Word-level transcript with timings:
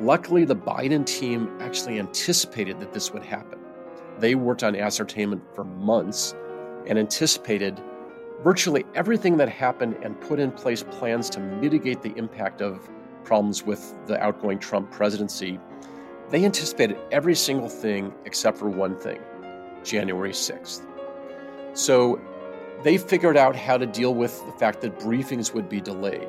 Luckily, 0.00 0.46
the 0.46 0.56
Biden 0.56 1.04
team 1.04 1.50
actually 1.60 1.98
anticipated 1.98 2.80
that 2.80 2.94
this 2.94 3.12
would 3.12 3.22
happen. 3.22 3.58
They 4.18 4.34
worked 4.34 4.62
on 4.62 4.74
ascertainment 4.74 5.42
for 5.54 5.62
months 5.62 6.34
and 6.86 6.98
anticipated 6.98 7.78
virtually 8.42 8.86
everything 8.94 9.36
that 9.36 9.50
happened 9.50 9.98
and 10.02 10.18
put 10.22 10.40
in 10.40 10.52
place 10.52 10.82
plans 10.82 11.28
to 11.30 11.40
mitigate 11.40 12.00
the 12.00 12.14
impact 12.16 12.62
of 12.62 12.88
problems 13.24 13.62
with 13.62 13.94
the 14.06 14.18
outgoing 14.22 14.58
Trump 14.58 14.90
presidency. 14.90 15.60
They 16.30 16.46
anticipated 16.46 16.96
every 17.12 17.34
single 17.34 17.68
thing 17.68 18.14
except 18.24 18.56
for 18.56 18.70
one 18.70 18.98
thing 18.98 19.20
January 19.84 20.32
6th. 20.32 20.80
So 21.74 22.18
they 22.82 22.96
figured 22.96 23.36
out 23.36 23.54
how 23.54 23.76
to 23.76 23.84
deal 23.84 24.14
with 24.14 24.42
the 24.46 24.52
fact 24.52 24.80
that 24.80 24.98
briefings 24.98 25.52
would 25.52 25.68
be 25.68 25.82
delayed, 25.82 26.28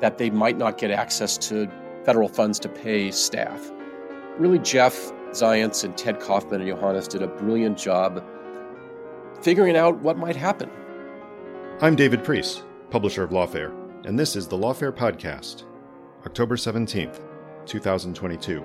that 0.00 0.16
they 0.16 0.30
might 0.30 0.56
not 0.56 0.78
get 0.78 0.90
access 0.90 1.36
to 1.48 1.70
federal 2.08 2.26
funds 2.26 2.58
to 2.58 2.70
pay 2.70 3.10
staff. 3.10 3.70
Really, 4.38 4.58
Jeff 4.60 5.12
Zients 5.32 5.84
and 5.84 5.94
Ted 5.94 6.18
Kaufman 6.18 6.62
and 6.62 6.70
Yohannes 6.70 7.06
did 7.06 7.20
a 7.20 7.26
brilliant 7.26 7.76
job 7.76 8.24
figuring 9.42 9.76
out 9.76 10.00
what 10.00 10.16
might 10.16 10.34
happen. 10.34 10.70
I'm 11.82 11.96
David 11.96 12.24
Priess, 12.24 12.62
publisher 12.88 13.24
of 13.24 13.30
Lawfare, 13.30 13.74
and 14.06 14.18
this 14.18 14.36
is 14.36 14.48
the 14.48 14.56
Lawfare 14.56 14.90
Podcast, 14.90 15.64
October 16.24 16.56
17th, 16.56 17.20
2022. 17.66 18.64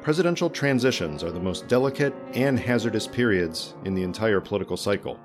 Presidential 0.00 0.48
transitions 0.48 1.22
are 1.22 1.30
the 1.30 1.38
most 1.38 1.68
delicate 1.68 2.14
and 2.32 2.58
hazardous 2.58 3.06
periods 3.06 3.74
in 3.84 3.92
the 3.92 4.02
entire 4.02 4.40
political 4.40 4.78
cycle. 4.78 5.20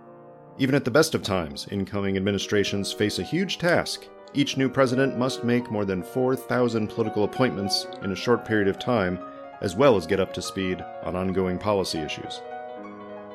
Even 0.58 0.76
at 0.76 0.84
the 0.84 0.92
best 0.92 1.16
of 1.16 1.24
times, 1.24 1.66
incoming 1.72 2.18
administrations 2.18 2.92
face 2.92 3.20
a 3.20 3.24
huge 3.24 3.58
task 3.58 4.10
each 4.34 4.58
new 4.58 4.70
president 4.70 5.18
must 5.18 5.44
make 5.44 5.72
more 5.72 5.86
than 5.86 6.04
4,000 6.04 6.88
political 6.88 7.24
appointments 7.24 7.88
in 8.04 8.12
a 8.12 8.16
short 8.16 8.46
period 8.46 8.68
of 8.68 8.78
time, 8.78 9.20
as 9.62 9.76
well 9.76 9.96
as 9.96 10.06
get 10.06 10.20
up 10.20 10.34
to 10.34 10.42
speed 10.42 10.84
on 11.04 11.16
ongoing 11.16 11.58
policy 11.58 12.00
issues. 12.00 12.42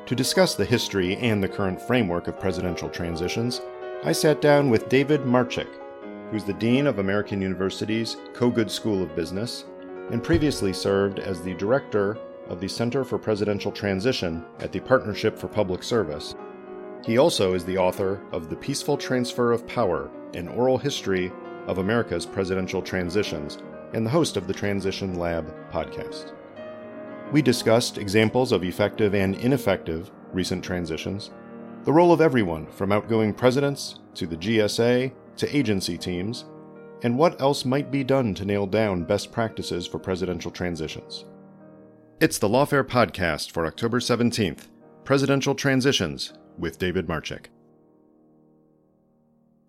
To 0.05 0.15
discuss 0.15 0.55
the 0.55 0.65
history 0.65 1.15
and 1.17 1.43
the 1.43 1.49
current 1.49 1.81
framework 1.81 2.27
of 2.27 2.39
presidential 2.39 2.89
transitions, 2.89 3.61
I 4.03 4.11
sat 4.11 4.39
down 4.39 4.69
with 4.69 4.87
David 4.87 5.21
Marchick, 5.21 5.69
who's 6.31 6.43
the 6.43 6.53
Dean 6.53 6.87
of 6.87 6.99
American 6.99 7.41
University's 7.41 8.17
Kogod 8.33 8.69
School 8.69 9.01
of 9.01 9.15
Business 9.15 9.65
and 10.11 10.23
previously 10.23 10.73
served 10.73 11.19
as 11.19 11.41
the 11.41 11.55
Director 11.55 12.17
of 12.49 12.61
the 12.61 12.67
Center 12.67 13.03
for 13.03 13.17
Presidential 13.17 13.71
Transition 13.71 14.45
at 14.59 14.71
the 14.71 14.79
Partnership 14.79 15.37
for 15.37 15.47
Public 15.47 15.81
Service. 15.81 16.35
He 17.03 17.17
also 17.17 17.53
is 17.53 17.65
the 17.65 17.77
author 17.77 18.21
of 18.31 18.49
The 18.49 18.55
Peaceful 18.55 18.97
Transfer 18.97 19.51
of 19.51 19.67
Power 19.67 20.09
an 20.35 20.47
oral 20.49 20.77
history 20.77 21.31
of 21.67 21.79
America's 21.79 22.25
presidential 22.25 22.81
transitions, 22.81 23.57
and 23.93 24.05
the 24.05 24.09
host 24.09 24.37
of 24.37 24.47
the 24.47 24.53
Transition 24.53 25.15
Lab 25.15 25.53
podcast. 25.71 26.33
We 27.31 27.41
discussed 27.41 27.97
examples 27.97 28.51
of 28.51 28.63
effective 28.63 29.15
and 29.15 29.35
ineffective 29.35 30.11
recent 30.31 30.63
transitions, 30.63 31.31
the 31.85 31.93
role 31.93 32.11
of 32.11 32.21
everyone 32.21 32.67
from 32.67 32.91
outgoing 32.91 33.33
presidents 33.33 33.99
to 34.15 34.27
the 34.27 34.37
GSA 34.37 35.11
to 35.37 35.55
agency 35.55 35.97
teams, 35.97 36.45
and 37.03 37.17
what 37.17 37.39
else 37.41 37.65
might 37.65 37.91
be 37.91 38.03
done 38.03 38.33
to 38.35 38.45
nail 38.45 38.67
down 38.67 39.03
best 39.03 39.31
practices 39.31 39.87
for 39.87 39.99
presidential 39.99 40.51
transitions. 40.51 41.25
It's 42.19 42.37
the 42.37 42.49
Lawfare 42.49 42.83
Podcast 42.83 43.51
for 43.51 43.65
October 43.65 43.99
17th 43.99 44.67
Presidential 45.03 45.53
Transitions 45.53 46.33
with 46.57 46.79
David 46.79 47.07
Marchick. 47.07 47.47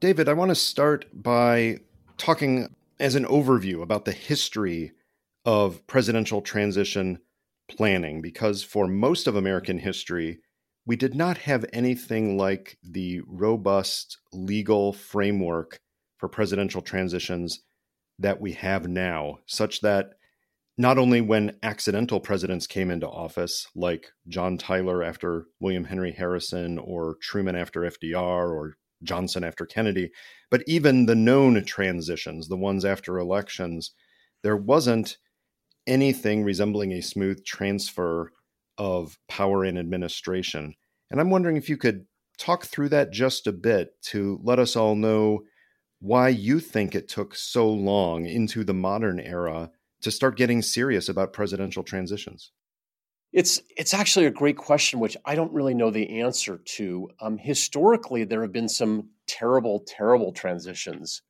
David, 0.00 0.28
I 0.28 0.34
want 0.34 0.50
to 0.50 0.54
start 0.54 1.06
by 1.12 1.78
talking 2.18 2.74
as 3.00 3.14
an 3.14 3.24
overview 3.24 3.82
about 3.82 4.04
the 4.04 4.12
history 4.12 4.92
of 5.44 5.86
presidential 5.86 6.42
transition 6.42 7.18
planning, 7.68 8.20
because 8.20 8.62
for 8.62 8.86
most 8.86 9.26
of 9.26 9.36
American 9.36 9.78
history, 9.78 10.38
we 10.84 10.96
did 10.96 11.14
not 11.14 11.38
have 11.38 11.64
anything 11.72 12.36
like 12.36 12.78
the 12.82 13.20
robust 13.26 14.18
legal 14.32 14.92
framework 14.92 15.80
for 16.18 16.28
presidential 16.28 16.80
transitions 16.82 17.60
that 18.18 18.40
we 18.40 18.52
have 18.52 18.88
now, 18.88 19.38
such 19.46 19.80
that 19.80 20.15
not 20.78 20.98
only 20.98 21.20
when 21.20 21.56
accidental 21.62 22.20
presidents 22.20 22.66
came 22.66 22.90
into 22.90 23.08
office, 23.08 23.66
like 23.74 24.08
John 24.28 24.58
Tyler 24.58 25.02
after 25.02 25.46
William 25.60 25.84
Henry 25.84 26.12
Harrison, 26.12 26.78
or 26.78 27.16
Truman 27.22 27.56
after 27.56 27.80
FDR, 27.80 28.50
or 28.50 28.76
Johnson 29.02 29.44
after 29.44 29.64
Kennedy, 29.64 30.10
but 30.50 30.62
even 30.66 31.06
the 31.06 31.14
known 31.14 31.64
transitions, 31.64 32.48
the 32.48 32.56
ones 32.56 32.84
after 32.84 33.18
elections, 33.18 33.92
there 34.42 34.56
wasn't 34.56 35.16
anything 35.86 36.44
resembling 36.44 36.92
a 36.92 37.00
smooth 37.00 37.44
transfer 37.44 38.32
of 38.78 39.18
power 39.28 39.64
in 39.64 39.78
administration. 39.78 40.74
And 41.10 41.20
I'm 41.20 41.30
wondering 41.30 41.56
if 41.56 41.68
you 41.68 41.76
could 41.76 42.06
talk 42.38 42.64
through 42.64 42.90
that 42.90 43.12
just 43.12 43.46
a 43.46 43.52
bit 43.52 43.90
to 44.02 44.38
let 44.42 44.58
us 44.58 44.76
all 44.76 44.94
know 44.94 45.40
why 46.00 46.28
you 46.28 46.60
think 46.60 46.94
it 46.94 47.08
took 47.08 47.34
so 47.34 47.68
long 47.68 48.26
into 48.26 48.64
the 48.64 48.74
modern 48.74 49.18
era 49.18 49.70
to 50.02 50.10
start 50.10 50.36
getting 50.36 50.62
serious 50.62 51.08
about 51.08 51.32
presidential 51.32 51.82
transitions. 51.82 52.52
It's 53.32 53.60
it's 53.76 53.92
actually 53.92 54.26
a 54.26 54.30
great 54.30 54.56
question, 54.56 55.00
which 55.00 55.16
I 55.24 55.34
don't 55.34 55.52
really 55.52 55.74
know 55.74 55.90
the 55.90 56.20
answer 56.20 56.58
to. 56.76 57.10
Um, 57.20 57.38
historically, 57.38 58.24
there 58.24 58.42
have 58.42 58.52
been 58.52 58.68
some 58.68 59.10
terrible, 59.26 59.84
terrible 59.86 60.32
transitions 60.32 61.22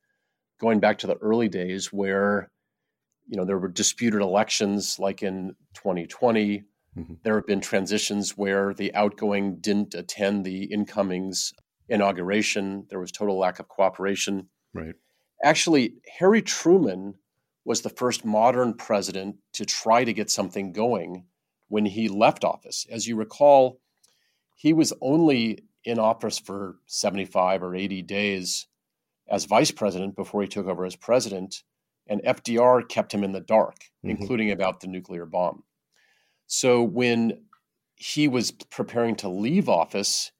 going 0.59 0.79
back 0.79 0.99
to 0.99 1.07
the 1.07 1.17
early 1.17 1.49
days 1.49 1.91
where 1.91 2.49
you 3.27 3.35
know 3.35 3.45
there 3.45 3.57
were 3.57 3.67
disputed 3.67 4.21
elections, 4.21 4.97
like 4.99 5.23
in 5.23 5.55
2020. 5.73 6.63
Mm-hmm. 6.97 7.13
There 7.23 7.35
have 7.35 7.45
been 7.45 7.61
transitions 7.61 8.37
where 8.37 8.73
the 8.73 8.93
outgoing 8.95 9.57
didn't 9.59 9.93
attend 9.93 10.45
the 10.45 10.63
incoming's 10.63 11.53
inauguration. 11.89 12.85
There 12.89 12.99
was 12.99 13.11
total 13.11 13.37
lack 13.37 13.59
of 13.59 13.67
cooperation. 13.67 14.49
Right. 14.73 14.95
Actually, 15.43 15.95
Harry 16.19 16.41
Truman 16.41 17.15
was 17.67 17.81
the 17.81 17.89
first 17.89 18.23
modern 18.23 18.73
president 18.73 19.35
to 19.51 19.65
try 19.65 20.05
to 20.05 20.13
get 20.13 20.31
something 20.31 20.71
going 20.71 21.25
when 21.67 21.85
he 21.85 22.07
left 22.07 22.45
office. 22.45 22.85
As 22.89 23.05
you 23.05 23.17
recall, 23.17 23.81
he 24.55 24.71
was 24.71 24.93
only 25.01 25.59
in 25.83 25.99
office 25.99 26.39
for 26.39 26.77
75 26.85 27.61
or 27.61 27.75
80 27.75 28.03
days 28.03 28.67
as 29.29 29.43
vice 29.43 29.71
president 29.71 30.15
before 30.15 30.41
he 30.41 30.47
took 30.47 30.65
over 30.65 30.85
as 30.85 30.95
president, 30.95 31.63
and 32.07 32.21
FDR 32.23 32.87
kept 32.87 33.13
him 33.13 33.25
in 33.25 33.33
the 33.33 33.41
dark, 33.41 33.75
mm-hmm. 33.75 34.11
including 34.11 34.49
about 34.49 34.79
the 34.79 34.87
nuclear 34.87 35.25
bomb. 35.25 35.63
So 36.45 36.81
when 36.81 37.47
he 37.95 38.29
was 38.29 38.51
preparing 38.51 39.17
to 39.17 39.27
leave 39.27 39.67
office, 39.67 40.31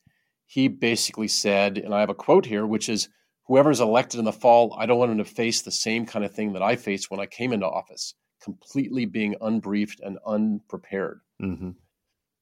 he 0.45 0.69
basically 0.69 1.27
said, 1.27 1.77
and 1.77 1.93
I 1.93 1.99
have 1.99 2.09
a 2.09 2.15
quote 2.15 2.45
here, 2.45 2.65
which 2.65 2.87
is, 2.87 3.09
Whoever's 3.47 3.79
elected 3.79 4.19
in 4.19 4.25
the 4.25 4.33
fall, 4.33 4.75
I 4.77 4.85
don't 4.85 4.99
want 4.99 5.11
him 5.11 5.17
to 5.19 5.25
face 5.25 5.61
the 5.61 5.71
same 5.71 6.05
kind 6.05 6.25
of 6.25 6.33
thing 6.33 6.53
that 6.53 6.61
I 6.61 6.75
faced 6.75 7.09
when 7.09 7.19
I 7.19 7.25
came 7.25 7.53
into 7.53 7.65
office 7.65 8.13
completely 8.41 9.05
being 9.05 9.35
unbriefed 9.41 9.99
and 10.01 10.17
unprepared. 10.25 11.21
Mm-hmm. 11.41 11.71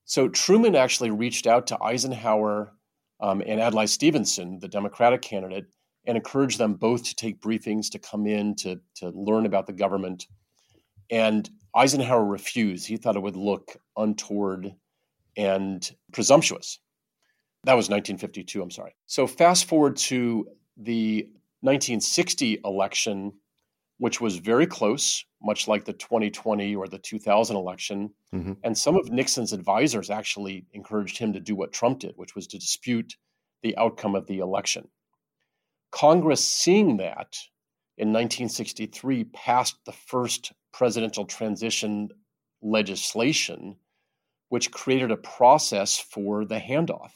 So 0.05 0.29
Truman 0.29 0.75
actually 0.75 1.11
reached 1.11 1.47
out 1.47 1.67
to 1.67 1.81
Eisenhower 1.81 2.73
um, 3.19 3.41
and 3.45 3.59
Adlai 3.59 3.85
Stevenson, 3.85 4.59
the 4.59 4.67
Democratic 4.67 5.21
candidate, 5.21 5.65
and 6.05 6.17
encouraged 6.17 6.59
them 6.59 6.75
both 6.75 7.03
to 7.05 7.15
take 7.15 7.41
briefings, 7.41 7.89
to 7.91 7.99
come 7.99 8.27
in, 8.27 8.55
to, 8.57 8.79
to 8.97 9.09
learn 9.09 9.45
about 9.45 9.65
the 9.65 9.73
government. 9.73 10.27
And 11.09 11.49
Eisenhower 11.75 12.23
refused. 12.23 12.87
He 12.87 12.97
thought 12.97 13.15
it 13.15 13.21
would 13.21 13.35
look 13.35 13.77
untoward 13.97 14.73
and 15.35 15.89
presumptuous. 16.11 16.79
That 17.63 17.73
was 17.73 17.89
1952, 17.89 18.61
I'm 18.61 18.69
sorry. 18.69 18.95
So 19.07 19.25
fast 19.25 19.65
forward 19.65 19.97
to 19.97 20.47
the 20.77 21.23
1960 21.61 22.59
election, 22.63 23.33
which 23.97 24.19
was 24.19 24.37
very 24.37 24.67
close, 24.67 25.25
much 25.41 25.67
like 25.67 25.85
the 25.85 25.93
2020 25.93 26.75
or 26.75 26.87
the 26.87 26.99
2000 26.99 27.55
election. 27.55 28.09
Mm-hmm. 28.33 28.53
And 28.63 28.77
some 28.77 28.95
of 28.95 29.11
Nixon's 29.11 29.53
advisors 29.53 30.09
actually 30.09 30.65
encouraged 30.73 31.17
him 31.17 31.33
to 31.33 31.39
do 31.39 31.55
what 31.55 31.73
Trump 31.73 31.99
did, 31.99 32.13
which 32.17 32.35
was 32.35 32.47
to 32.47 32.57
dispute 32.57 33.15
the 33.63 33.77
outcome 33.77 34.15
of 34.15 34.27
the 34.27 34.39
election. 34.39 34.87
Congress, 35.91 36.43
seeing 36.43 36.97
that 36.97 37.37
in 37.97 38.09
1963, 38.09 39.23
passed 39.25 39.77
the 39.85 39.93
first 39.93 40.51
presidential 40.73 41.25
transition 41.25 42.09
legislation, 42.61 43.77
which 44.49 44.71
created 44.71 45.11
a 45.11 45.17
process 45.17 45.97
for 45.97 46.43
the 46.43 46.59
handoff. 46.59 47.11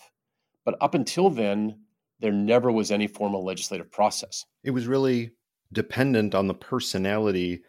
But 0.64 0.78
up 0.80 0.94
until 0.94 1.30
then, 1.30 1.82
there 2.20 2.32
never 2.32 2.72
was 2.72 2.92
any 2.92 3.08
formal 3.08 3.44
legislative 3.44 3.92
process. 3.92 4.46
It 4.64 4.72
was 4.72 4.88
really 4.88 5.32
dependent 5.72 6.36
on 6.36 6.48
the 6.48 6.54
personality 6.54 7.62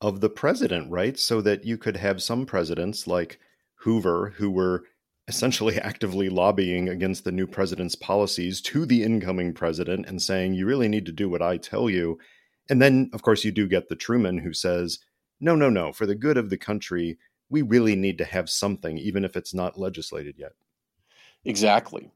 of 0.00 0.20
the 0.20 0.30
president, 0.30 0.90
right? 0.90 1.18
So 1.18 1.40
that 1.42 1.64
you 1.64 1.76
could 1.76 1.96
have 1.96 2.22
some 2.22 2.46
presidents 2.46 3.06
like 3.06 3.38
Hoover 3.76 4.34
who 4.36 4.50
were 4.50 4.84
essentially 5.26 5.78
actively 5.80 6.28
lobbying 6.28 6.88
against 6.88 7.24
the 7.24 7.32
new 7.32 7.46
president's 7.46 7.94
policies 7.94 8.60
to 8.62 8.86
the 8.86 9.02
incoming 9.02 9.52
president 9.52 10.06
and 10.06 10.20
saying, 10.20 10.54
you 10.54 10.66
really 10.66 10.88
need 10.88 11.06
to 11.06 11.12
do 11.12 11.28
what 11.28 11.42
I 11.42 11.56
tell 11.56 11.90
you. 11.90 12.18
And 12.70 12.80
then, 12.82 13.10
of 13.12 13.22
course, 13.22 13.44
you 13.44 13.50
do 13.50 13.66
get 13.66 13.88
the 13.88 13.96
Truman 13.96 14.38
who 14.38 14.52
says, 14.52 14.98
no, 15.40 15.54
no, 15.54 15.70
no, 15.70 15.92
for 15.92 16.06
the 16.06 16.14
good 16.14 16.36
of 16.36 16.50
the 16.50 16.58
country, 16.58 17.18
we 17.48 17.62
really 17.62 17.96
need 17.96 18.18
to 18.18 18.24
have 18.24 18.50
something, 18.50 18.98
even 18.98 19.24
if 19.24 19.36
it's 19.36 19.54
not 19.54 19.78
legislated 19.78 20.34
yet. 20.36 20.52
Exactly. 21.44 22.10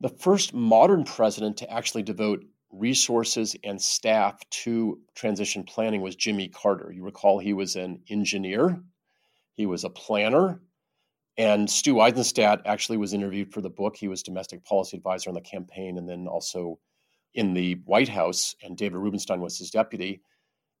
The 0.00 0.08
first 0.08 0.52
modern 0.52 1.04
president 1.04 1.56
to 1.58 1.70
actually 1.70 2.02
devote 2.02 2.44
resources 2.70 3.56
and 3.62 3.80
staff 3.80 4.38
to 4.50 5.00
transition 5.14 5.62
planning 5.62 6.02
was 6.02 6.16
Jimmy 6.16 6.48
Carter. 6.48 6.92
You 6.92 7.04
recall 7.04 7.38
he 7.38 7.52
was 7.52 7.76
an 7.76 8.02
engineer, 8.10 8.82
he 9.52 9.66
was 9.66 9.84
a 9.84 9.90
planner, 9.90 10.60
and 11.36 11.68
Stu 11.70 11.94
Eizenstat 11.94 12.62
actually 12.64 12.98
was 12.98 13.14
interviewed 13.14 13.52
for 13.52 13.60
the 13.60 13.70
book. 13.70 13.96
He 13.96 14.08
was 14.08 14.22
domestic 14.22 14.64
policy 14.64 14.96
advisor 14.96 15.30
on 15.30 15.34
the 15.34 15.40
campaign 15.40 15.98
and 15.98 16.08
then 16.08 16.26
also 16.26 16.78
in 17.34 17.54
the 17.54 17.74
White 17.84 18.08
House, 18.08 18.54
and 18.62 18.76
David 18.76 18.98
Rubenstein 18.98 19.40
was 19.40 19.58
his 19.58 19.70
deputy. 19.70 20.20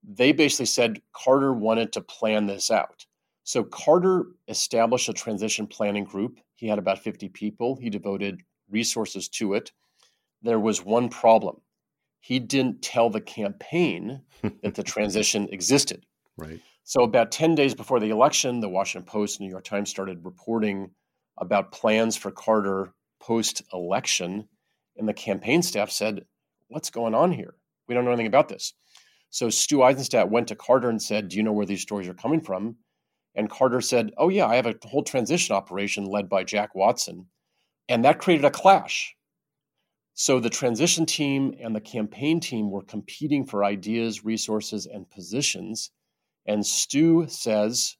They 0.06 0.32
basically 0.32 0.66
said 0.66 1.02
Carter 1.12 1.52
wanted 1.52 1.92
to 1.92 2.00
plan 2.00 2.46
this 2.46 2.70
out. 2.70 3.04
So 3.42 3.64
Carter 3.64 4.26
established 4.48 5.08
a 5.08 5.12
transition 5.12 5.66
planning 5.66 6.04
group. 6.04 6.38
He 6.54 6.68
had 6.68 6.78
about 6.78 7.00
50 7.00 7.28
people. 7.30 7.76
He 7.76 7.90
devoted 7.90 8.40
resources 8.70 9.28
to 9.28 9.54
it. 9.54 9.72
There 10.42 10.60
was 10.60 10.84
one 10.84 11.08
problem. 11.08 11.60
He 12.20 12.38
didn't 12.38 12.82
tell 12.82 13.10
the 13.10 13.20
campaign 13.20 14.22
that 14.62 14.74
the 14.74 14.82
transition 14.82 15.48
existed. 15.50 16.04
Right. 16.36 16.60
So, 16.84 17.02
about 17.02 17.32
10 17.32 17.54
days 17.54 17.74
before 17.74 18.00
the 18.00 18.10
election, 18.10 18.60
the 18.60 18.68
Washington 18.68 19.06
Post 19.06 19.38
and 19.38 19.46
New 19.46 19.52
York 19.52 19.64
Times 19.64 19.88
started 19.88 20.24
reporting 20.24 20.90
about 21.38 21.72
plans 21.72 22.16
for 22.16 22.30
Carter 22.30 22.92
post 23.20 23.62
election. 23.72 24.48
And 24.96 25.08
the 25.08 25.14
campaign 25.14 25.62
staff 25.62 25.90
said, 25.90 26.24
What's 26.68 26.90
going 26.90 27.14
on 27.14 27.32
here? 27.32 27.54
We 27.88 27.94
don't 27.94 28.04
know 28.04 28.10
anything 28.10 28.26
about 28.26 28.48
this. 28.48 28.74
So, 29.30 29.48
Stu 29.48 29.78
Eizenstat 29.78 30.28
went 30.28 30.48
to 30.48 30.56
Carter 30.56 30.90
and 30.90 31.00
said, 31.00 31.28
Do 31.28 31.36
you 31.36 31.42
know 31.42 31.52
where 31.52 31.66
these 31.66 31.82
stories 31.82 32.08
are 32.08 32.14
coming 32.14 32.40
from? 32.40 32.76
And 33.34 33.50
Carter 33.50 33.80
said, 33.80 34.12
Oh, 34.18 34.28
yeah, 34.28 34.46
I 34.46 34.56
have 34.56 34.66
a 34.66 34.74
whole 34.84 35.02
transition 35.02 35.56
operation 35.56 36.04
led 36.04 36.28
by 36.28 36.44
Jack 36.44 36.74
Watson. 36.74 37.26
And 37.88 38.04
that 38.04 38.18
created 38.18 38.44
a 38.44 38.50
clash. 38.50 39.14
So 40.14 40.38
the 40.38 40.50
transition 40.50 41.06
team 41.06 41.54
and 41.60 41.74
the 41.74 41.80
campaign 41.80 42.40
team 42.40 42.70
were 42.70 42.82
competing 42.82 43.44
for 43.44 43.64
ideas, 43.64 44.24
resources, 44.24 44.86
and 44.86 45.10
positions. 45.10 45.90
And 46.46 46.64
Stu 46.64 47.26
says 47.28 47.96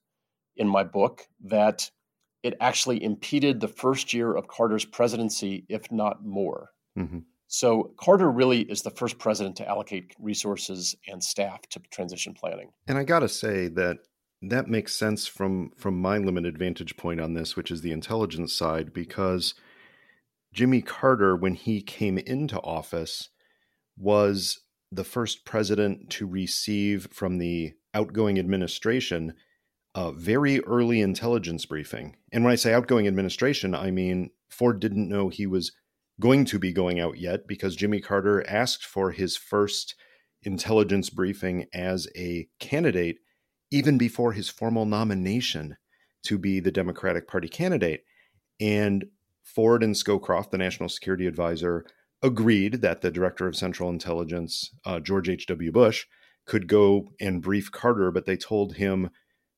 in 0.57 0.69
my 0.69 0.85
book 0.85 1.27
that 1.45 1.91
it 2.43 2.55
actually 2.61 3.03
impeded 3.03 3.61
the 3.61 3.69
first 3.69 4.15
year 4.15 4.35
of 4.35 4.47
Carter's 4.47 4.85
presidency, 4.85 5.65
if 5.69 5.91
not 5.91 6.25
more. 6.25 6.71
Mm-hmm. 6.97 7.21
So 7.49 7.95
Carter 7.99 8.31
really 8.31 8.61
is 8.61 8.83
the 8.83 8.91
first 8.91 9.19
president 9.19 9.57
to 9.57 9.69
allocate 9.69 10.15
resources 10.19 10.95
and 11.09 11.23
staff 11.23 11.63
to 11.71 11.81
transition 11.91 12.35
planning. 12.35 12.71
And 12.87 12.99
I 12.99 13.05
got 13.05 13.21
to 13.21 13.29
say 13.29 13.69
that 13.69 13.99
that 14.43 14.69
makes 14.69 14.95
sense 14.95 15.27
from 15.27 15.71
from 15.77 16.01
my 16.01 16.19
limited 16.19 16.59
vantage 16.59 16.97
point 16.97 17.21
on 17.21 17.35
this, 17.35 17.57
which 17.57 17.71
is 17.71 17.81
the 17.81 17.93
intelligence 17.93 18.53
side, 18.53 18.93
because 18.93 19.55
Jimmy 20.55 20.81
Carter, 20.83 21.35
when 21.35 21.55
he 21.55 21.83
came 21.83 22.17
into 22.17 22.61
office, 22.61 23.29
was 23.99 24.61
the 24.91 25.05
first 25.05 25.45
president 25.45 26.09
to 26.11 26.27
receive 26.27 27.09
from 27.11 27.39
the 27.39 27.73
outgoing 27.93 28.39
administration 28.39 29.35
a 29.97 30.13
very 30.13 30.61
early 30.61 31.01
intelligence 31.01 31.67
briefing. 31.67 32.17
And 32.33 32.45
when 32.45 32.53
I 32.53 32.57
say 32.57 32.73
outgoing 32.73 33.09
administration, 33.09 33.75
I 33.75 33.91
mean 33.91 34.31
Ford 34.49 34.79
didn't 34.79 35.09
know 35.09 35.29
he 35.29 35.47
was 35.47 35.73
going 36.21 36.45
to 36.47 36.61
be 36.61 36.73
going 36.73 37.01
out 37.01 37.19
yet 37.19 37.49
because 37.49 37.75
Jimmy 37.75 38.01
Carter 38.01 38.49
asked 38.49 38.85
for 38.85 39.11
his 39.11 39.37
first 39.37 39.97
intelligence 40.43 41.11
briefing 41.11 41.67
as 41.75 42.07
a 42.17 42.49
candidate 42.61 43.19
even 43.73 43.99
before 43.99 44.33
his 44.33 44.49
formal 44.49 44.87
nomination 44.87 45.77
to 46.23 46.39
be 46.39 46.61
the 46.61 46.71
Democratic 46.71 47.27
Party 47.27 47.49
candidate. 47.49 48.05
And 48.61 49.07
Ford 49.45 49.85
and 49.85 49.95
Scowcroft, 49.95 50.51
the 50.51 50.59
national 50.59 50.89
security 50.89 51.27
advisor, 51.27 51.85
agreed 52.23 52.81
that 52.81 53.03
the 53.03 53.11
director 53.11 53.47
of 53.47 53.55
Central 53.55 53.91
Intelligence, 53.91 54.71
uh, 54.85 54.99
George 54.99 55.29
H.W. 55.29 55.71
Bush, 55.71 56.07
could 56.47 56.67
go 56.67 57.13
and 57.21 57.43
brief 57.43 57.71
Carter, 57.71 58.11
but 58.11 58.27
they 58.27 58.37
told 58.37 58.75
him 58.75 59.11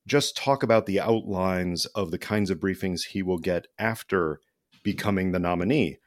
just 0.06 0.36
talk 0.36 0.62
about 0.62 0.86
the 0.86 1.00
outlines 1.00 1.86
of 1.86 2.10
the 2.10 2.18
kinds 2.18 2.50
of 2.50 2.60
briefings 2.60 3.06
he 3.06 3.22
will 3.22 3.38
get 3.38 3.66
after 3.78 4.40
becoming 4.84 5.32
the 5.32 5.38
nominee. 5.38 5.98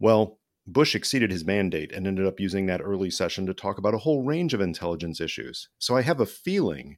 Well, 0.00 0.38
Bush 0.66 0.94
exceeded 0.94 1.30
his 1.30 1.44
mandate 1.44 1.92
and 1.92 2.06
ended 2.06 2.26
up 2.26 2.40
using 2.40 2.66
that 2.66 2.80
early 2.82 3.10
session 3.10 3.46
to 3.46 3.54
talk 3.54 3.78
about 3.78 3.94
a 3.94 3.98
whole 3.98 4.24
range 4.24 4.54
of 4.54 4.60
intelligence 4.60 5.20
issues. 5.20 5.68
So 5.78 5.96
I 5.96 6.02
have 6.02 6.20
a 6.20 6.26
feeling 6.26 6.96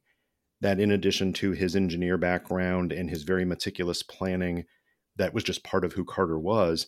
that 0.61 0.81
in 0.81 0.90
addition 0.90 1.33
to 1.35 1.52
his 1.52 1.76
engineer 1.76 2.16
background 2.16 2.93
and 2.93 3.11
his 3.11 3.25
very 3.25 3.45
meticulous 3.45 4.02
planning, 4.02 4.64
that 5.16 5.35
was 5.35 5.44
just 5.44 5.64
part 5.64 5.85
of 5.85 5.94
who 5.94 6.04
Carter 6.04 6.38
was, 6.38 6.87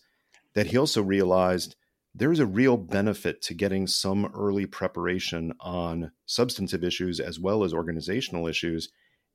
that 0.55 0.69
he 0.69 0.77
also 0.77 1.03
realized 1.03 1.77
there's 2.15 2.41
a 2.41 2.47
real 2.47 2.77
benefit 2.77 3.43
to 3.43 3.55
getting 3.55 3.87
some 3.87 4.31
early 4.35 4.67
preparation 4.67 5.53
on 5.61 6.11
substantive 6.27 6.83
issues 6.83 7.21
as 7.21 7.39
well 7.39 7.63
as 7.63 7.73
organizational 7.73 8.47
issues. 8.47 8.89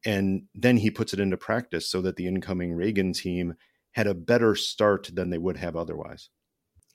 And 0.05 0.43
then 0.53 0.77
he 0.77 0.91
puts 0.91 1.13
it 1.13 1.19
into 1.19 1.38
practice 1.38 1.89
so 1.89 2.01
that 2.01 2.17
the 2.17 2.27
incoming 2.27 2.73
Reagan 2.73 3.13
team 3.13 3.55
had 3.93 4.07
a 4.07 4.13
better 4.13 4.55
start 4.55 5.09
than 5.13 5.29
they 5.29 5.38
would 5.38 5.57
have 5.57 5.75
otherwise. 5.75 6.29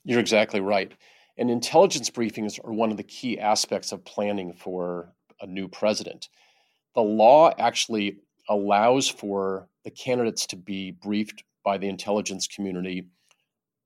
You're 0.04 0.20
exactly 0.20 0.60
right. 0.60 0.92
And 1.38 1.50
intelligence 1.50 2.10
briefings 2.10 2.58
are 2.64 2.72
one 2.72 2.90
of 2.90 2.96
the 2.96 3.04
key 3.04 3.38
aspects 3.38 3.92
of 3.92 4.04
planning 4.04 4.52
for 4.52 5.12
a 5.40 5.46
new 5.46 5.68
president. 5.68 6.28
The 6.94 7.02
law 7.02 7.52
actually 7.56 8.18
allows 8.48 9.08
for 9.08 9.68
the 9.84 9.90
candidates 9.90 10.46
to 10.48 10.56
be 10.56 10.90
briefed 10.90 11.44
by 11.68 11.76
the 11.76 11.86
intelligence 11.86 12.46
community 12.46 13.04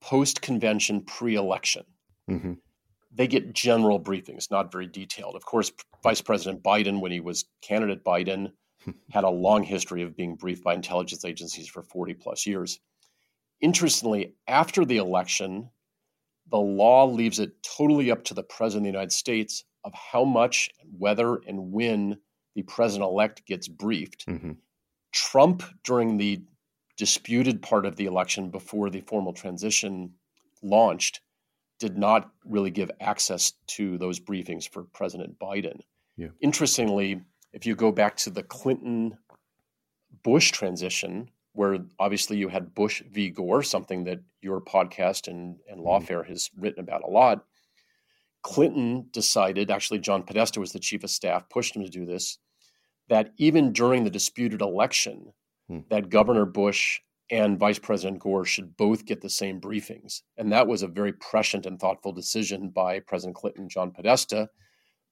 post 0.01 0.41
convention 0.41 1.01
pre 1.05 1.35
election. 1.35 1.83
Mm-hmm. 2.31 2.53
They 3.13 3.27
get 3.27 3.55
general 3.55 3.99
briefings, 3.99 4.53
not 4.53 4.71
very 4.71 4.87
detailed. 4.87 5.35
Of 5.35 5.45
course, 5.45 5.73
Vice 6.01 6.21
President 6.21 6.63
Biden, 6.63 7.01
when 7.01 7.11
he 7.11 7.19
was 7.19 7.45
candidate 7.61 8.05
Biden, 8.05 8.53
had 9.11 9.25
a 9.25 9.31
long 9.31 9.65
history 9.65 10.03
of 10.03 10.17
being 10.17 10.37
briefed 10.37 10.63
by 10.63 10.75
intelligence 10.75 11.25
agencies 11.25 11.67
for 11.67 11.83
40 11.83 12.15
plus 12.15 12.47
years. 12.47 12.79
Interestingly, 13.61 14.37
after 14.47 14.85
the 14.85 14.99
election, 14.99 15.69
the 16.53 16.61
law 16.61 17.07
leaves 17.07 17.41
it 17.41 17.51
totally 17.65 18.13
up 18.13 18.23
to 18.27 18.35
the 18.35 18.45
President 18.45 18.83
of 18.83 18.93
the 18.93 18.97
United 18.97 19.13
States 19.13 19.65
of 19.83 19.93
how 19.93 20.23
much, 20.23 20.71
whether, 20.97 21.41
and 21.49 21.73
when 21.73 22.17
the 22.55 22.63
president 22.63 23.11
elect 23.11 23.45
gets 23.45 23.67
briefed. 23.67 24.25
Mm-hmm. 24.29 24.53
Trump, 25.13 25.65
during 25.83 26.17
the 26.17 26.45
disputed 26.97 27.63
part 27.63 27.87
of 27.87 27.97
the 27.97 28.07
election 28.07 28.51
before 28.51 28.91
the 28.91 29.01
formal 29.01 29.33
transition 29.33 30.13
launched 30.63 31.21
did 31.79 31.99
not 31.99 32.31
really 32.45 32.71
give 32.71 32.91
access 33.01 33.55
to 33.67 33.99
those 33.99 34.21
briefings 34.21 34.69
for 34.69 34.85
President 34.85 35.39
Biden. 35.39 35.81
Yeah. 36.17 36.29
Interestingly, 36.41 37.21
if 37.53 37.67
you 37.67 37.75
go 37.75 37.91
back 37.91 38.17
to 38.19 38.31
the 38.31 38.43
Clinton 38.43 39.19
Bush 40.23 40.53
transition, 40.53 41.29
where 41.55 41.79
obviously 41.99 42.37
you 42.37 42.49
had 42.49 42.75
Bush 42.75 43.03
v. 43.11 43.31
Gore, 43.31 43.63
something 43.63 44.05
that 44.05 44.21
your 44.41 44.61
podcast 44.61 45.29
and, 45.29 45.57
and 45.69 45.81
mm-hmm. 45.81 45.89
Lawfare 45.89 46.27
has 46.27 46.51
written 46.57 46.81
about 46.81 47.03
a 47.03 47.11
lot. 47.11 47.45
Clinton 48.43 49.07
decided, 49.13 49.71
actually, 49.71 50.01
John 50.01 50.23
Podesta 50.23 50.61
was 50.61 50.73
the 50.73 50.79
chief 50.79 51.05
of 51.05 51.11
staff, 51.11 51.49
pushed 51.49 51.77
him 51.77 51.85
to 51.85 51.91
do 51.91 52.05
this, 52.05 52.39
that 53.09 53.33
even 53.37 53.73
during 53.73 54.05
the 54.05 54.11
disputed 54.11 54.61
election, 54.61 55.33
hmm. 55.69 55.81
that 55.91 56.11
Governor 56.11 56.45
Bush 56.45 57.01
and 57.31 57.59
Vice 57.59 57.79
President 57.79 58.21
Gore 58.21 58.45
should 58.45 58.77
both 58.77 59.07
get 59.07 59.21
the 59.21 59.31
same 59.31 59.61
briefings. 59.61 60.21
And 60.37 60.53
that 60.53 60.67
was 60.67 60.83
a 60.83 60.89
very 60.89 61.13
prescient 61.15 61.65
and 61.67 61.81
thoughtful 61.81 62.13
decision 62.13 62.69
by 62.69 63.01
President 63.01 63.37
Clinton, 63.37 63.69
John 63.69 63.91
Podesta, 63.91 64.51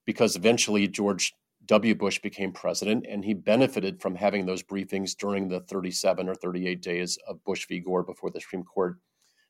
because 0.05 0.35
eventually 0.35 0.87
George 0.87 1.33
W. 1.65 1.95
Bush 1.95 2.19
became 2.19 2.51
president, 2.51 3.05
and 3.07 3.23
he 3.23 3.33
benefited 3.33 4.01
from 4.01 4.15
having 4.15 4.45
those 4.45 4.63
briefings 4.63 5.15
during 5.15 5.47
the 5.47 5.61
37 5.61 6.27
or 6.27 6.35
38 6.35 6.81
days 6.81 7.17
of 7.27 7.43
Bush 7.43 7.67
v. 7.67 7.79
Gore 7.79 8.03
before 8.03 8.29
the 8.29 8.41
Supreme 8.41 8.63
Court 8.63 8.97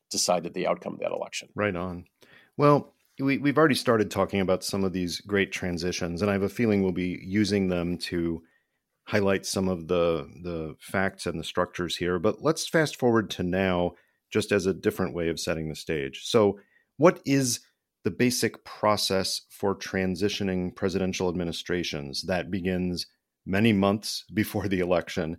decided 0.09 0.53
the 0.53 0.67
outcome 0.67 0.93
of 0.93 0.99
that 0.99 1.11
election. 1.11 1.49
Right 1.55 1.75
on. 1.75 2.05
Well, 2.57 2.93
we, 3.19 3.37
we've 3.37 3.57
already 3.57 3.75
started 3.75 4.11
talking 4.11 4.41
about 4.41 4.63
some 4.63 4.83
of 4.83 4.93
these 4.93 5.21
great 5.21 5.51
transitions, 5.51 6.21
and 6.21 6.29
I 6.29 6.33
have 6.33 6.43
a 6.43 6.49
feeling 6.49 6.83
we'll 6.83 6.91
be 6.91 7.19
using 7.23 7.67
them 7.67 7.97
to 7.99 8.43
highlight 9.05 9.45
some 9.45 9.67
of 9.67 9.87
the 9.87 10.29
the 10.43 10.75
facts 10.79 11.25
and 11.25 11.39
the 11.39 11.43
structures 11.43 11.97
here. 11.97 12.19
But 12.19 12.41
let's 12.41 12.67
fast 12.67 12.97
forward 12.97 13.29
to 13.31 13.43
now, 13.43 13.93
just 14.31 14.51
as 14.51 14.65
a 14.65 14.73
different 14.73 15.13
way 15.13 15.29
of 15.29 15.39
setting 15.39 15.69
the 15.69 15.75
stage. 15.75 16.21
So, 16.25 16.59
what 16.97 17.21
is 17.25 17.59
the 18.03 18.11
basic 18.11 18.63
process 18.63 19.41
for 19.49 19.75
transitioning 19.75 20.75
presidential 20.75 21.29
administrations 21.29 22.23
that 22.23 22.51
begins 22.51 23.05
many 23.45 23.73
months 23.73 24.25
before 24.33 24.67
the 24.67 24.79
election? 24.79 25.37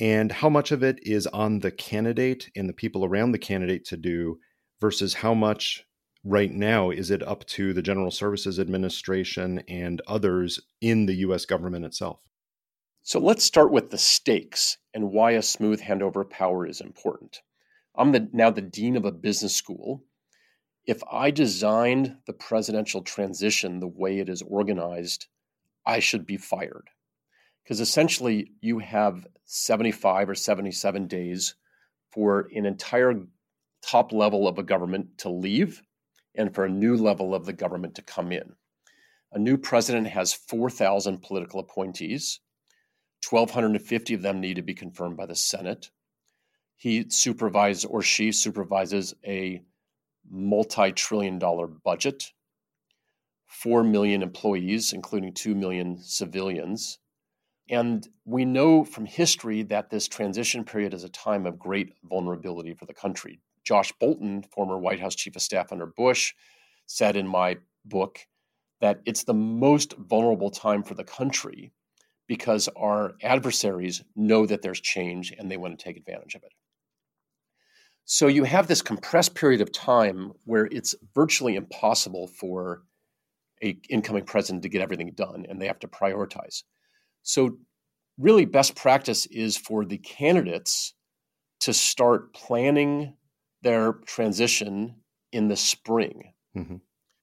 And 0.00 0.30
how 0.30 0.48
much 0.48 0.70
of 0.70 0.84
it 0.84 1.00
is 1.02 1.26
on 1.28 1.58
the 1.58 1.72
candidate 1.72 2.50
and 2.54 2.68
the 2.68 2.72
people 2.74 3.04
around 3.04 3.32
the 3.32 3.38
candidate 3.38 3.84
to 3.86 3.96
do 3.96 4.38
versus 4.80 5.14
how 5.14 5.34
much 5.34 5.84
right 6.24 6.52
now 6.52 6.90
is 6.90 7.10
it 7.10 7.22
up 7.22 7.44
to 7.46 7.72
the 7.72 7.82
General 7.82 8.10
Services 8.10 8.60
Administration 8.60 9.62
and 9.68 10.00
others 10.06 10.60
in 10.80 11.06
the 11.06 11.14
US 11.14 11.44
government 11.46 11.84
itself? 11.84 12.27
So 13.08 13.18
let's 13.18 13.42
start 13.42 13.72
with 13.72 13.88
the 13.88 13.96
stakes 13.96 14.76
and 14.92 15.12
why 15.12 15.30
a 15.30 15.40
smooth 15.40 15.80
handover 15.80 16.20
of 16.20 16.28
power 16.28 16.66
is 16.66 16.82
important. 16.82 17.40
I'm 17.96 18.12
the, 18.12 18.28
now 18.34 18.50
the 18.50 18.60
dean 18.60 18.96
of 18.96 19.06
a 19.06 19.10
business 19.10 19.56
school. 19.56 20.04
If 20.84 21.02
I 21.10 21.30
designed 21.30 22.18
the 22.26 22.34
presidential 22.34 23.00
transition 23.00 23.80
the 23.80 23.88
way 23.88 24.18
it 24.18 24.28
is 24.28 24.42
organized, 24.42 25.26
I 25.86 26.00
should 26.00 26.26
be 26.26 26.36
fired. 26.36 26.90
Because 27.64 27.80
essentially, 27.80 28.52
you 28.60 28.78
have 28.80 29.26
75 29.46 30.28
or 30.28 30.34
77 30.34 31.06
days 31.06 31.54
for 32.12 32.50
an 32.54 32.66
entire 32.66 33.22
top 33.80 34.12
level 34.12 34.46
of 34.46 34.58
a 34.58 34.62
government 34.62 35.16
to 35.20 35.30
leave 35.30 35.80
and 36.34 36.54
for 36.54 36.66
a 36.66 36.70
new 36.70 36.94
level 36.94 37.34
of 37.34 37.46
the 37.46 37.54
government 37.54 37.94
to 37.94 38.02
come 38.02 38.32
in. 38.32 38.52
A 39.32 39.38
new 39.38 39.56
president 39.56 40.08
has 40.08 40.34
4,000 40.34 41.22
political 41.22 41.58
appointees. 41.58 42.40
1,250 43.28 44.14
of 44.14 44.22
them 44.22 44.40
need 44.40 44.54
to 44.54 44.62
be 44.62 44.74
confirmed 44.74 45.16
by 45.16 45.26
the 45.26 45.34
Senate. 45.34 45.90
He 46.76 47.06
supervises 47.08 47.84
or 47.84 48.02
she 48.02 48.32
supervises 48.32 49.14
a 49.26 49.62
multi 50.30 50.92
trillion 50.92 51.38
dollar 51.38 51.66
budget, 51.66 52.32
4 53.46 53.82
million 53.82 54.22
employees, 54.22 54.92
including 54.92 55.34
2 55.34 55.54
million 55.54 55.98
civilians. 56.00 56.98
And 57.70 58.06
we 58.24 58.44
know 58.44 58.84
from 58.84 59.04
history 59.04 59.62
that 59.64 59.90
this 59.90 60.08
transition 60.08 60.64
period 60.64 60.94
is 60.94 61.04
a 61.04 61.08
time 61.10 61.46
of 61.46 61.58
great 61.58 61.94
vulnerability 62.04 62.74
for 62.74 62.86
the 62.86 62.94
country. 62.94 63.40
Josh 63.64 63.92
Bolten, 64.00 64.46
former 64.50 64.78
White 64.78 65.00
House 65.00 65.14
chief 65.14 65.36
of 65.36 65.42
staff 65.42 65.72
under 65.72 65.84
Bush, 65.84 66.32
said 66.86 67.16
in 67.16 67.26
my 67.26 67.58
book 67.84 68.20
that 68.80 69.00
it's 69.04 69.24
the 69.24 69.34
most 69.34 69.94
vulnerable 69.98 70.50
time 70.50 70.82
for 70.82 70.94
the 70.94 71.04
country 71.04 71.72
because 72.28 72.68
our 72.76 73.14
adversaries 73.22 74.04
know 74.14 74.46
that 74.46 74.62
there's 74.62 74.80
change 74.80 75.34
and 75.36 75.50
they 75.50 75.56
want 75.56 75.76
to 75.76 75.82
take 75.82 75.96
advantage 75.96 76.34
of 76.34 76.42
it. 76.44 76.52
So 78.04 78.26
you 78.26 78.44
have 78.44 78.68
this 78.68 78.82
compressed 78.82 79.34
period 79.34 79.60
of 79.60 79.72
time 79.72 80.32
where 80.44 80.66
it's 80.70 80.94
virtually 81.14 81.56
impossible 81.56 82.28
for 82.28 82.82
a 83.62 83.76
incoming 83.90 84.24
president 84.24 84.62
to 84.62 84.68
get 84.68 84.82
everything 84.82 85.12
done 85.14 85.46
and 85.48 85.60
they 85.60 85.66
have 85.66 85.80
to 85.80 85.88
prioritize. 85.88 86.62
So 87.22 87.58
really 88.18 88.44
best 88.44 88.76
practice 88.76 89.26
is 89.26 89.56
for 89.56 89.84
the 89.84 89.98
candidates 89.98 90.94
to 91.60 91.72
start 91.72 92.34
planning 92.34 93.14
their 93.62 93.94
transition 94.06 94.96
in 95.32 95.48
the 95.48 95.56
spring 95.56 96.32
mm-hmm. 96.56 96.76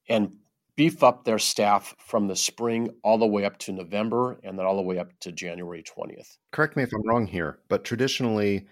and 0.09 0.35
beef 0.75 1.03
up 1.03 1.23
their 1.23 1.39
staff 1.39 1.95
from 1.99 2.27
the 2.27 2.35
spring 2.35 2.89
all 3.03 3.17
the 3.17 3.25
way 3.25 3.45
up 3.45 3.57
to 3.59 3.71
November 3.71 4.37
and 4.43 4.57
then 4.59 4.65
all 4.65 4.75
the 4.75 4.81
way 4.81 4.97
up 4.97 5.09
to 5.21 5.31
January 5.31 5.83
20th. 5.83 6.37
Correct 6.51 6.75
me 6.75 6.83
if 6.83 6.93
I'm 6.93 7.07
wrong 7.07 7.27
here, 7.27 7.59
but 7.69 7.83
traditionally 7.83 8.67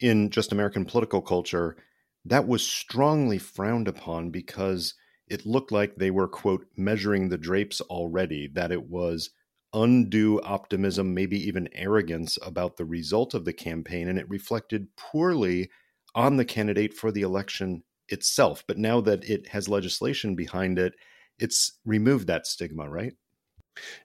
in 0.00 0.30
just 0.30 0.52
American 0.52 0.84
political 0.84 1.22
culture, 1.22 1.76
that 2.24 2.46
was 2.46 2.66
strongly 2.66 3.38
frowned 3.38 3.88
upon 3.88 4.30
because 4.30 4.94
it 5.28 5.46
looked 5.46 5.72
like 5.72 5.96
they 5.96 6.10
were, 6.10 6.28
quote, 6.28 6.66
measuring 6.76 7.28
the 7.28 7.38
drapes 7.38 7.80
already, 7.82 8.48
that 8.48 8.70
it 8.70 8.88
was 8.88 9.30
undue 9.72 10.40
optimism, 10.42 11.14
maybe 11.14 11.38
even 11.46 11.68
arrogance 11.72 12.38
about 12.42 12.76
the 12.76 12.84
result 12.84 13.34
of 13.34 13.44
the 13.44 13.52
campaign, 13.52 14.08
and 14.08 14.18
it 14.18 14.28
reflected 14.28 14.88
poorly 14.96 15.68
on 16.14 16.36
the 16.36 16.44
candidate 16.44 16.94
for 16.94 17.10
the 17.10 17.22
election 17.22 17.82
itself. 18.08 18.64
But 18.66 18.78
now 18.78 19.00
that 19.02 19.28
it 19.28 19.48
has 19.48 19.68
legislation 19.68 20.36
behind 20.36 20.78
it, 20.78 20.94
it's 21.38 21.78
removed 21.84 22.26
that 22.26 22.46
stigma, 22.46 22.88
right? 22.88 23.14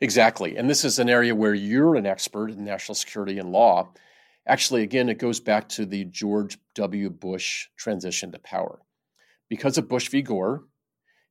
Exactly. 0.01 0.57
And 0.57 0.69
this 0.69 0.83
is 0.83 0.99
an 0.99 1.09
area 1.09 1.33
where 1.33 1.53
you're 1.53 1.95
an 1.95 2.05
expert 2.05 2.51
in 2.51 2.63
national 2.63 2.95
security 2.95 3.39
and 3.39 3.51
law. 3.51 3.93
Actually, 4.47 4.83
again, 4.83 5.07
it 5.09 5.17
goes 5.17 5.39
back 5.39 5.69
to 5.69 5.85
the 5.85 6.05
George 6.05 6.57
W. 6.75 7.09
Bush 7.09 7.67
transition 7.77 8.31
to 8.31 8.39
power. 8.39 8.81
Because 9.49 9.77
of 9.77 9.87
Bush 9.87 10.09
v. 10.09 10.21
Gore, 10.21 10.63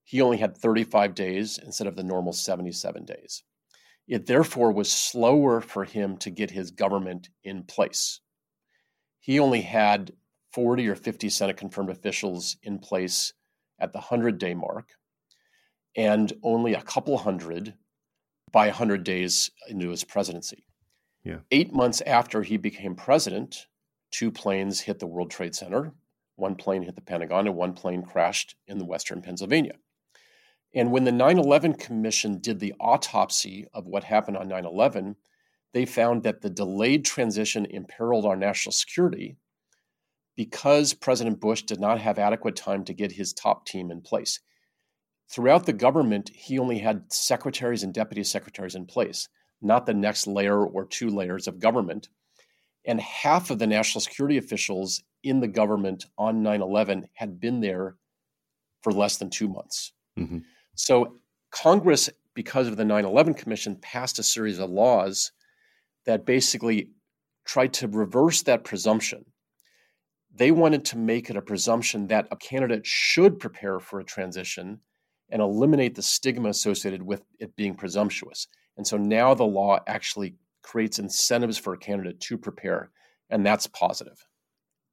he 0.04 0.21
only 0.21 0.38
had 0.38 0.57
35 0.57 1.14
days 1.14 1.59
instead 1.59 1.87
of 1.87 1.97
the 1.97 2.02
normal 2.02 2.33
77 2.33 3.04
days. 3.04 3.42
It 4.09 4.26
therefore 4.26 4.73
was 4.73 4.90
slower 4.90 5.61
for 5.61 5.85
him 5.85 6.16
to 6.19 6.30
get 6.30 6.50
his 6.50 6.71
government 6.71 7.28
in 7.45 7.62
place. 7.64 8.21
He 9.21 9.38
only 9.38 9.61
had 9.61 10.12
40 10.52 10.88
or 10.88 10.97
50 10.97 11.28
Senate 11.28 11.57
confirmed 11.57 11.90
officials 11.90 12.57
in 12.62 12.78
place 12.78 13.33
at 13.78 13.92
the 13.92 13.99
100 13.99 14.38
day 14.38 14.54
mark, 14.54 14.88
and 15.97 16.32
only 16.42 16.75
a 16.75 16.82
couple 16.82 17.18
hundred 17.18 17.75
by 18.52 18.66
100 18.66 19.04
days 19.04 19.50
into 19.68 19.90
his 19.90 20.04
presidency. 20.04 20.64
Yeah. 21.25 21.38
Eight 21.50 21.73
months 21.73 22.00
after 22.02 22.42
he 22.42 22.56
became 22.56 22.94
president, 22.94 23.66
two 24.11 24.30
planes 24.30 24.80
hit 24.80 24.99
the 24.99 25.06
World 25.06 25.30
Trade 25.30 25.54
Center. 25.54 25.92
One 26.37 26.56
plane 26.56 26.82
hit 26.82 26.94
the 26.94 27.02
Pentagon, 27.02 27.47
and 27.47 27.56
one 27.56 27.75
plane 27.75 28.02
crashed 28.02 28.56
in 28.66 28.78
the 28.78 28.87
western 28.87 29.20
Pennsylvania. 29.20 29.75
And 30.75 30.90
when 30.90 31.04
the 31.04 31.12
9 31.12 31.38
11 31.38 31.75
Commission 31.75 32.38
did 32.38 32.61
the 32.61 32.75
autopsy 32.80 33.66
of 33.75 33.87
what 33.87 34.04
happened 34.04 34.37
on 34.37 34.49
9 34.49 34.64
11, 34.64 35.16
they 35.73 35.85
found 35.85 36.23
that 36.23 36.40
the 36.40 36.50
delayed 36.50 37.04
transition 37.04 37.66
imperiled 37.66 38.25
our 38.25 38.37
national 38.37 38.73
security 38.73 39.37
because 40.37 40.94
President 40.94 41.40
Bush 41.40 41.62
did 41.62 41.80
not 41.80 42.00
have 42.00 42.18
adequate 42.18 42.56
time 42.56 42.85
to 42.85 42.94
get 42.94 43.12
his 43.12 43.32
top 43.32 43.66
team 43.66 43.90
in 43.90 44.00
place. 44.00 44.40
Throughout 45.30 45.66
the 45.66 45.72
government, 45.72 46.30
he 46.34 46.58
only 46.58 46.78
had 46.78 47.12
secretaries 47.12 47.82
and 47.82 47.94
deputy 47.94 48.25
secretaries 48.25 48.75
in 48.75 48.87
place, 48.87 49.28
not 49.62 49.87
the 49.87 49.94
next 49.94 50.26
layer 50.26 50.64
or 50.64 50.84
two 50.84 51.08
layers 51.08 51.46
of 51.46 51.60
government. 51.60 52.08
And 52.84 53.00
half 53.00 53.50
of 53.50 53.58
the 53.58 53.66
national 53.66 54.00
security 54.00 54.38
officials 54.38 55.02
in 55.22 55.40
the 55.40 55.49
government 55.49 56.06
on 56.18 56.42
9 56.42 56.62
11 56.62 57.08
had 57.14 57.38
been 57.38 57.60
there 57.60 57.96
for 58.82 58.92
less 58.92 59.18
than 59.18 59.30
two 59.30 59.49
months. 59.49 59.92
Mm-hmm. 60.18 60.38
So, 60.75 61.18
Congress, 61.50 62.10
because 62.34 62.66
of 62.66 62.76
the 62.76 62.84
9 62.84 63.04
11 63.04 63.34
Commission, 63.34 63.76
passed 63.76 64.18
a 64.18 64.22
series 64.22 64.58
of 64.58 64.70
laws 64.70 65.30
that 66.06 66.26
basically 66.26 66.90
tried 67.44 67.75
to 67.75 67.88
reverse 67.88 68.42
that 68.42 68.64
presumption 68.64 69.26
they 70.34 70.50
wanted 70.50 70.84
to 70.84 70.96
make 70.96 71.28
it 71.28 71.37
a 71.37 71.42
presumption 71.42 72.06
that 72.06 72.28
a 72.30 72.37
candidate 72.37 72.87
should 72.87 73.38
prepare 73.38 73.80
for 73.80 74.00
a 74.00 74.04
transition 74.04 74.80
and 75.30 75.42
eliminate 75.42 75.94
the 75.94 76.02
stigma 76.02 76.49
associated 76.49 77.02
with 77.02 77.22
it 77.38 77.56
being 77.56 77.75
presumptuous. 77.75 78.46
And 78.76 78.87
so 78.87 78.96
now 78.96 79.34
the 79.34 79.44
law 79.44 79.80
actually 79.87 80.37
creates 80.62 80.99
incentives 80.99 81.58
for 81.58 81.72
a 81.72 81.78
candidate 81.78 82.20
to 82.20 82.38
prepare, 82.38 82.90
and 83.28 83.44
that's 83.44 83.66
positive. 83.66 84.26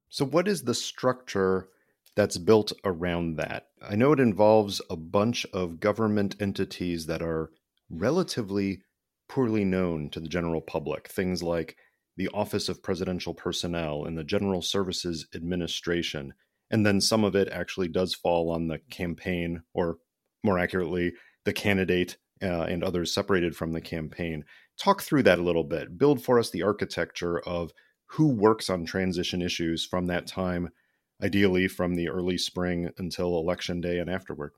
So, 0.08 0.24
what 0.24 0.48
is 0.48 0.62
the 0.62 0.74
structure 0.74 1.68
that's 2.16 2.38
built 2.38 2.72
around 2.84 3.36
that? 3.36 3.68
I 3.86 3.94
know 3.94 4.12
it 4.12 4.20
involves 4.20 4.80
a 4.90 4.96
bunch 4.96 5.46
of 5.52 5.80
government 5.80 6.36
entities 6.40 7.06
that 7.06 7.22
are 7.22 7.50
relatively 7.90 8.82
poorly 9.28 9.64
known 9.64 10.10
to 10.10 10.20
the 10.20 10.28
general 10.28 10.60
public, 10.60 11.08
things 11.08 11.42
like 11.42 11.76
the 12.16 12.28
Office 12.34 12.68
of 12.68 12.82
Presidential 12.82 13.34
Personnel 13.34 14.04
and 14.04 14.18
the 14.18 14.24
General 14.24 14.62
Services 14.62 15.26
Administration. 15.34 16.32
And 16.70 16.84
then 16.84 17.00
some 17.00 17.24
of 17.24 17.36
it 17.36 17.48
actually 17.50 17.88
does 17.88 18.14
fall 18.14 18.50
on 18.50 18.68
the 18.68 18.78
campaign, 18.90 19.62
or 19.72 19.98
more 20.44 20.58
accurately, 20.58 21.12
the 21.44 21.52
candidate 21.52 22.16
uh, 22.42 22.62
and 22.62 22.84
others 22.84 23.12
separated 23.12 23.56
from 23.56 23.72
the 23.72 23.80
campaign. 23.80 24.44
Talk 24.78 25.02
through 25.02 25.24
that 25.24 25.38
a 25.38 25.42
little 25.42 25.64
bit. 25.64 25.98
Build 25.98 26.22
for 26.22 26.38
us 26.38 26.50
the 26.50 26.62
architecture 26.62 27.40
of 27.40 27.72
who 28.06 28.28
works 28.28 28.70
on 28.70 28.84
transition 28.84 29.42
issues 29.42 29.84
from 29.84 30.06
that 30.06 30.26
time, 30.26 30.70
ideally 31.22 31.68
from 31.68 31.94
the 31.94 32.08
early 32.08 32.38
spring 32.38 32.90
until 32.98 33.38
election 33.38 33.80
day 33.80 33.98
and 33.98 34.08
afterward. 34.08 34.52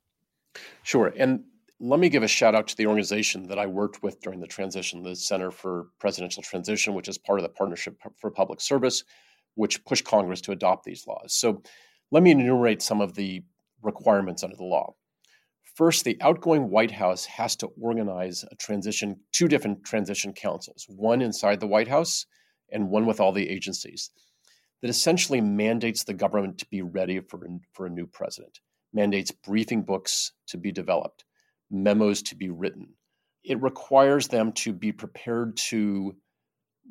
Sure. 0.83 1.13
And 1.17 1.45
let 1.81 1.99
me 1.99 2.11
give 2.11 2.23
a 2.23 2.29
shout 2.29 2.55
out 2.55 2.69
to 2.69 2.77
the 2.77 2.87
organization 2.87 3.49
that 3.49 3.59
I 3.59 3.67
worked 3.67 4.03
with 4.03 4.21
during 4.21 4.41
the 4.41 4.47
transition, 4.47 5.03
the 5.03 5.17
Center 5.17 5.51
for 5.51 5.87
Presidential 5.99 6.43
Transition, 6.43 6.95
which 6.95 7.09
is 7.09 7.17
part 7.17 7.39
of 7.39 7.43
the 7.43 7.49
Partnership 7.49 7.97
for 8.19 8.31
Public 8.31 8.61
Service, 8.61 9.03
which 9.55 9.83
pushed 9.85 10.05
Congress 10.05 10.43
to 10.43 10.53
adopt 10.53 10.85
these 10.85 11.07
laws. 11.07 11.33
So 11.33 11.63
let 12.11 12.23
me 12.23 12.33
enumerate 12.33 12.83
some 12.83 13.01
of 13.01 13.15
the 13.15 13.43
requirements 13.83 14.43
under 14.43 14.57
the 14.57 14.65
law. 14.65 14.95
First, 15.81 16.05
the 16.05 16.19
outgoing 16.21 16.69
White 16.69 16.91
House 16.91 17.25
has 17.25 17.57
to 17.57 17.69
organize 17.81 18.45
a 18.53 18.55
transition, 18.57 19.19
two 19.33 19.49
different 19.49 19.83
transition 19.83 20.35
councils, 20.35 20.85
one 20.91 21.23
inside 21.23 21.59
the 21.59 21.67
White 21.67 21.89
House 21.89 22.27
and 22.71 22.91
one 22.91 23.07
with 23.07 23.19
all 23.19 23.33
the 23.33 23.49
agencies, 23.49 24.11
that 24.83 24.91
essentially 24.91 25.41
mandates 25.41 26.05
the 26.05 26.13
government 26.13 26.59
to 26.59 26.67
be 26.67 26.83
ready 26.83 27.21
for, 27.21 27.41
for 27.73 27.87
a 27.87 27.89
new 27.89 28.07
president, 28.07 28.61
mandates 28.93 29.31
briefing 29.31 29.81
books 29.81 30.33
to 30.49 30.59
be 30.59 30.71
developed 30.71 31.25
memos 31.71 32.21
to 32.25 32.37
be 32.37 32.51
written. 32.51 32.89
It 33.43 33.63
requires 33.63 34.29
them 34.29 34.53
to 34.53 34.75
be 34.75 34.93
prepared 34.93 35.57
to 35.71 36.15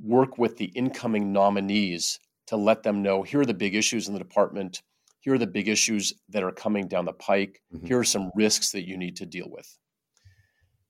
work 0.02 0.40
with 0.40 0.58
the 0.58 0.72
incoming 0.74 1.32
nominees 1.32 2.20
to 2.48 2.58
let 2.58 2.82
them 2.82 3.04
know 3.04 3.22
here 3.22 3.42
are 3.42 3.46
the 3.46 3.54
big 3.54 3.76
issues 3.76 4.08
in 4.08 4.16
the 4.16 4.20
department, 4.20 4.82
here 5.20 5.34
are 5.34 5.40
the 5.40 5.48
big 5.48 5.68
issues 5.68 6.14
that 6.30 6.44
are 6.44 6.52
coming 6.52 6.88
down 6.88 7.06
the 7.06 7.14
pike, 7.14 7.62
mm-hmm. 7.74 7.86
here 7.86 8.00
are 8.00 8.06
some 8.06 8.32
risks 8.36 8.72
that 8.72 8.88
you 8.88 8.98
need 8.98 9.16
to 9.18 9.26
deal 9.26 9.48
with. 9.50 9.78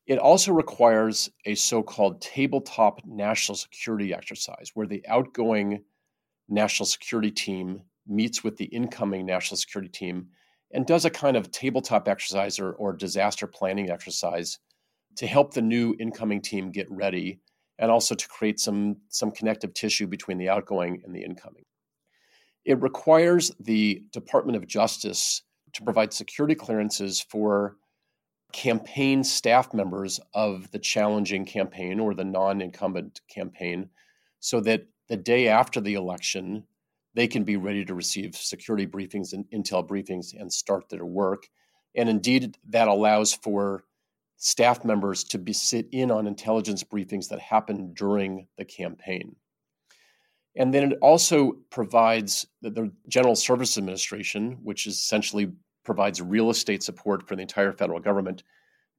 It 0.05 0.17
also 0.17 0.51
requires 0.51 1.29
a 1.45 1.55
so 1.55 1.83
called 1.83 2.21
tabletop 2.21 3.01
national 3.05 3.55
security 3.55 4.13
exercise 4.13 4.71
where 4.73 4.87
the 4.87 5.05
outgoing 5.07 5.83
national 6.47 6.87
security 6.87 7.29
team 7.29 7.81
meets 8.07 8.43
with 8.43 8.57
the 8.57 8.65
incoming 8.65 9.25
national 9.25 9.57
security 9.57 9.89
team 9.89 10.27
and 10.71 10.85
does 10.85 11.05
a 11.05 11.09
kind 11.09 11.37
of 11.37 11.51
tabletop 11.51 12.07
exercise 12.07 12.59
or, 12.59 12.73
or 12.73 12.93
disaster 12.93 13.47
planning 13.47 13.89
exercise 13.91 14.57
to 15.15 15.27
help 15.27 15.53
the 15.53 15.61
new 15.61 15.95
incoming 15.99 16.41
team 16.41 16.71
get 16.71 16.89
ready 16.89 17.39
and 17.77 17.89
also 17.91 18.15
to 18.15 18.27
create 18.27 18.59
some, 18.59 18.97
some 19.09 19.31
connective 19.31 19.73
tissue 19.73 20.07
between 20.07 20.37
the 20.37 20.49
outgoing 20.49 21.01
and 21.05 21.15
the 21.15 21.23
incoming. 21.23 21.63
It 22.65 22.81
requires 22.81 23.51
the 23.59 24.03
Department 24.11 24.57
of 24.57 24.67
Justice 24.67 25.43
to 25.73 25.83
provide 25.83 26.13
security 26.13 26.55
clearances 26.55 27.21
for 27.21 27.77
campaign 28.51 29.23
staff 29.23 29.73
members 29.73 30.19
of 30.33 30.69
the 30.71 30.79
challenging 30.79 31.45
campaign 31.45 31.99
or 31.99 32.13
the 32.13 32.23
non 32.23 32.61
incumbent 32.61 33.21
campaign 33.29 33.89
so 34.39 34.59
that 34.61 34.85
the 35.07 35.17
day 35.17 35.47
after 35.47 35.81
the 35.81 35.95
election, 35.95 36.63
they 37.15 37.27
can 37.27 37.43
be 37.43 37.57
ready 37.57 37.83
to 37.85 37.93
receive 37.93 38.35
security 38.35 38.87
briefings 38.87 39.33
and 39.33 39.45
intel 39.51 39.85
briefings 39.87 40.39
and 40.39 40.51
start 40.51 40.87
their 40.89 41.05
work. 41.05 41.47
And 41.95 42.07
indeed, 42.07 42.57
that 42.69 42.87
allows 42.87 43.33
for 43.33 43.83
staff 44.37 44.85
members 44.85 45.23
to 45.25 45.37
be 45.37 45.51
sit 45.51 45.87
in 45.91 46.11
on 46.11 46.27
intelligence 46.27 46.83
briefings 46.83 47.27
that 47.29 47.39
happen 47.39 47.93
during 47.93 48.47
the 48.57 48.65
campaign. 48.65 49.35
And 50.55 50.73
then 50.73 50.91
it 50.91 50.97
also 51.01 51.53
provides 51.69 52.45
the 52.61 52.91
General 53.07 53.35
Service 53.35 53.77
Administration, 53.77 54.57
which 54.63 54.87
is 54.87 54.95
essentially 54.95 55.51
provides 55.85 56.21
real 56.21 56.49
estate 56.49 56.83
support 56.83 57.27
for 57.27 57.35
the 57.35 57.41
entire 57.41 57.71
federal 57.71 57.99
government. 57.99 58.43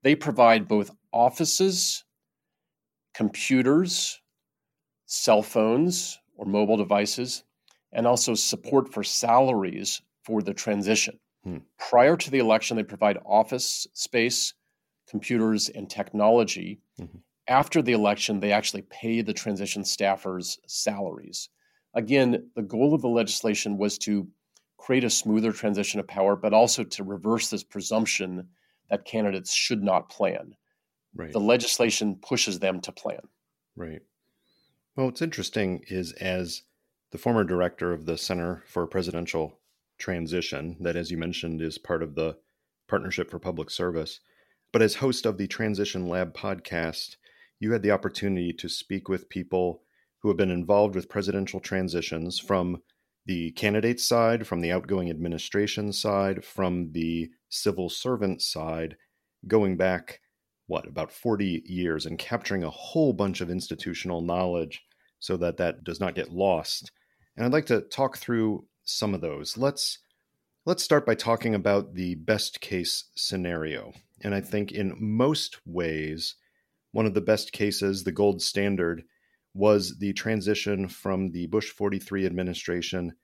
They 0.02 0.14
provide 0.14 0.68
both 0.68 0.90
offices, 1.12 2.04
computers, 3.14 4.20
cell 5.06 5.42
phones 5.42 6.18
or 6.36 6.46
mobile 6.46 6.76
devices, 6.76 7.44
and 7.92 8.06
also 8.06 8.34
support 8.34 8.92
for 8.92 9.02
salaries 9.02 10.00
for 10.24 10.42
the 10.42 10.54
transition. 10.54 11.18
Hmm. 11.44 11.58
Prior 11.78 12.16
to 12.16 12.30
the 12.30 12.38
election, 12.38 12.76
they 12.76 12.82
provide 12.82 13.18
office 13.26 13.86
space, 13.94 14.54
computers, 15.08 15.68
and 15.68 15.90
technology. 15.90 16.80
Mm-hmm. 17.00 17.18
After 17.50 17.82
the 17.82 17.92
election, 17.92 18.38
they 18.38 18.52
actually 18.52 18.82
pay 18.82 19.22
the 19.22 19.32
transition 19.32 19.82
staffers 19.82 20.56
salaries. 20.68 21.48
Again, 21.94 22.48
the 22.54 22.62
goal 22.62 22.94
of 22.94 23.02
the 23.02 23.08
legislation 23.08 23.76
was 23.76 23.98
to 23.98 24.28
create 24.78 25.02
a 25.02 25.10
smoother 25.10 25.50
transition 25.50 25.98
of 25.98 26.06
power, 26.06 26.36
but 26.36 26.54
also 26.54 26.84
to 26.84 27.02
reverse 27.02 27.50
this 27.50 27.64
presumption 27.64 28.48
that 28.88 29.04
candidates 29.04 29.52
should 29.52 29.82
not 29.82 30.08
plan. 30.08 30.54
Right. 31.14 31.32
The 31.32 31.40
legislation 31.40 32.16
pushes 32.22 32.60
them 32.60 32.80
to 32.82 32.92
plan. 32.92 33.20
Right. 33.74 34.02
Well, 34.94 35.06
what's 35.06 35.20
interesting 35.20 35.82
is 35.88 36.12
as 36.12 36.62
the 37.10 37.18
former 37.18 37.42
director 37.42 37.92
of 37.92 38.06
the 38.06 38.16
Center 38.16 38.62
for 38.68 38.86
Presidential 38.86 39.58
Transition, 39.98 40.76
that, 40.80 40.94
as 40.94 41.10
you 41.10 41.18
mentioned, 41.18 41.60
is 41.60 41.78
part 41.78 42.04
of 42.04 42.14
the 42.14 42.36
Partnership 42.86 43.28
for 43.28 43.40
Public 43.40 43.70
Service. 43.70 44.20
But 44.72 44.82
as 44.82 44.94
host 44.94 45.26
of 45.26 45.36
the 45.36 45.48
Transition 45.48 46.06
Lab 46.06 46.32
podcast, 46.32 47.16
you 47.60 47.72
had 47.72 47.82
the 47.82 47.92
opportunity 47.92 48.52
to 48.54 48.68
speak 48.68 49.08
with 49.08 49.28
people 49.28 49.82
who 50.18 50.28
have 50.28 50.36
been 50.36 50.50
involved 50.50 50.94
with 50.94 51.08
presidential 51.08 51.60
transitions 51.60 52.38
from 52.38 52.82
the 53.26 53.52
candidate 53.52 54.00
side, 54.00 54.46
from 54.46 54.60
the 54.60 54.72
outgoing 54.72 55.08
administration 55.08 55.92
side, 55.92 56.44
from 56.44 56.90
the 56.92 57.30
civil 57.48 57.88
servant 57.88 58.42
side, 58.42 58.96
going 59.46 59.76
back, 59.76 60.20
what, 60.66 60.88
about 60.88 61.12
40 61.12 61.62
years 61.66 62.06
and 62.06 62.18
capturing 62.18 62.64
a 62.64 62.70
whole 62.70 63.12
bunch 63.12 63.40
of 63.40 63.50
institutional 63.50 64.20
knowledge 64.20 64.82
so 65.20 65.36
that 65.36 65.58
that 65.58 65.84
does 65.84 66.00
not 66.00 66.14
get 66.14 66.32
lost 66.32 66.90
and 67.40 67.46
I'd 67.46 67.52
like 67.52 67.66
to 67.66 67.80
talk 67.80 68.18
through 68.18 68.66
some 68.84 69.14
of 69.14 69.22
those. 69.22 69.56
Let's 69.56 69.98
let's 70.66 70.82
start 70.82 71.06
by 71.06 71.14
talking 71.14 71.54
about 71.54 71.94
the 71.94 72.16
best 72.16 72.60
case 72.60 73.04
scenario. 73.14 73.92
And 74.22 74.34
I 74.34 74.42
think 74.42 74.72
in 74.72 74.94
most 74.98 75.58
ways, 75.64 76.36
one 76.92 77.06
of 77.06 77.14
the 77.14 77.20
best 77.20 77.52
cases, 77.52 78.04
the 78.04 78.12
gold 78.12 78.42
standard, 78.42 79.02
was 79.54 79.98
the 79.98 80.12
transition 80.12 80.88
from 80.88 81.32
the 81.32 81.46
Bush 81.46 81.70
43 81.70 82.26
administration 82.26 83.14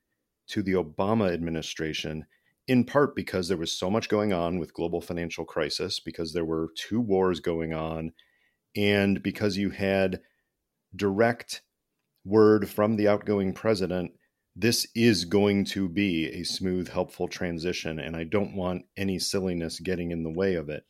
to 0.48 0.62
the 0.62 0.72
Obama 0.72 1.32
administration, 1.32 2.26
in 2.68 2.84
part 2.84 3.14
because 3.14 3.48
there 3.48 3.56
was 3.56 3.72
so 3.72 3.90
much 3.90 4.08
going 4.08 4.32
on 4.32 4.58
with 4.58 4.74
global 4.74 5.00
financial 5.00 5.44
crisis, 5.44 6.00
because 6.00 6.32
there 6.32 6.44
were 6.44 6.70
two 6.76 7.00
wars 7.00 7.40
going 7.40 7.72
on, 7.72 8.12
and 8.76 9.22
because 9.22 9.56
you 9.56 9.70
had 9.70 10.20
direct 10.94 11.62
word 12.24 12.68
from 12.68 12.96
the 12.96 13.08
outgoing 13.08 13.52
president 13.52 14.12
this 14.58 14.86
is 14.94 15.26
going 15.26 15.66
to 15.66 15.86
be 15.86 16.28
a 16.28 16.42
smooth, 16.42 16.88
helpful 16.88 17.28
transition, 17.28 18.00
and 18.00 18.16
I 18.16 18.24
don't 18.24 18.56
want 18.56 18.86
any 18.96 19.18
silliness 19.18 19.78
getting 19.80 20.12
in 20.12 20.22
the 20.22 20.30
way 20.30 20.54
of 20.54 20.70
it. 20.70 20.84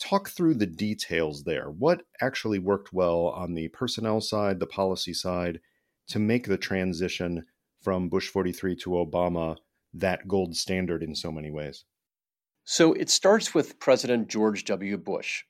Talk 0.00 0.30
through 0.30 0.54
the 0.54 0.66
details 0.66 1.44
there. 1.44 1.70
What 1.70 2.02
actually 2.20 2.58
worked 2.58 2.92
well 2.92 3.26
on 3.28 3.54
the 3.54 3.68
personnel 3.68 4.20
side, 4.20 4.58
the 4.58 4.66
policy 4.66 5.14
side, 5.14 5.60
to 6.08 6.18
make 6.18 6.46
the 6.46 6.56
transition 6.56 7.44
from 7.82 8.08
Bush 8.08 8.28
43 8.28 8.76
to 8.76 8.90
Obama 8.90 9.56
that 9.94 10.26
gold 10.26 10.56
standard 10.56 11.02
in 11.02 11.14
so 11.14 11.30
many 11.30 11.50
ways? 11.50 11.84
So 12.64 12.92
it 12.94 13.10
starts 13.10 13.54
with 13.54 13.78
President 13.78 14.28
George 14.28 14.64
W. 14.64 14.96
Bush 14.96 15.44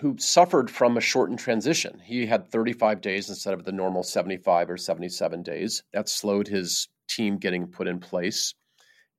who 0.00 0.16
suffered 0.18 0.70
from 0.70 0.96
a 0.96 1.00
shortened 1.00 1.38
transition. 1.38 2.00
He 2.04 2.26
had 2.26 2.48
35 2.48 3.00
days 3.00 3.28
instead 3.28 3.54
of 3.54 3.64
the 3.64 3.72
normal 3.72 4.02
75 4.02 4.70
or 4.70 4.76
77 4.76 5.42
days. 5.42 5.82
That 5.92 6.08
slowed 6.08 6.48
his 6.48 6.88
team 7.08 7.36
getting 7.36 7.66
put 7.66 7.88
in 7.88 8.00
place. 8.00 8.54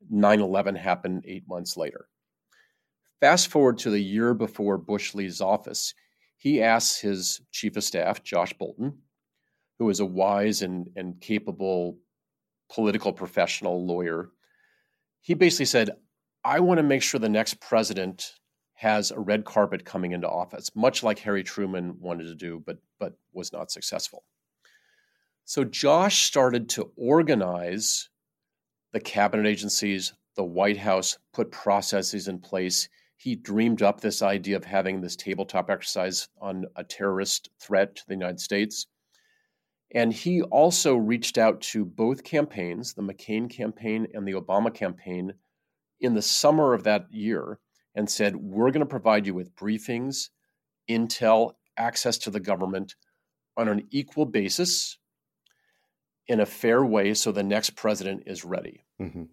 9 0.09 0.41
11 0.41 0.75
happened 0.75 1.23
eight 1.27 1.47
months 1.47 1.77
later. 1.77 2.07
Fast 3.23 3.47
forward 3.47 3.77
to 3.77 3.89
the 3.89 4.01
year 4.01 4.33
before 4.33 4.77
Bush 4.77 5.15
leaves 5.15 5.39
office, 5.39 5.93
he 6.35 6.61
asks 6.61 6.99
his 6.99 7.39
chief 7.53 7.77
of 7.77 7.83
staff, 7.85 8.21
Josh 8.21 8.53
Bolten, 8.53 8.95
who 9.79 9.89
is 9.89 10.01
a 10.01 10.05
wise 10.05 10.61
and, 10.61 10.89
and 10.97 11.21
capable 11.21 11.99
political 12.69 13.13
professional 13.13 13.87
lawyer, 13.87 14.31
he 15.21 15.35
basically 15.35 15.67
said, 15.67 15.91
I 16.43 16.59
want 16.59 16.79
to 16.79 16.83
make 16.83 17.01
sure 17.01 17.17
the 17.17 17.29
next 17.29 17.61
president 17.61 18.33
has 18.73 19.09
a 19.09 19.19
red 19.21 19.45
carpet 19.45 19.85
coming 19.85 20.11
into 20.11 20.27
office, 20.27 20.69
much 20.75 21.01
like 21.01 21.19
Harry 21.19 21.45
Truman 21.45 21.95
wanted 22.01 22.25
to 22.25 22.35
do, 22.35 22.61
but, 22.65 22.79
but 22.99 23.13
was 23.31 23.53
not 23.53 23.71
successful. 23.71 24.25
So 25.45 25.63
Josh 25.63 26.23
started 26.23 26.67
to 26.71 26.91
organize 26.97 28.09
the 28.91 28.99
cabinet 28.99 29.47
agencies, 29.47 30.11
the 30.35 30.43
White 30.43 30.75
House, 30.77 31.17
put 31.31 31.51
processes 31.51 32.27
in 32.27 32.39
place. 32.39 32.89
He 33.23 33.37
dreamed 33.37 33.81
up 33.81 34.01
this 34.01 34.21
idea 34.21 34.57
of 34.57 34.65
having 34.65 34.99
this 34.99 35.15
tabletop 35.15 35.69
exercise 35.69 36.27
on 36.41 36.65
a 36.75 36.83
terrorist 36.83 37.49
threat 37.57 37.95
to 37.95 38.03
the 38.05 38.15
United 38.15 38.41
States. 38.41 38.85
And 39.95 40.11
he 40.11 40.41
also 40.41 40.95
reached 40.95 41.37
out 41.37 41.61
to 41.61 41.85
both 41.85 42.25
campaigns, 42.25 42.95
the 42.95 43.01
McCain 43.01 43.49
campaign 43.49 44.07
and 44.13 44.27
the 44.27 44.33
Obama 44.33 44.73
campaign, 44.73 45.35
in 46.01 46.15
the 46.15 46.21
summer 46.21 46.73
of 46.73 46.83
that 46.83 47.13
year 47.13 47.59
and 47.95 48.09
said, 48.09 48.35
We're 48.35 48.71
going 48.71 48.81
to 48.81 48.85
provide 48.85 49.25
you 49.25 49.33
with 49.33 49.55
briefings, 49.55 50.27
intel, 50.89 51.53
access 51.77 52.17
to 52.19 52.29
the 52.29 52.41
government 52.41 52.95
on 53.55 53.69
an 53.69 53.87
equal 53.89 54.25
basis 54.25 54.97
in 56.27 56.41
a 56.41 56.45
fair 56.45 56.83
way 56.83 57.13
so 57.13 57.31
the 57.31 57.41
next 57.41 57.77
president 57.77 58.23
is 58.25 58.43
ready. 58.43 58.83
Mm-hmm. 58.99 59.23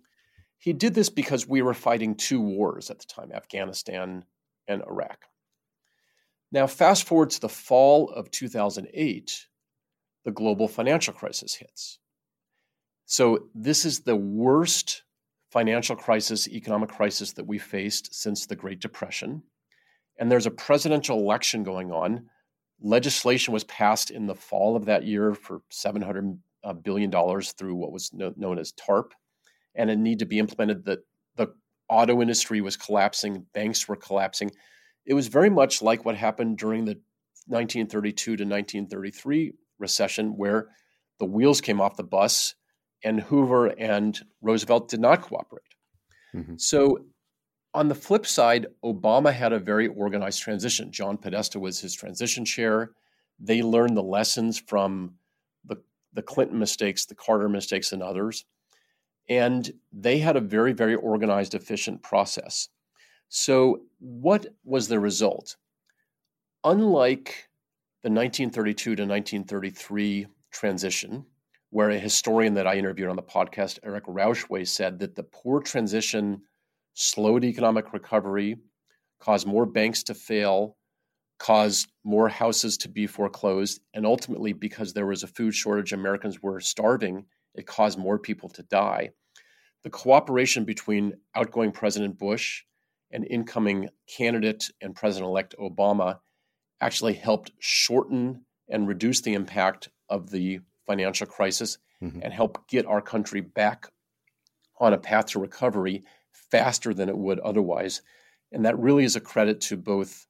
He 0.60 0.74
did 0.74 0.94
this 0.94 1.08
because 1.08 1.48
we 1.48 1.62
were 1.62 1.74
fighting 1.74 2.14
two 2.14 2.40
wars 2.40 2.90
at 2.90 2.98
the 2.98 3.06
time 3.06 3.32
Afghanistan 3.32 4.24
and 4.68 4.82
Iraq. 4.82 5.24
Now, 6.52 6.66
fast 6.66 7.04
forward 7.04 7.30
to 7.30 7.40
the 7.40 7.48
fall 7.48 8.10
of 8.10 8.30
2008, 8.30 9.46
the 10.24 10.30
global 10.30 10.68
financial 10.68 11.14
crisis 11.14 11.54
hits. 11.54 11.98
So, 13.06 13.48
this 13.54 13.84
is 13.84 14.00
the 14.00 14.16
worst 14.16 15.02
financial 15.50 15.96
crisis, 15.96 16.46
economic 16.48 16.90
crisis 16.90 17.32
that 17.32 17.46
we 17.46 17.58
faced 17.58 18.14
since 18.14 18.46
the 18.46 18.54
Great 18.54 18.80
Depression. 18.80 19.42
And 20.18 20.30
there's 20.30 20.46
a 20.46 20.50
presidential 20.50 21.18
election 21.18 21.64
going 21.64 21.90
on. 21.90 22.26
Legislation 22.82 23.54
was 23.54 23.64
passed 23.64 24.10
in 24.10 24.26
the 24.26 24.34
fall 24.34 24.76
of 24.76 24.84
that 24.84 25.04
year 25.04 25.34
for 25.34 25.62
$700 25.72 26.38
uh, 26.64 26.74
through 27.56 27.74
what 27.74 27.92
was 27.92 28.12
no, 28.12 28.32
known 28.36 28.58
as 28.58 28.72
TARP, 28.72 29.14
and 29.74 29.90
it 29.90 29.98
needed 29.98 30.20
to 30.20 30.26
be 30.26 30.38
implemented. 30.38 30.84
That 30.84 31.00
the 31.36 31.54
auto 31.88 32.20
industry 32.20 32.60
was 32.60 32.76
collapsing, 32.76 33.46
banks 33.52 33.88
were 33.88 33.96
collapsing. 33.96 34.50
It 35.06 35.14
was 35.14 35.28
very 35.28 35.50
much 35.50 35.82
like 35.82 36.04
what 36.04 36.16
happened 36.16 36.58
during 36.58 36.84
the 36.84 37.00
1932 37.46 38.36
to 38.36 38.44
1933 38.44 39.52
recession, 39.78 40.36
where 40.36 40.68
the 41.18 41.26
wheels 41.26 41.60
came 41.60 41.80
off 41.80 41.96
the 41.96 42.04
bus 42.04 42.54
and 43.02 43.20
Hoover 43.20 43.66
and 43.66 44.18
Roosevelt 44.42 44.88
did 44.88 45.00
not 45.00 45.22
cooperate. 45.22 45.62
Mm-hmm. 46.34 46.54
So, 46.58 46.98
on 47.72 47.88
the 47.88 47.94
flip 47.94 48.26
side, 48.26 48.66
Obama 48.84 49.32
had 49.32 49.52
a 49.52 49.58
very 49.60 49.86
organized 49.86 50.42
transition. 50.42 50.90
John 50.90 51.16
Podesta 51.16 51.60
was 51.60 51.80
his 51.80 51.94
transition 51.94 52.44
chair. 52.44 52.90
They 53.38 53.62
learned 53.62 53.96
the 53.96 54.02
lessons 54.02 54.58
from 54.58 55.14
the, 55.64 55.76
the 56.12 56.22
Clinton 56.22 56.58
mistakes, 56.58 57.06
the 57.06 57.14
Carter 57.14 57.48
mistakes, 57.48 57.92
and 57.92 58.02
others. 58.02 58.44
And 59.30 59.70
they 59.92 60.18
had 60.18 60.36
a 60.36 60.40
very, 60.40 60.72
very 60.72 60.96
organized, 60.96 61.54
efficient 61.54 62.02
process. 62.02 62.68
So, 63.28 63.82
what 64.00 64.46
was 64.64 64.88
the 64.88 64.98
result? 64.98 65.56
Unlike 66.64 67.48
the 68.02 68.10
1932 68.10 68.96
to 68.96 69.02
1933 69.04 70.26
transition, 70.50 71.24
where 71.70 71.90
a 71.90 71.98
historian 71.98 72.54
that 72.54 72.66
I 72.66 72.74
interviewed 72.74 73.08
on 73.08 73.16
the 73.16 73.22
podcast, 73.22 73.78
Eric 73.84 74.04
Rauchway, 74.06 74.66
said 74.66 74.98
that 74.98 75.14
the 75.14 75.22
poor 75.22 75.60
transition 75.60 76.42
slowed 76.94 77.44
economic 77.44 77.92
recovery, 77.92 78.56
caused 79.20 79.46
more 79.46 79.64
banks 79.64 80.02
to 80.04 80.14
fail, 80.14 80.76
caused 81.38 81.92
more 82.02 82.28
houses 82.28 82.76
to 82.78 82.88
be 82.88 83.06
foreclosed, 83.06 83.80
and 83.94 84.04
ultimately, 84.04 84.52
because 84.52 84.92
there 84.92 85.06
was 85.06 85.22
a 85.22 85.28
food 85.28 85.54
shortage, 85.54 85.92
Americans 85.92 86.42
were 86.42 86.60
starving, 86.60 87.24
it 87.54 87.66
caused 87.66 87.98
more 87.98 88.18
people 88.18 88.48
to 88.48 88.62
die. 88.64 89.10
The 89.82 89.90
cooperation 89.90 90.64
between 90.64 91.14
outgoing 91.34 91.72
President 91.72 92.18
Bush 92.18 92.64
and 93.10 93.26
incoming 93.26 93.88
candidate 94.06 94.70
and 94.80 94.94
President 94.94 95.28
elect 95.28 95.54
Obama 95.58 96.20
actually 96.80 97.14
helped 97.14 97.52
shorten 97.58 98.44
and 98.68 98.86
reduce 98.86 99.20
the 99.20 99.34
impact 99.34 99.88
of 100.08 100.30
the 100.30 100.60
financial 100.86 101.26
crisis 101.26 101.78
mm-hmm. 102.02 102.20
and 102.22 102.32
help 102.32 102.66
get 102.68 102.86
our 102.86 103.00
country 103.00 103.40
back 103.40 103.88
on 104.78 104.92
a 104.92 104.98
path 104.98 105.26
to 105.26 105.38
recovery 105.38 106.04
faster 106.32 106.94
than 106.94 107.08
it 107.08 107.16
would 107.16 107.38
otherwise. 107.40 108.02
And 108.52 108.64
that 108.64 108.78
really 108.78 109.04
is 109.04 109.16
a 109.16 109.20
credit 109.20 109.60
to 109.62 109.76
both 109.76 110.26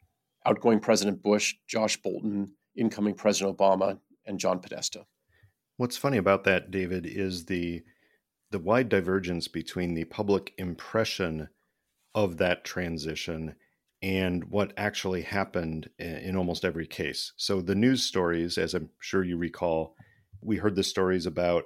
outgoing 0.46 0.80
President 0.80 1.22
Bush, 1.22 1.54
Josh 1.66 2.00
Bolten, 2.00 2.50
incoming 2.76 3.14
President 3.14 3.56
Obama, 3.56 3.98
and 4.26 4.38
John 4.38 4.60
Podesta. 4.60 5.06
What's 5.76 5.96
funny 5.96 6.18
about 6.18 6.44
that, 6.44 6.70
David, 6.70 7.06
is 7.06 7.46
the 7.46 7.82
the 8.50 8.58
wide 8.58 8.88
divergence 8.88 9.48
between 9.48 9.94
the 9.94 10.04
public 10.04 10.52
impression 10.58 11.48
of 12.14 12.36
that 12.38 12.64
transition 12.64 13.54
and 14.02 14.44
what 14.44 14.72
actually 14.76 15.22
happened 15.22 15.88
in 15.98 16.36
almost 16.36 16.64
every 16.64 16.86
case. 16.86 17.32
So 17.36 17.60
the 17.60 17.74
news 17.74 18.02
stories, 18.02 18.58
as 18.58 18.74
I'm 18.74 18.90
sure 18.98 19.22
you 19.22 19.36
recall, 19.36 19.94
we 20.40 20.56
heard 20.56 20.74
the 20.74 20.82
stories 20.82 21.26
about 21.26 21.64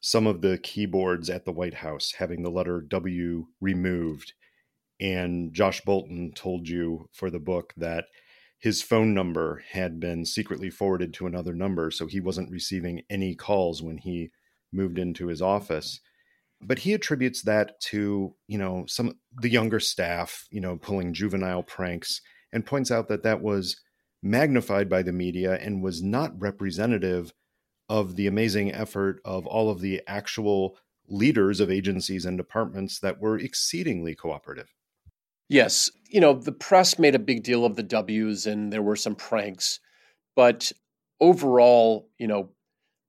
some 0.00 0.26
of 0.26 0.40
the 0.40 0.58
keyboards 0.58 1.30
at 1.30 1.44
the 1.44 1.52
White 1.52 1.74
House 1.74 2.12
having 2.18 2.42
the 2.42 2.50
letter 2.50 2.80
W 2.80 3.46
removed. 3.60 4.34
And 5.00 5.52
Josh 5.54 5.82
Bolten 5.82 6.34
told 6.34 6.68
you 6.68 7.08
for 7.12 7.30
the 7.30 7.38
book 7.38 7.72
that 7.76 8.06
his 8.58 8.82
phone 8.82 9.14
number 9.14 9.62
had 9.70 10.00
been 10.00 10.24
secretly 10.24 10.70
forwarded 10.70 11.14
to 11.14 11.26
another 11.26 11.54
number, 11.54 11.90
so 11.90 12.06
he 12.06 12.20
wasn't 12.20 12.50
receiving 12.50 13.02
any 13.08 13.34
calls 13.34 13.82
when 13.82 13.98
he 13.98 14.30
moved 14.72 14.98
into 14.98 15.28
his 15.28 15.40
office. 15.40 16.00
But 16.60 16.80
he 16.80 16.94
attributes 16.94 17.42
that 17.42 17.80
to, 17.82 18.34
you 18.48 18.58
know, 18.58 18.84
some 18.88 19.18
the 19.40 19.50
younger 19.50 19.80
staff, 19.80 20.46
you 20.50 20.60
know, 20.60 20.76
pulling 20.76 21.12
juvenile 21.12 21.62
pranks 21.62 22.20
and 22.52 22.64
points 22.64 22.90
out 22.90 23.08
that 23.08 23.22
that 23.24 23.42
was 23.42 23.76
magnified 24.22 24.88
by 24.88 25.02
the 25.02 25.12
media 25.12 25.54
and 25.54 25.82
was 25.82 26.02
not 26.02 26.40
representative 26.40 27.32
of 27.88 28.16
the 28.16 28.26
amazing 28.26 28.72
effort 28.72 29.20
of 29.24 29.46
all 29.46 29.70
of 29.70 29.80
the 29.80 30.02
actual 30.06 30.76
leaders 31.08 31.60
of 31.60 31.70
agencies 31.70 32.24
and 32.24 32.36
departments 32.36 32.98
that 33.00 33.20
were 33.20 33.38
exceedingly 33.38 34.14
cooperative. 34.14 34.74
Yes, 35.48 35.90
you 36.08 36.20
know, 36.20 36.32
the 36.32 36.52
press 36.52 36.98
made 36.98 37.14
a 37.14 37.20
big 37.20 37.44
deal 37.44 37.64
of 37.64 37.76
the 37.76 37.82
W's 37.84 38.46
and 38.46 38.72
there 38.72 38.82
were 38.82 38.96
some 38.96 39.14
pranks, 39.14 39.78
but 40.34 40.72
overall, 41.20 42.08
you 42.18 42.26
know, 42.26 42.50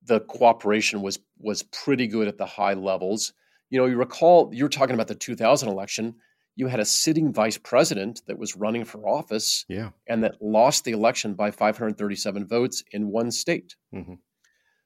the 0.08 0.22
cooperation 0.22 1.02
was 1.02 1.20
was 1.40 1.64
pretty 1.64 2.08
good 2.08 2.28
at 2.28 2.38
the 2.38 2.46
high 2.46 2.74
levels. 2.74 3.34
You 3.70 3.80
know, 3.80 3.86
you 3.86 3.98
recall 3.98 4.50
you 4.54 4.64
were 4.64 4.70
talking 4.70 4.96
about 4.96 5.08
the 5.08 5.16
2000 5.16 5.70
election, 5.70 6.16
you 6.58 6.68
had 6.68 6.80
a 6.80 6.86
sitting 6.86 7.32
vice 7.32 7.58
president 7.58 8.22
that 8.28 8.40
was 8.40 8.56
running 8.56 8.84
for 8.84 9.08
office 9.08 9.64
yeah. 9.70 9.92
and 10.08 10.24
that 10.24 10.42
lost 10.42 10.84
the 10.84 10.92
election 10.92 11.36
by 11.36 11.52
537 11.52 12.48
votes 12.48 12.84
in 12.92 13.12
one 13.12 13.30
state. 13.30 13.76
Mm-hmm. 13.94 14.16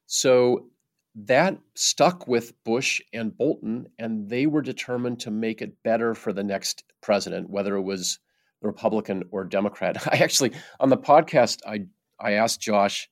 So 0.06 0.68
that 1.16 1.58
stuck 1.76 2.28
with 2.28 2.54
Bush 2.66 3.02
and 3.14 3.32
Bolten, 3.32 3.86
and 3.98 4.30
they 4.30 4.48
were 4.48 4.62
determined 4.62 5.22
to 5.22 5.32
make 5.32 5.62
it 5.62 5.82
better 5.84 6.14
for 6.14 6.34
the 6.34 6.44
next 6.44 6.84
president, 7.02 7.50
whether 7.50 7.76
it 7.76 7.82
was 7.82 8.20
Republican 8.62 9.24
or 9.32 9.46
Democrat. 9.46 10.06
I 10.12 10.18
actually, 10.18 10.52
on 10.80 10.90
the 10.90 10.98
podcast, 10.98 11.60
I, 11.66 11.86
I 12.20 12.34
asked 12.34 12.60
Josh, 12.60 13.10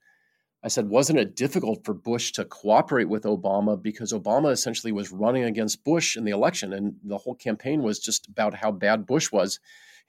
I 0.62 0.68
said, 0.68 0.90
wasn't 0.90 1.20
it 1.20 1.36
difficult 1.36 1.86
for 1.86 1.94
Bush 1.94 2.34
to 2.34 2.44
cooperate 2.44 3.08
with 3.08 3.24
Obama 3.24 3.82
because 3.82 4.12
Obama 4.12 4.52
essentially 4.52 4.92
was 4.92 5.12
running 5.12 5.44
against 5.44 5.86
Bush 5.86 6.18
in 6.18 6.26
the 6.26 6.32
election, 6.32 6.74
and 6.74 6.96
the 7.04 7.18
whole 7.18 7.36
campaign 7.36 7.82
was 7.82 8.00
just 8.00 8.28
about 8.28 8.54
how 8.54 8.72
bad 8.72 9.06
Bush 9.06 9.32
was. 9.32 9.60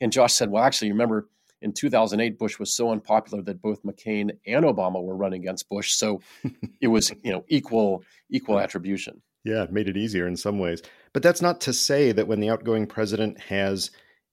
And 0.01 0.13
Josh 0.13 0.33
said, 0.33 0.51
well, 0.51 0.65
actually, 0.65 0.91
remember, 0.91 1.29
in 1.63 1.73
2008, 1.73 2.39
Bush 2.39 2.59
was 2.59 2.75
so 2.75 2.91
unpopular 2.91 3.43
that 3.45 3.63
both 3.63 3.83
McCain 3.83 4.31
and 4.47 4.65
Obama 4.65 5.03
were 5.03 5.17
running 5.17 5.43
against 5.43 5.69
Bush. 5.69 5.93
So 5.93 6.21
it 6.81 6.89
was, 6.89 7.13
you 7.23 7.33
know, 7.33 7.45
equal 7.49 8.03
equal 8.31 8.59
attribution. 8.59 9.23
Yeah, 9.45 9.65
it 9.65 9.73
made 9.73 9.89
it 9.89 9.97
easier 9.97 10.27
in 10.27 10.37
some 10.37 10.59
ways. 10.59 10.83
But 11.13 11.23
that's 11.23 11.43
not 11.43 11.61
to 11.63 11.73
say 11.73 12.13
that 12.13 12.29
when 12.29 12.41
the 12.41 12.51
outgoing 12.51 12.87
president 12.87 13.41
has 13.41 13.91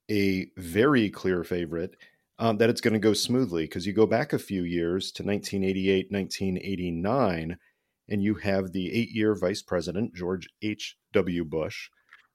a 0.10 0.50
very 0.58 1.10
clear 1.10 1.44
favorite, 1.44 1.96
um, 2.40 2.58
that 2.58 2.70
it's 2.70 2.82
going 2.82 2.94
to 2.94 3.00
go 3.00 3.14
smoothly. 3.14 3.64
Because 3.64 3.86
you 3.86 3.94
go 3.94 4.06
back 4.06 4.34
a 4.34 4.40
few 4.40 4.64
years 4.64 5.12
to 5.14 5.24
1988, 5.24 6.12
1989, 6.12 7.58
and 8.10 8.24
you 8.24 8.36
have 8.36 8.72
the 8.72 8.94
eight 8.94 9.12
year 9.12 9.36
vice 9.36 9.62
president, 9.62 10.16
George 10.16 10.48
H.W. 10.62 11.46
Bush, 11.46 11.90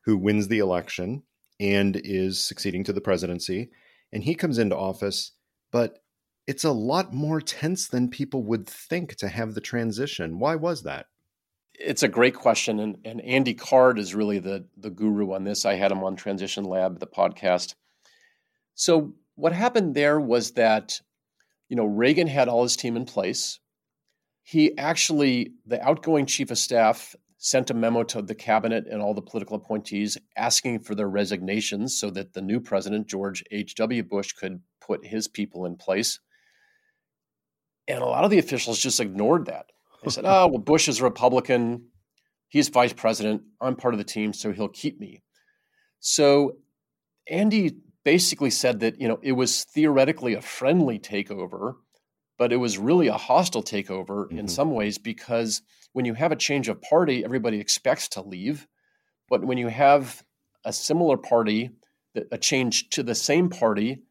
who 0.04 0.16
wins 0.16 0.48
the 0.48 0.58
election 0.58 1.22
and 1.60 2.00
is 2.02 2.42
succeeding 2.42 2.84
to 2.84 2.92
the 2.92 3.00
presidency 3.00 3.70
and 4.12 4.22
he 4.22 4.34
comes 4.34 4.58
into 4.58 4.76
office, 4.76 5.32
but 5.70 5.98
it's 6.46 6.64
a 6.64 6.72
lot 6.72 7.14
more 7.14 7.40
tense 7.40 7.88
than 7.88 8.10
people 8.10 8.42
would 8.44 8.66
think 8.68 9.16
to 9.16 9.28
have 9.28 9.54
the 9.54 9.60
transition. 9.60 10.38
Why 10.38 10.54
was 10.56 10.82
that? 10.82 11.06
It's 11.74 12.02
a 12.02 12.08
great 12.08 12.34
question, 12.34 12.78
and, 12.80 12.98
and 13.04 13.20
Andy 13.22 13.54
Card 13.54 13.98
is 13.98 14.14
really 14.14 14.38
the 14.38 14.66
the 14.76 14.90
guru 14.90 15.32
on 15.32 15.44
this. 15.44 15.64
I 15.64 15.74
had 15.74 15.90
him 15.90 16.04
on 16.04 16.14
Transition 16.14 16.64
Lab, 16.64 17.00
the 17.00 17.06
podcast. 17.06 17.74
So 18.74 19.14
what 19.42 19.52
happened 19.52 19.92
there 19.92 20.20
was 20.20 20.52
that, 20.52 21.00
you 21.68 21.74
know, 21.74 21.84
Reagan 21.84 22.28
had 22.28 22.46
all 22.46 22.62
his 22.62 22.76
team 22.76 22.96
in 22.96 23.04
place. 23.04 23.58
He 24.44 24.78
actually, 24.78 25.54
the 25.66 25.82
outgoing 25.82 26.26
chief 26.26 26.52
of 26.52 26.58
staff 26.58 27.16
sent 27.38 27.68
a 27.68 27.74
memo 27.74 28.04
to 28.04 28.22
the 28.22 28.36
cabinet 28.36 28.84
and 28.88 29.02
all 29.02 29.14
the 29.14 29.20
political 29.20 29.56
appointees 29.56 30.16
asking 30.36 30.78
for 30.78 30.94
their 30.94 31.08
resignations 31.08 31.98
so 31.98 32.08
that 32.10 32.34
the 32.34 32.40
new 32.40 32.60
president, 32.60 33.08
George 33.08 33.42
H.W. 33.50 34.04
Bush, 34.04 34.32
could 34.32 34.60
put 34.80 35.04
his 35.04 35.26
people 35.26 35.66
in 35.66 35.74
place. 35.74 36.20
And 37.88 37.98
a 37.98 38.06
lot 38.06 38.22
of 38.22 38.30
the 38.30 38.38
officials 38.38 38.78
just 38.78 39.00
ignored 39.00 39.46
that. 39.46 39.66
They 40.04 40.10
said, 40.10 40.24
"Oh, 40.24 40.46
well, 40.46 40.58
Bush 40.58 40.88
is 40.88 41.00
a 41.00 41.04
Republican. 41.04 41.88
He's 42.46 42.68
vice 42.68 42.92
president. 42.92 43.42
I'm 43.60 43.74
part 43.74 43.92
of 43.92 43.98
the 43.98 44.04
team, 44.04 44.32
so 44.32 44.52
he'll 44.52 44.68
keep 44.68 45.00
me." 45.00 45.24
So 45.98 46.58
Andy 47.28 47.72
basically 48.04 48.50
said 48.50 48.80
that 48.80 49.00
you 49.00 49.08
know 49.08 49.18
it 49.22 49.32
was 49.32 49.64
theoretically 49.64 50.34
a 50.34 50.42
friendly 50.42 50.98
takeover, 50.98 51.74
but 52.38 52.52
it 52.52 52.56
was 52.56 52.78
really 52.78 53.08
a 53.08 53.16
hostile 53.16 53.62
takeover 53.62 54.26
mm-hmm. 54.26 54.38
in 54.38 54.48
some 54.48 54.72
ways 54.72 54.98
because 54.98 55.62
when 55.92 56.04
you 56.04 56.14
have 56.14 56.32
a 56.32 56.36
change 56.36 56.68
of 56.68 56.80
party, 56.82 57.24
everybody 57.24 57.60
expects 57.60 58.08
to 58.08 58.22
leave, 58.22 58.66
but 59.28 59.44
when 59.44 59.58
you 59.58 59.68
have 59.68 60.22
a 60.64 60.72
similar 60.72 61.16
party, 61.16 61.70
a 62.30 62.38
change 62.38 62.88
to 62.90 63.02
the 63.02 63.14
same 63.14 63.48
party, 63.48 64.02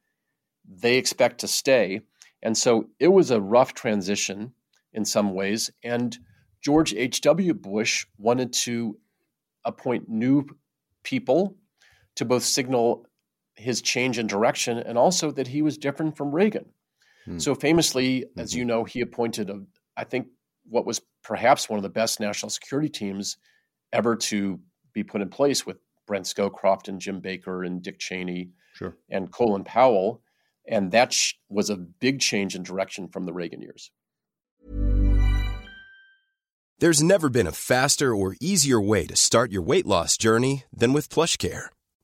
they 0.67 0.97
expect 0.97 1.39
to 1.39 1.47
stay. 1.47 2.01
And 2.43 2.58
so 2.58 2.89
it 2.99 3.08
was 3.08 3.32
a 3.32 3.41
rough 3.41 3.73
transition 3.73 4.54
in 4.93 5.06
some 5.06 5.34
ways. 5.34 5.69
And 5.84 6.17
George 6.62 6.93
H.W. 6.93 7.54
Bush 7.54 8.06
wanted 8.17 8.54
to 8.54 8.97
appoint 9.65 10.10
new 10.10 10.45
people 11.04 11.56
to 12.15 12.25
both 12.25 12.43
signal 12.43 13.06
his 13.62 13.82
change 13.82 14.17
in 14.17 14.28
direction 14.28 14.78
and 14.80 14.97
also 14.97 15.32
that 15.32 15.47
he 15.47 15.62
was 15.62 15.78
different 15.78 16.17
from 16.17 16.34
Reagan. 16.34 16.65
Hmm. 17.26 17.38
So 17.38 17.56
famously, 17.56 18.21
mm-hmm. 18.21 18.39
as 18.39 18.56
you 18.56 18.65
know, 18.65 18.84
he 18.84 19.02
appointed 19.02 19.50
a, 19.50 19.62
I 19.95 20.04
think 20.04 20.28
what 20.67 20.86
was 20.86 21.02
perhaps 21.24 21.69
one 21.69 21.78
of 21.78 21.84
the 21.84 21.89
best 21.89 22.19
national 22.19 22.50
security 22.50 22.89
teams 22.89 23.38
ever 23.93 24.15
to 24.15 24.60
be 24.93 25.04
put 25.04 25.21
in 25.21 25.30
place 25.30 25.65
with 25.65 25.78
Brent 26.08 26.26
Scowcroft 26.26 26.88
and 26.88 27.00
Jim 27.00 27.19
Baker 27.19 27.63
and 27.63 27.82
Dick 27.82 28.00
Cheney 28.00 28.50
sure. 28.74 28.97
and 29.10 29.32
Colin 29.32 29.63
Powell. 29.63 30.21
And 30.67 30.91
that 30.91 31.13
sh- 31.13 31.34
was 31.50 31.69
a 31.69 31.76
big 31.76 32.19
change 32.19 32.56
in 32.56 32.63
direction 32.63 33.08
from 33.08 33.26
the 33.26 33.34
Reagan 33.34 33.62
years. 33.62 33.91
There's 36.80 37.04
never 37.04 37.30
been 37.30 37.45
a 37.45 37.52
faster 37.52 38.15
or 38.15 38.36
easier 38.41 38.82
way 38.82 39.06
to 39.06 39.15
start 39.15 39.52
your 39.52 39.62
weight 39.62 39.86
loss 39.86 40.17
journey 40.17 40.63
than 40.74 40.93
with 40.93 41.10
PlushCare. 41.10 41.67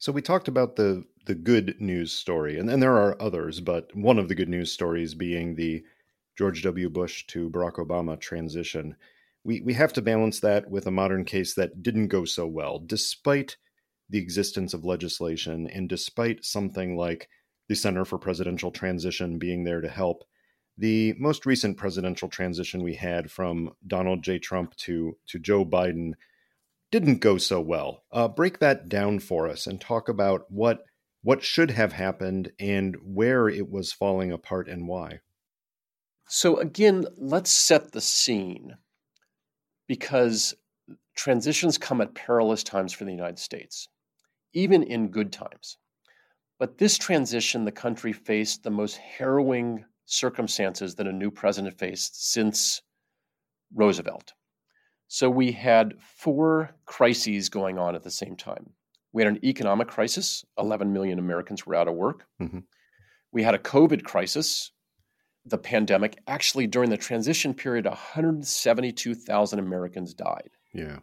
So, 0.00 0.12
we 0.12 0.22
talked 0.22 0.48
about 0.48 0.76
the, 0.76 1.04
the 1.26 1.34
good 1.34 1.78
news 1.78 2.10
story, 2.10 2.58
and, 2.58 2.70
and 2.70 2.82
there 2.82 2.96
are 2.96 3.20
others, 3.20 3.60
but 3.60 3.94
one 3.94 4.18
of 4.18 4.28
the 4.28 4.34
good 4.34 4.48
news 4.48 4.72
stories 4.72 5.14
being 5.14 5.54
the 5.54 5.84
George 6.38 6.62
W. 6.62 6.88
Bush 6.88 7.26
to 7.26 7.50
Barack 7.50 7.74
Obama 7.74 8.18
transition. 8.18 8.96
We, 9.44 9.60
we 9.60 9.74
have 9.74 9.92
to 9.92 10.00
balance 10.00 10.40
that 10.40 10.70
with 10.70 10.86
a 10.86 10.90
modern 10.90 11.26
case 11.26 11.52
that 11.52 11.82
didn't 11.82 12.08
go 12.08 12.24
so 12.24 12.46
well, 12.46 12.78
despite 12.78 13.58
the 14.08 14.18
existence 14.18 14.72
of 14.72 14.86
legislation 14.86 15.68
and 15.68 15.86
despite 15.86 16.46
something 16.46 16.96
like 16.96 17.28
the 17.68 17.76
Center 17.76 18.06
for 18.06 18.18
Presidential 18.18 18.70
Transition 18.70 19.38
being 19.38 19.64
there 19.64 19.82
to 19.82 19.88
help. 19.88 20.24
The 20.78 21.12
most 21.18 21.44
recent 21.44 21.76
presidential 21.76 22.30
transition 22.30 22.82
we 22.82 22.94
had 22.94 23.30
from 23.30 23.74
Donald 23.86 24.24
J. 24.24 24.38
Trump 24.38 24.74
to, 24.76 25.18
to 25.26 25.38
Joe 25.38 25.66
Biden 25.66 26.14
didn't 26.90 27.20
go 27.20 27.38
so 27.38 27.60
well. 27.60 28.04
Uh, 28.12 28.28
break 28.28 28.58
that 28.58 28.88
down 28.88 29.18
for 29.18 29.48
us 29.48 29.66
and 29.66 29.80
talk 29.80 30.08
about 30.08 30.50
what 30.50 30.84
what 31.22 31.42
should 31.42 31.70
have 31.70 31.92
happened 31.92 32.50
and 32.58 32.96
where 33.04 33.48
it 33.48 33.70
was 33.70 33.92
falling 33.92 34.32
apart 34.32 34.68
and 34.68 34.88
why. 34.88 35.20
So, 36.28 36.58
again, 36.58 37.04
let's 37.18 37.52
set 37.52 37.92
the 37.92 38.00
scene 38.00 38.76
because 39.86 40.54
transitions 41.16 41.76
come 41.76 42.00
at 42.00 42.14
perilous 42.14 42.62
times 42.62 42.92
for 42.92 43.04
the 43.04 43.10
United 43.10 43.38
States, 43.38 43.88
even 44.54 44.82
in 44.82 45.10
good 45.10 45.32
times. 45.32 45.76
But 46.58 46.78
this 46.78 46.96
transition, 46.96 47.64
the 47.64 47.72
country 47.72 48.12
faced 48.12 48.62
the 48.62 48.70
most 48.70 48.96
harrowing 48.96 49.84
circumstances 50.06 50.94
that 50.94 51.06
a 51.06 51.12
new 51.12 51.30
president 51.30 51.78
faced 51.78 52.30
since 52.32 52.80
Roosevelt. 53.74 54.32
So 55.12 55.28
we 55.28 55.50
had 55.50 55.94
four 55.98 56.70
crises 56.86 57.48
going 57.48 57.78
on 57.78 57.96
at 57.96 58.04
the 58.04 58.12
same 58.12 58.36
time. 58.36 58.70
We 59.12 59.24
had 59.24 59.32
an 59.32 59.44
economic 59.44 59.88
crisis, 59.88 60.44
11 60.56 60.92
million 60.92 61.18
Americans 61.18 61.66
were 61.66 61.74
out 61.74 61.88
of 61.88 61.94
work. 61.94 62.26
Mm-hmm. 62.40 62.60
We 63.32 63.42
had 63.42 63.56
a 63.56 63.58
COVID 63.58 64.04
crisis, 64.04 64.70
the 65.44 65.58
pandemic, 65.58 66.16
actually 66.28 66.68
during 66.68 66.90
the 66.90 66.96
transition 66.96 67.54
period, 67.54 67.86
172,000 67.86 69.58
Americans 69.58 70.14
died. 70.14 70.50
Yeah. 70.72 71.00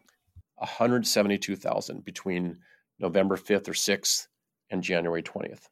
172,000 0.55 2.05
between 2.05 2.59
November 2.99 3.35
5th 3.35 3.67
or 3.67 3.73
6th 3.73 4.27
and 4.69 4.81
January 4.81 5.21
20th. 5.21 5.67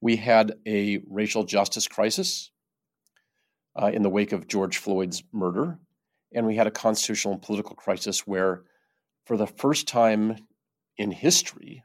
We 0.00 0.16
had 0.16 0.54
a 0.66 1.00
racial 1.08 1.44
justice 1.44 1.86
crisis 1.86 2.50
uh, 3.80 3.92
in 3.94 4.02
the 4.02 4.10
wake 4.10 4.32
of 4.32 4.48
George 4.48 4.78
Floyd's 4.78 5.22
murder. 5.32 5.78
And 6.34 6.46
we 6.46 6.56
had 6.56 6.66
a 6.66 6.70
constitutional 6.70 7.34
and 7.34 7.42
political 7.42 7.76
crisis 7.76 8.26
where, 8.26 8.62
for 9.26 9.36
the 9.36 9.46
first 9.46 9.86
time 9.86 10.36
in 10.96 11.10
history, 11.10 11.84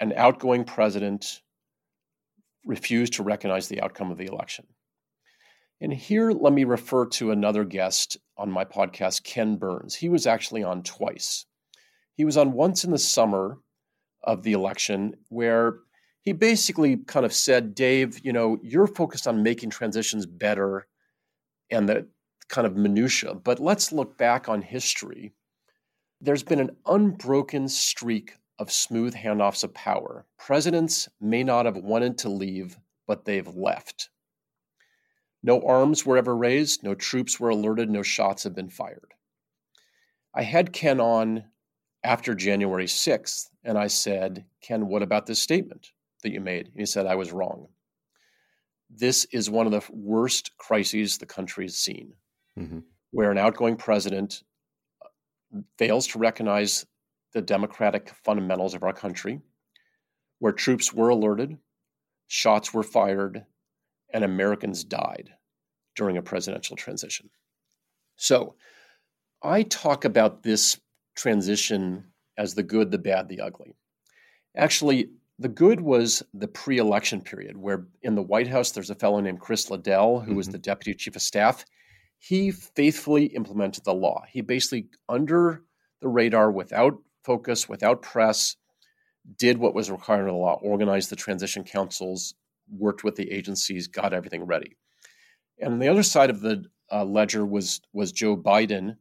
an 0.00 0.12
outgoing 0.16 0.64
president 0.64 1.42
refused 2.64 3.14
to 3.14 3.22
recognize 3.22 3.68
the 3.68 3.80
outcome 3.80 4.10
of 4.10 4.18
the 4.18 4.26
election. 4.26 4.66
And 5.80 5.92
here, 5.92 6.32
let 6.32 6.52
me 6.52 6.64
refer 6.64 7.06
to 7.06 7.30
another 7.30 7.64
guest 7.64 8.16
on 8.36 8.50
my 8.50 8.64
podcast, 8.64 9.22
Ken 9.22 9.56
Burns. 9.56 9.94
He 9.94 10.08
was 10.08 10.26
actually 10.26 10.64
on 10.64 10.82
twice. 10.82 11.46
He 12.14 12.24
was 12.24 12.36
on 12.36 12.52
once 12.52 12.84
in 12.84 12.90
the 12.90 12.98
summer 12.98 13.58
of 14.24 14.42
the 14.42 14.52
election, 14.52 15.14
where 15.28 15.78
he 16.22 16.32
basically 16.32 16.96
kind 16.96 17.24
of 17.24 17.32
said, 17.32 17.74
Dave, 17.74 18.24
you 18.24 18.32
know, 18.32 18.58
you're 18.62 18.88
focused 18.88 19.28
on 19.28 19.44
making 19.44 19.70
transitions 19.70 20.26
better 20.26 20.86
and 21.70 21.88
the 21.88 22.08
kind 22.48 22.66
of 22.66 22.76
minutia, 22.76 23.34
but 23.34 23.60
let's 23.60 23.92
look 23.92 24.16
back 24.16 24.48
on 24.48 24.62
history. 24.62 25.32
There's 26.20 26.42
been 26.42 26.60
an 26.60 26.76
unbroken 26.86 27.68
streak 27.68 28.34
of 28.58 28.72
smooth 28.72 29.14
handoffs 29.14 29.62
of 29.62 29.74
power. 29.74 30.26
Presidents 30.38 31.08
may 31.20 31.44
not 31.44 31.66
have 31.66 31.76
wanted 31.76 32.18
to 32.18 32.28
leave, 32.28 32.78
but 33.06 33.24
they've 33.24 33.46
left. 33.46 34.10
No 35.42 35.60
arms 35.62 36.04
were 36.04 36.16
ever 36.16 36.36
raised, 36.36 36.82
no 36.82 36.94
troops 36.94 37.38
were 37.38 37.50
alerted, 37.50 37.88
no 37.88 38.02
shots 38.02 38.42
have 38.42 38.54
been 38.54 38.68
fired. 38.68 39.14
I 40.34 40.42
had 40.42 40.72
Ken 40.72 41.00
on 41.00 41.44
after 42.02 42.34
January 42.34 42.86
6th, 42.86 43.50
and 43.64 43.78
I 43.78 43.86
said, 43.86 44.44
Ken, 44.60 44.88
what 44.88 45.02
about 45.02 45.26
this 45.26 45.40
statement 45.40 45.92
that 46.22 46.32
you 46.32 46.40
made? 46.40 46.66
And 46.66 46.78
he 46.78 46.86
said, 46.86 47.06
I 47.06 47.14
was 47.14 47.32
wrong. 47.32 47.68
This 48.90 49.26
is 49.26 49.50
one 49.50 49.66
of 49.66 49.72
the 49.72 49.84
worst 49.92 50.56
crises 50.56 51.18
the 51.18 51.26
country 51.26 51.64
has 51.64 51.76
seen, 51.76 52.14
mm-hmm. 52.58 52.78
where 53.10 53.30
an 53.30 53.38
outgoing 53.38 53.76
president 53.76 54.42
uh, 55.02 55.60
fails 55.78 56.06
to 56.08 56.18
recognize 56.18 56.86
the 57.32 57.42
democratic 57.42 58.12
fundamentals 58.24 58.74
of 58.74 58.82
our 58.82 58.92
country, 58.92 59.40
where 60.38 60.52
troops 60.52 60.92
were 60.92 61.08
alerted, 61.08 61.56
shots 62.26 62.72
were 62.72 62.82
fired, 62.82 63.44
and 64.12 64.24
Americans 64.24 64.84
died 64.84 65.30
during 65.94 66.16
a 66.16 66.22
presidential 66.22 66.76
transition. 66.76 67.28
So 68.16 68.54
I 69.42 69.62
talk 69.62 70.04
about 70.04 70.42
this 70.42 70.80
transition 71.16 72.04
as 72.36 72.54
the 72.54 72.62
good, 72.62 72.90
the 72.90 72.98
bad, 72.98 73.28
the 73.28 73.40
ugly. 73.40 73.74
Actually, 74.56 75.10
the 75.38 75.48
good 75.48 75.80
was 75.80 76.22
the 76.34 76.48
pre 76.48 76.78
election 76.78 77.20
period, 77.20 77.56
where 77.56 77.86
in 78.02 78.14
the 78.14 78.22
White 78.22 78.48
House 78.48 78.70
there's 78.70 78.90
a 78.90 78.94
fellow 78.94 79.20
named 79.20 79.40
Chris 79.40 79.70
Liddell, 79.70 80.20
who 80.20 80.26
mm-hmm. 80.26 80.36
was 80.36 80.48
the 80.48 80.58
deputy 80.58 80.94
chief 80.94 81.16
of 81.16 81.22
staff. 81.22 81.64
He 82.18 82.50
faithfully 82.50 83.26
implemented 83.26 83.84
the 83.84 83.94
law. 83.94 84.24
He 84.28 84.40
basically, 84.40 84.88
under 85.08 85.62
the 86.00 86.08
radar 86.08 86.50
without 86.50 86.98
focus, 87.24 87.68
without 87.68 88.02
press, 88.02 88.56
did 89.36 89.58
what 89.58 89.74
was 89.74 89.90
required 89.90 90.22
of 90.22 90.26
the 90.26 90.32
law, 90.32 90.58
organized 90.62 91.10
the 91.10 91.16
transition 91.16 91.64
councils, 91.64 92.34
worked 92.70 93.04
with 93.04 93.16
the 93.16 93.30
agencies, 93.30 93.86
got 93.86 94.12
everything 94.12 94.44
ready. 94.44 94.76
And 95.60 95.74
on 95.74 95.78
the 95.78 95.88
other 95.88 96.02
side 96.02 96.30
of 96.30 96.40
the 96.40 96.64
uh, 96.90 97.04
ledger 97.04 97.44
was 97.44 97.80
was 97.92 98.12
Joe 98.12 98.36
Biden, 98.36 98.96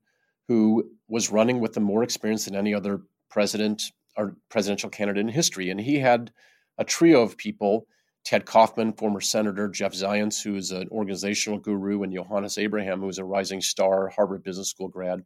who 0.48 0.92
was 1.08 1.32
running 1.32 1.60
with 1.60 1.74
the 1.74 1.80
more 1.80 2.04
experience 2.04 2.46
than 2.46 2.56
any 2.56 2.74
other 2.74 3.02
president 3.30 3.84
or 4.18 4.36
presidential 4.50 4.90
candidate 4.90 5.22
in 5.22 5.30
history, 5.30 5.70
and 5.70 5.80
he 5.80 6.00
had 6.00 6.32
a 6.78 6.84
trio 6.84 7.22
of 7.22 7.38
people 7.38 7.88
Ted 8.28 8.46
Kaufman, 8.46 8.92
former 8.92 9.22
senator, 9.22 9.70
Jeff 9.70 9.94
Zients, 9.94 10.44
who 10.44 10.58
is 10.58 10.72
an 10.72 10.90
organizational 10.92 11.60
guru, 11.60 12.04
and 12.04 12.12
Yohannes 12.12 12.62
Abraham, 12.62 13.00
who 13.00 13.08
is 13.08 13.20
a 13.20 13.24
rising 13.24 13.62
star 13.62 14.10
Harvard 14.10 14.44
Business 14.44 14.70
School 14.70 14.90
grad. 14.90 15.24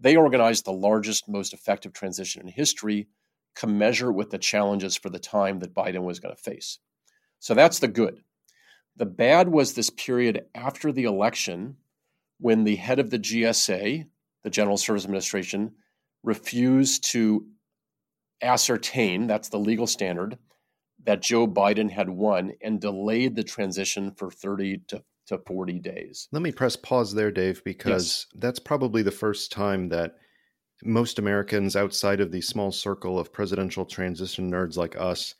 They 0.00 0.16
organized 0.16 0.64
the 0.64 0.72
largest, 0.72 1.28
most 1.28 1.52
effective 1.52 1.92
transition 1.92 2.40
in 2.40 2.48
history, 2.48 3.08
commensurate 3.54 4.16
with 4.16 4.30
the 4.30 4.38
challenges 4.38 4.96
for 4.96 5.10
the 5.10 5.18
time 5.18 5.58
that 5.58 5.74
Biden 5.74 6.04
was 6.04 6.18
going 6.18 6.34
to 6.34 6.42
face. 6.42 6.78
So 7.40 7.52
that's 7.52 7.80
the 7.80 7.88
good. 7.88 8.22
The 8.96 9.04
bad 9.04 9.50
was 9.50 9.74
this 9.74 9.90
period 9.90 10.46
after 10.54 10.92
the 10.92 11.04
election 11.04 11.76
when 12.40 12.64
the 12.64 12.76
head 12.76 13.00
of 13.00 13.10
the 13.10 13.18
GSA, 13.18 14.06
the 14.42 14.50
General 14.50 14.78
Service 14.78 15.04
Administration, 15.04 15.72
refused 16.22 17.04
to 17.10 17.44
ascertain 18.40 19.26
that's 19.26 19.50
the 19.50 19.58
legal 19.58 19.86
standard 19.86 20.38
that 21.04 21.22
Joe 21.22 21.46
Biden 21.46 21.90
had 21.90 22.08
won 22.08 22.52
and 22.62 22.80
delayed 22.80 23.36
the 23.36 23.44
transition 23.44 24.12
for 24.12 24.30
30 24.30 24.78
to, 24.88 25.02
to 25.26 25.38
40 25.46 25.78
days. 25.80 26.28
Let 26.32 26.42
me 26.42 26.52
press 26.52 26.76
pause 26.76 27.14
there, 27.14 27.30
Dave, 27.30 27.62
because 27.64 28.26
yes. 28.32 28.40
that's 28.40 28.58
probably 28.58 29.02
the 29.02 29.10
first 29.10 29.52
time 29.52 29.88
that 29.90 30.16
most 30.82 31.18
Americans 31.18 31.76
outside 31.76 32.20
of 32.20 32.32
the 32.32 32.40
small 32.40 32.72
circle 32.72 33.18
of 33.18 33.32
presidential 33.32 33.84
transition 33.84 34.50
nerds 34.50 34.76
like 34.76 34.96
us 34.96 35.34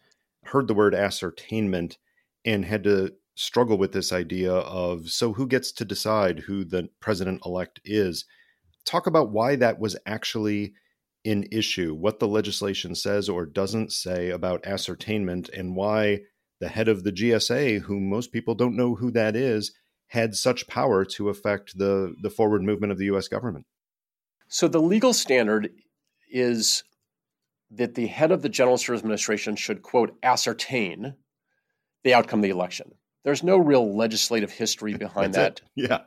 heard 0.44 0.68
the 0.68 0.74
word 0.74 0.94
ascertainment 0.94 1.98
and 2.44 2.64
had 2.64 2.84
to 2.84 3.12
struggle 3.34 3.76
with 3.76 3.92
this 3.92 4.12
idea 4.12 4.52
of 4.52 5.10
so 5.10 5.32
who 5.32 5.46
gets 5.46 5.72
to 5.72 5.84
decide 5.84 6.38
who 6.40 6.64
the 6.64 6.88
president 7.00 7.40
elect 7.44 7.80
is. 7.84 8.26
Talk 8.84 9.06
about 9.06 9.30
why 9.30 9.56
that 9.56 9.80
was 9.80 9.96
actually 10.06 10.74
in 11.24 11.48
issue, 11.50 11.94
what 11.94 12.20
the 12.20 12.28
legislation 12.28 12.94
says 12.94 13.28
or 13.28 13.46
doesn't 13.46 13.92
say 13.92 14.30
about 14.30 14.66
ascertainment, 14.66 15.48
and 15.48 15.74
why 15.74 16.20
the 16.60 16.68
head 16.68 16.88
of 16.88 17.02
the 17.02 17.12
GSA, 17.12 17.80
who 17.80 17.98
most 17.98 18.30
people 18.30 18.54
don't 18.54 18.76
know 18.76 18.94
who 18.94 19.10
that 19.10 19.34
is, 19.34 19.72
had 20.08 20.34
such 20.34 20.68
power 20.68 21.04
to 21.04 21.30
affect 21.30 21.76
the, 21.76 22.14
the 22.22 22.30
forward 22.30 22.62
movement 22.62 22.92
of 22.92 22.98
the 22.98 23.06
US 23.06 23.26
government. 23.26 23.66
So 24.48 24.68
the 24.68 24.80
legal 24.80 25.12
standard 25.12 25.70
is 26.30 26.84
that 27.70 27.94
the 27.94 28.06
head 28.06 28.30
of 28.30 28.42
the 28.42 28.48
General 28.48 28.78
Service 28.78 29.00
Administration 29.00 29.56
should, 29.56 29.82
quote, 29.82 30.16
ascertain 30.22 31.14
the 32.04 32.14
outcome 32.14 32.40
of 32.40 32.44
the 32.44 32.50
election. 32.50 32.92
There's 33.24 33.42
no 33.42 33.56
real 33.56 33.96
legislative 33.96 34.52
history 34.52 34.94
behind 34.98 35.34
that. 35.34 35.60
It. 35.76 35.88
Yeah. 35.88 36.00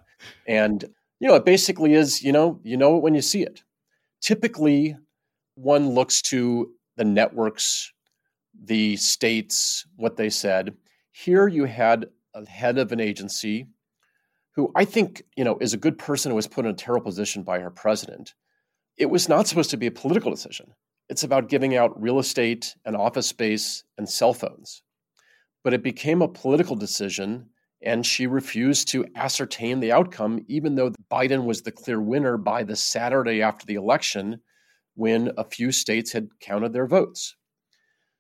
And, 0.48 0.84
you 1.20 1.28
know, 1.28 1.36
it 1.36 1.46
basically 1.46 1.94
is, 1.94 2.24
you 2.24 2.32
know, 2.32 2.60
you 2.64 2.78
know 2.78 2.98
it 2.98 3.04
when 3.04 3.16
you 3.16 3.22
see 3.22 3.42
it. 3.44 3.64
Typically, 4.22 4.96
one 5.58 5.90
looks 5.90 6.22
to 6.22 6.72
the 6.98 7.04
networks, 7.04 7.92
the 8.64 8.96
states, 8.98 9.86
what 9.96 10.16
they 10.16 10.30
said. 10.30 10.76
Here 11.12 11.48
you 11.48 11.66
had 11.66 12.08
a 12.36 12.48
head 12.48 12.78
of 12.78 12.92
an 12.92 13.00
agency 13.00 13.68
who 14.56 14.72
I 14.76 14.86
think, 14.86 15.24
you 15.36 15.44
know, 15.44 15.58
is 15.60 15.74
a 15.74 15.78
good 15.78 15.98
person 15.98 16.32
who 16.32 16.36
was 16.36 16.48
put 16.48 16.66
in 16.66 16.72
a 16.72 16.76
terrible 16.76 17.06
position 17.06 17.44
by 17.44 17.60
her 17.60 17.72
president. 17.72 18.36
It 18.98 19.08
was 19.08 19.28
not 19.28 19.48
supposed 19.48 19.72
to 19.72 19.78
be 19.78 19.88
a 19.88 19.92
political 19.92 20.32
decision. 20.32 20.74
It's 21.10 21.24
about 21.24 21.50
giving 21.50 21.76
out 21.76 22.00
real 22.00 22.20
estate 22.20 22.76
and 22.86 22.96
office 22.96 23.28
space 23.28 23.84
and 23.98 24.08
cell 24.08 24.34
phones. 24.34 24.84
But 25.64 25.74
it 25.74 25.84
became 25.84 26.22
a 26.22 26.28
political 26.28 26.76
decision, 26.76 27.50
and 27.82 28.06
she 28.06 28.28
refused 28.28 28.90
to 28.90 29.06
ascertain 29.16 29.80
the 29.80 29.92
outcome, 29.92 30.44
even 30.48 30.76
though 30.76 30.92
Biden 31.12 31.46
was 31.46 31.62
the 31.62 31.72
clear 31.72 32.02
winner 32.02 32.38
by 32.38 32.64
the 32.64 32.76
Saturday 32.76 33.42
after 33.42 33.66
the 33.66 33.76
election 33.76 34.42
when 34.98 35.32
a 35.38 35.44
few 35.44 35.72
states 35.72 36.12
had 36.12 36.28
counted 36.42 36.74
their 36.74 36.88
votes. 36.88 37.36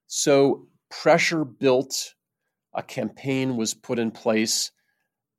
So 0.05 0.67
pressure 0.89 1.43
built, 1.43 2.13
a 2.73 2.83
campaign 2.83 3.57
was 3.57 3.73
put 3.73 3.97
in 3.97 4.11
place, 4.11 4.71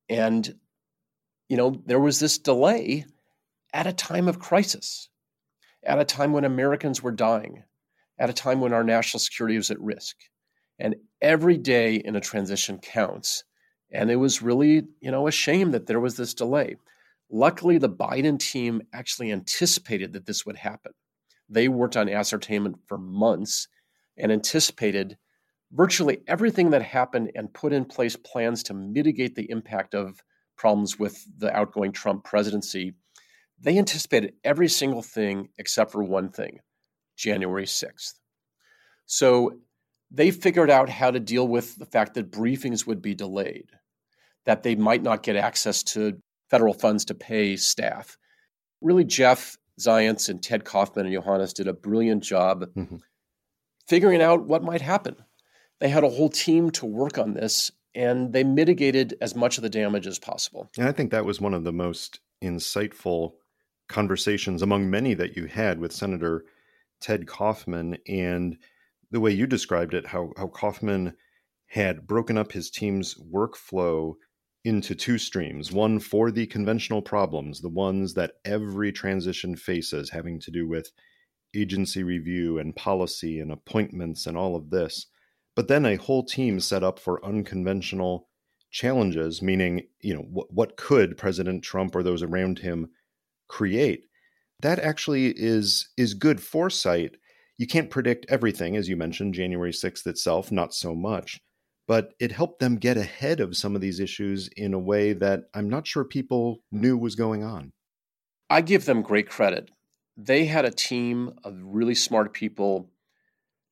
and 0.09 0.53
you 1.49 1.57
know, 1.57 1.81
there 1.87 2.01
was 2.01 2.19
this 2.19 2.39
delay 2.39 3.07
at 3.73 3.87
a 3.87 3.93
time 3.93 4.27
of 4.27 4.41
crisis, 4.41 5.09
at 5.85 6.01
a 6.01 6.05
time 6.05 6.33
when 6.33 6.45
Americans 6.45 7.03
were 7.03 7.13
dying, 7.13 7.63
at 8.19 8.29
a 8.29 8.35
time 8.35 8.61
when 8.61 8.73
our 8.73 8.83
national 8.83 9.21
security 9.21 9.57
was 9.57 9.71
at 9.71 9.81
risk. 9.81 10.17
And 10.81 10.97
every 11.23 11.57
day 11.57 11.95
in 11.95 12.17
a 12.17 12.21
transition 12.21 12.79
counts. 12.79 13.45
And 13.91 14.11
it 14.11 14.17
was 14.17 14.43
really, 14.43 14.83
you 15.01 15.11
know, 15.11 15.29
a 15.29 15.33
shame 15.33 15.71
that 15.71 15.87
there 15.87 16.01
was 16.01 16.17
this 16.17 16.35
delay. 16.35 16.77
Luckily, 17.31 17.79
the 17.79 17.89
Biden 17.89 18.39
team 18.39 18.83
actually 18.93 19.33
anticipated 19.33 20.13
that 20.13 20.27
this 20.27 20.45
would 20.45 20.57
happen. 20.57 20.93
They 21.49 21.69
worked 21.69 21.97
on 21.97 22.09
ascertainment 22.09 22.79
for 22.87 22.99
months 22.99 23.69
and 24.17 24.31
anticipated 24.33 25.17
virtually 25.73 26.21
everything 26.27 26.71
that 26.71 26.83
happened 26.83 27.31
and 27.35 27.53
put 27.53 27.73
in 27.73 27.85
place 27.85 28.17
plans 28.17 28.63
to 28.65 28.75
mitigate 28.75 29.35
the 29.35 29.51
impact 29.51 29.95
of 29.95 30.23
problems 30.57 30.99
with 30.99 31.25
the 31.39 31.55
outgoing 31.55 31.93
Trump 31.93 32.25
presidency. 32.25 32.95
They 33.61 33.79
anticipated 33.79 34.35
every 34.45 34.69
single 34.69 35.03
thing 35.03 35.49
except 35.59 35.93
for 35.93 36.03
one 36.03 36.31
thing 36.31 36.59
January 37.17 37.65
6th. 37.65 38.15
So 39.07 39.61
they 40.11 40.31
figured 40.31 40.71
out 40.71 40.89
how 40.89 41.11
to 41.11 41.21
deal 41.21 41.47
with 41.47 41.77
the 41.77 41.87
fact 41.87 42.15
that 42.15 42.31
briefings 42.31 42.87
would 42.87 43.03
be 43.03 43.15
delayed, 43.15 43.71
that 44.47 44.63
they 44.63 44.75
might 44.75 45.03
not 45.03 45.23
get 45.23 45.37
access 45.37 45.83
to 45.83 46.21
federal 46.51 46.75
funds 46.75 47.05
to 47.07 47.15
pay 47.15 47.57
staff. 47.57 48.17
Really, 48.81 49.05
Jeff 49.05 49.57
Zients 49.79 50.29
and 50.29 50.43
Ted 50.43 50.65
Kaufman 50.65 51.07
and 51.07 51.15
Yohannes 51.15 51.55
did 51.55 51.69
a 51.69 51.73
brilliant 51.73 52.23
job 52.23 52.65
mm-hmm. 52.75 52.97
figuring 53.87 54.23
out 54.23 54.47
what 54.47 54.63
might 54.63 54.81
happen. 54.81 55.17
They 55.81 55.89
had 55.89 56.05
a 56.05 56.11
whole 56.11 56.29
team 56.29 56.71
to 56.73 56.87
work 56.87 57.19
on 57.19 57.35
this, 57.35 57.71
and 57.95 58.33
they 58.33 58.45
mitigated 58.45 59.17
as 59.21 59.37
much 59.37 59.59
of 59.59 59.63
the 59.63 59.71
damage 59.71 60.07
as 60.07 60.19
possible. 60.19 60.71
And 60.77 60.89
I 60.89 60.93
think 60.93 61.11
that 61.11 61.25
was 61.25 61.41
one 61.41 61.55
of 61.55 61.65
the 61.65 61.73
most 61.73 62.21
insightful 62.43 63.35
conversations 63.89 64.63
among 64.63 64.91
many 64.91 65.15
that 65.15 65.37
you 65.37 65.47
had 65.47 65.79
with 65.79 65.93
Senator 65.93 66.45
Ted 67.01 67.27
Kaufman 67.27 67.99
and 68.07 68.59
the 69.11 69.21
way 69.21 69.31
you 69.31 69.47
described 69.47 69.95
it, 69.95 70.07
how 70.07 70.33
how 70.37 70.49
Kaufman 70.49 71.15
had 71.67 72.07
broken 72.07 72.37
up 72.37 72.53
his 72.53 72.71
team's 72.71 73.15
workflow 73.15 74.15
into 74.65 74.95
two 74.95 75.19
streams 75.19 75.73
one 75.73 75.99
for 75.99 76.31
the 76.31 76.47
conventional 76.47 77.03
problems, 77.03 77.61
the 77.61 77.69
ones 77.69 78.15
that 78.15 78.33
every 78.45 78.93
transition 78.93 79.57
faces, 79.57 80.11
having 80.11 80.41
to 80.41 80.51
do 80.51 80.67
with 80.67 80.91
agency 81.55 82.03
review 82.03 82.59
and 82.59 82.77
policy 82.77 83.41
and 83.41 83.53
appointments 83.53 84.27
and 84.27 84.37
all 84.37 84.57
of 84.57 84.71
this. 84.71 85.07
But 85.57 85.69
then 85.69 85.87
a 85.87 85.97
whole 85.97 86.25
team 86.25 86.61
set 86.61 86.85
up 86.85 86.99
for 86.99 87.25
unconventional 87.25 88.29
challenges, 88.71 89.41
meaning, 89.41 89.87
you 90.01 90.15
know, 90.15 90.27
what, 90.31 90.53
what 90.53 90.77
could 90.77 91.17
President 91.17 91.65
Trump 91.65 91.97
or 91.97 92.03
those 92.03 92.23
around 92.23 92.59
him 92.59 92.91
create? 93.49 94.05
That 94.61 94.79
actually 94.81 95.29
is 95.37 95.89
is 95.97 96.15
good 96.15 96.43
foresight. 96.43 97.17
You 97.57 97.67
can't 97.67 97.91
predict 97.91 98.27
everything, 98.29 98.77
as 98.77 98.89
you 98.89 98.97
mentioned, 98.97 99.35
January 99.35 99.73
6th 99.73 100.07
itself, 100.07 100.53
not 100.53 100.75
so 100.75 100.95
much 100.95 101.41
but 101.89 102.13
it 102.21 102.31
helped 102.31 102.61
them 102.61 102.77
get 102.77 102.99
ahead 102.99 103.41
of 103.41 103.57
some 103.57 103.75
of 103.75 103.81
these 103.81 103.99
issues 103.99 104.49
in 104.57 104.75
a 104.75 104.79
way 104.79 105.15
that 105.15 105.45
I'm 105.55 105.71
not 105.71 105.87
sure 105.87 106.05
people 106.05 106.63
knew 106.71 106.99
was 106.99 107.17
going 107.17 107.43
on. 107.43 107.73
I 108.51 108.61
give 108.61 108.85
them 108.85 109.01
great 109.01 109.29
credit. 109.29 109.71
They 110.17 110.45
had 110.45 110.67
a 110.67 110.71
team 110.71 111.33
of 111.43 111.55
really 111.63 111.95
smart 111.95 112.35
people 112.35 112.91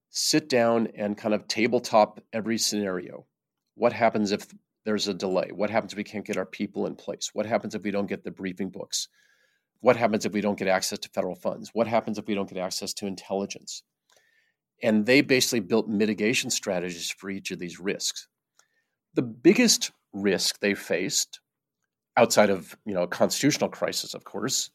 sit 0.09 0.49
down 0.49 0.89
and 0.97 1.19
kind 1.19 1.35
of 1.35 1.47
tabletop 1.47 2.21
every 2.33 2.57
scenario. 2.57 3.27
What 3.75 3.93
happens 3.93 4.33
if 4.33 4.47
there's 4.87 5.09
a 5.09 5.15
delay? 5.15 5.51
What 5.53 5.69
happens 5.69 5.93
if 5.93 5.99
we 5.99 6.05
can't 6.05 6.25
get 6.25 6.39
our 6.39 6.47
people 6.47 6.87
in 6.87 6.97
place? 6.97 7.31
What 7.35 7.45
happens 7.45 7.75
if 7.75 7.83
we 7.83 7.91
don't 7.91 8.07
get 8.07 8.25
the 8.25 8.31
briefing 8.31 8.71
books? 8.71 9.09
What 9.81 9.97
happens 9.97 10.25
if 10.25 10.33
we 10.33 10.41
don't 10.41 10.59
get 10.59 10.69
access 10.69 11.01
to 11.01 11.11
federal 11.11 11.35
funds? 11.35 11.71
What 11.75 11.87
happens 11.87 12.17
if 12.17 12.27
we 12.27 12.35
don't 12.35 12.49
get 12.49 12.59
access 12.59 12.95
to 12.95 13.07
intelligence? 13.07 13.83
And 14.83 15.07
they 15.07 15.21
basically 15.21 15.61
built 15.61 15.89
mitigation 15.89 16.51
strategies 16.51 17.11
for 17.11 17.31
each 17.31 17.51
of 17.51 17.59
these 17.59 17.81
risks. 17.81 18.29
The 19.15 19.23
biggest 19.23 19.93
risk 20.13 20.61
they 20.61 20.75
faced, 20.75 21.41
outside 22.17 22.51
of 22.51 22.77
you 22.85 22.95
know 22.95 23.03
a 23.03 23.09
constitutional 23.09 23.71
crisis, 23.71 24.15
of 24.15 24.25
course, 24.25 24.71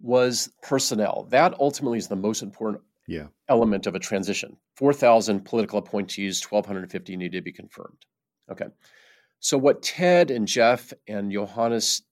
was 0.00 0.50
personnel. 0.62 1.26
That 1.30 1.54
ultimately 1.58 1.98
is 1.98 2.08
the 2.08 2.16
most 2.16 2.42
important 2.42 2.82
yeah. 3.08 3.26
element 3.48 3.86
of 3.86 3.94
a 3.94 4.00
transition. 4.00 4.56
4,000 4.76 5.44
political 5.44 5.78
appointees, 5.78 6.44
1,250 6.44 7.16
need 7.16 7.32
to 7.32 7.40
be 7.40 7.52
confirmed. 7.52 8.04
Okay. 8.50 8.66
So, 9.40 9.58
what 9.58 9.82
Ted 9.82 10.30
and 10.30 10.46
Jeff 10.46 10.92
and 11.08 11.32
Yohannes 11.32 12.02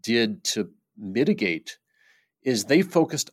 did 0.00 0.42
to 0.44 0.70
mitigate 0.96 1.78
is 2.42 2.64
they 2.64 2.82
focused 2.82 3.30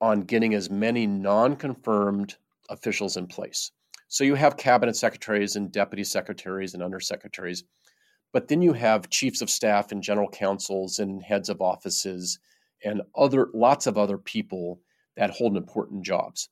on 0.00 0.22
getting 0.22 0.54
as 0.54 0.70
many 0.70 1.06
non 1.06 1.56
confirmed 1.56 2.36
officials 2.70 3.16
in 3.16 3.26
place. 3.26 3.70
So 4.08 4.24
you 4.24 4.34
have 4.34 4.56
cabinet 4.56 4.96
secretaries 4.96 5.56
and 5.56 5.70
deputy 5.70 6.04
secretaries 6.04 6.74
and 6.74 6.82
undersecretaries, 6.82 7.62
but 8.32 8.48
then 8.48 8.62
you 8.62 8.72
have 8.72 9.10
chiefs 9.10 9.40
of 9.40 9.50
staff 9.50 9.92
and 9.92 10.02
general 10.02 10.28
counsels 10.28 10.98
and 10.98 11.22
heads 11.22 11.48
of 11.48 11.60
offices 11.60 12.38
and 12.84 13.02
other 13.16 13.48
lots 13.54 13.86
of 13.86 13.98
other 13.98 14.18
people 14.18 14.80
that 15.16 15.30
hold 15.30 15.56
important 15.56 16.04
jobs. 16.04 16.48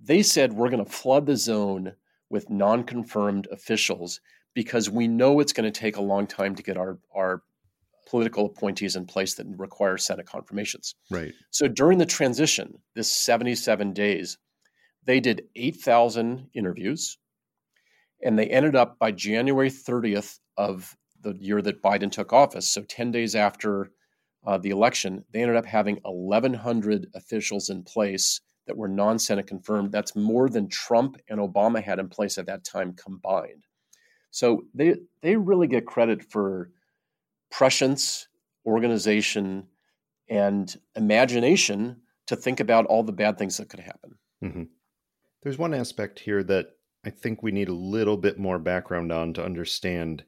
They 0.00 0.22
said 0.22 0.52
we're 0.52 0.70
going 0.70 0.84
to 0.84 0.90
flood 0.90 1.26
the 1.26 1.36
zone 1.36 1.92
with 2.30 2.50
non-confirmed 2.50 3.48
officials 3.50 4.20
because 4.54 4.88
we 4.88 5.08
know 5.08 5.40
it's 5.40 5.52
going 5.52 5.70
to 5.70 5.80
take 5.80 5.96
a 5.96 6.02
long 6.02 6.26
time 6.26 6.54
to 6.54 6.62
get 6.62 6.76
our 6.76 6.98
our 7.14 7.42
political 8.08 8.46
appointees 8.46 8.96
in 8.96 9.04
place 9.04 9.34
that 9.34 9.46
require 9.58 9.98
Senate 9.98 10.26
confirmations. 10.26 10.94
Right. 11.10 11.32
So 11.50 11.66
during 11.68 11.98
the 11.98 12.06
transition, 12.06 12.78
this 12.94 13.10
77 13.10 13.92
days, 13.92 14.38
they 15.06 15.20
did 15.20 15.44
8,000 15.54 16.48
interviews 16.54 17.18
and 18.22 18.38
they 18.38 18.46
ended 18.46 18.76
up 18.76 18.98
by 18.98 19.12
January 19.12 19.70
30th 19.70 20.38
of 20.56 20.96
the 21.22 21.34
year 21.38 21.62
that 21.62 21.82
Biden 21.82 22.10
took 22.10 22.32
office, 22.32 22.68
so 22.68 22.82
10 22.82 23.10
days 23.10 23.34
after 23.34 23.90
uh, 24.46 24.58
the 24.58 24.70
election, 24.70 25.24
they 25.32 25.42
ended 25.42 25.56
up 25.56 25.66
having 25.66 25.98
1,100 26.02 27.08
officials 27.14 27.68
in 27.68 27.82
place 27.82 28.40
that 28.66 28.76
were 28.76 28.88
non 28.88 29.18
Senate 29.18 29.46
confirmed. 29.46 29.92
That's 29.92 30.14
more 30.14 30.48
than 30.48 30.68
Trump 30.68 31.16
and 31.28 31.40
Obama 31.40 31.82
had 31.82 31.98
in 31.98 32.08
place 32.08 32.38
at 32.38 32.46
that 32.46 32.64
time 32.64 32.92
combined. 32.92 33.64
So 34.30 34.64
they, 34.74 34.96
they 35.22 35.36
really 35.36 35.66
get 35.66 35.86
credit 35.86 36.22
for 36.22 36.70
prescience, 37.50 38.28
organization, 38.64 39.66
and 40.28 40.74
imagination 40.94 41.96
to 42.26 42.36
think 42.36 42.60
about 42.60 42.86
all 42.86 43.02
the 43.02 43.12
bad 43.12 43.38
things 43.38 43.56
that 43.56 43.68
could 43.68 43.80
happen. 43.80 44.18
Mm-hmm. 44.42 44.62
There's 45.42 45.58
one 45.58 45.74
aspect 45.74 46.20
here 46.20 46.42
that 46.44 46.76
I 47.04 47.10
think 47.10 47.42
we 47.42 47.52
need 47.52 47.68
a 47.68 47.74
little 47.74 48.16
bit 48.16 48.38
more 48.38 48.58
background 48.58 49.12
on 49.12 49.32
to 49.34 49.44
understand 49.44 50.24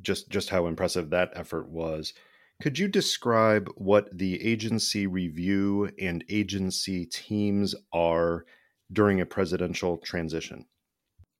just 0.00 0.30
just 0.30 0.50
how 0.50 0.66
impressive 0.66 1.10
that 1.10 1.30
effort 1.34 1.68
was. 1.68 2.14
Could 2.62 2.78
you 2.78 2.88
describe 2.88 3.68
what 3.76 4.16
the 4.16 4.40
agency 4.42 5.06
review 5.06 5.90
and 5.98 6.24
agency 6.28 7.04
teams 7.04 7.74
are 7.92 8.44
during 8.92 9.20
a 9.20 9.26
presidential 9.26 9.98
transition? 9.98 10.66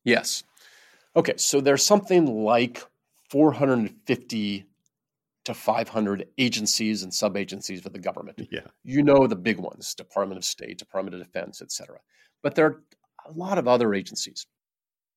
Yes. 0.05 0.43
Okay, 1.17 1.35
so 1.37 1.61
there's 1.61 1.85
something 1.85 2.45
like 2.45 2.83
450 3.31 4.67
to 5.45 5.55
500 5.55 6.27
agencies 6.39 7.03
and 7.03 7.15
sub-agencies 7.15 7.87
of 7.87 7.93
the 7.93 7.99
government. 7.99 8.49
Yeah. 8.51 8.67
You 8.83 9.03
know 9.03 9.27
the 9.27 9.37
big 9.37 9.59
ones, 9.59 9.95
Department 9.95 10.39
of 10.39 10.45
State, 10.45 10.79
Department 10.79 11.15
of 11.15 11.23
Defense, 11.23 11.62
et 11.62 11.71
cetera. 11.71 12.01
But 12.43 12.55
there 12.55 12.67
are 12.67 12.83
a 13.25 13.33
lot 13.33 13.59
of 13.59 13.68
other 13.68 13.95
agencies. 13.95 14.47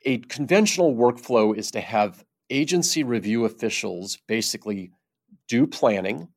A 0.05 0.20
conventional 0.20 0.95
workflow 0.95 1.55
is 1.55 1.72
to 1.72 1.82
have 1.82 2.24
agency 2.49 3.03
review 3.03 3.45
officials 3.45 4.18
basically 4.28 4.91
do 5.47 5.68
planning, 5.68 6.30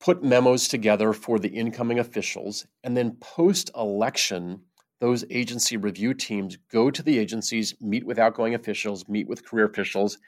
put 0.00 0.22
memos 0.22 0.68
together 0.68 1.12
for 1.12 1.38
the 1.38 1.48
incoming 1.48 1.98
officials, 1.98 2.66
and 2.84 2.96
then 2.96 3.16
post 3.20 3.70
election, 3.76 4.62
those 5.00 5.24
agency 5.30 5.76
review 5.76 6.12
teams 6.14 6.58
go 6.70 6.90
to 6.90 7.02
the 7.02 7.18
agencies, 7.18 7.74
meet 7.80 8.04
with 8.04 8.18
outgoing 8.18 8.54
officials, 8.54 9.08
meet 9.08 9.28
with 9.28 9.46
career 9.46 9.66
officials, 9.66 10.18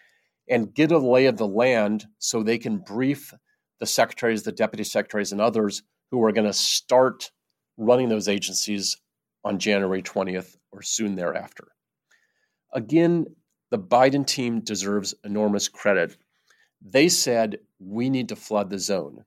and 0.49 0.75
get 0.75 0.93
a 0.93 0.99
lay 0.99 1.27
of 1.27 1.37
the 1.37 1.47
land 1.47 2.07
so 2.19 2.43
they 2.43 2.59
can 2.59 2.79
brief 2.79 3.35
the 3.81 3.87
secretaries, 3.87 4.43
the 4.43 4.53
deputy 4.53 4.85
secretaries, 4.85 5.33
and 5.33 5.41
others 5.41 5.83
who 6.11 6.23
are 6.25 6.33
going 6.33 6.47
to 6.47 6.53
start 6.53 7.31
running 7.77 8.09
those 8.09 8.29
agencies 8.29 8.97
on 9.45 9.59
January 9.59 10.03
20th 10.03 10.57
or 10.73 10.83
soon 10.83 11.15
thereafter. 11.15 11.69
Again, 12.73 13.27
the 13.71 13.79
Biden 13.79 14.27
team 14.27 14.61
deserves 14.61 15.15
enormous 15.25 15.69
credit. 15.69 16.17
They 16.81 17.09
said, 17.09 17.59
we 17.79 18.11
need 18.11 18.29
to 18.31 18.37
flood 18.37 18.71
the 18.71 18.79
zone. 18.79 19.25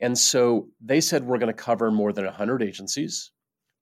And 0.00 0.18
so 0.18 0.68
they 0.80 1.00
said, 1.00 1.24
we're 1.24 1.38
going 1.38 1.54
to 1.54 1.62
cover 1.62 1.90
more 1.90 2.12
than 2.12 2.24
100 2.24 2.62
agencies. 2.62 3.30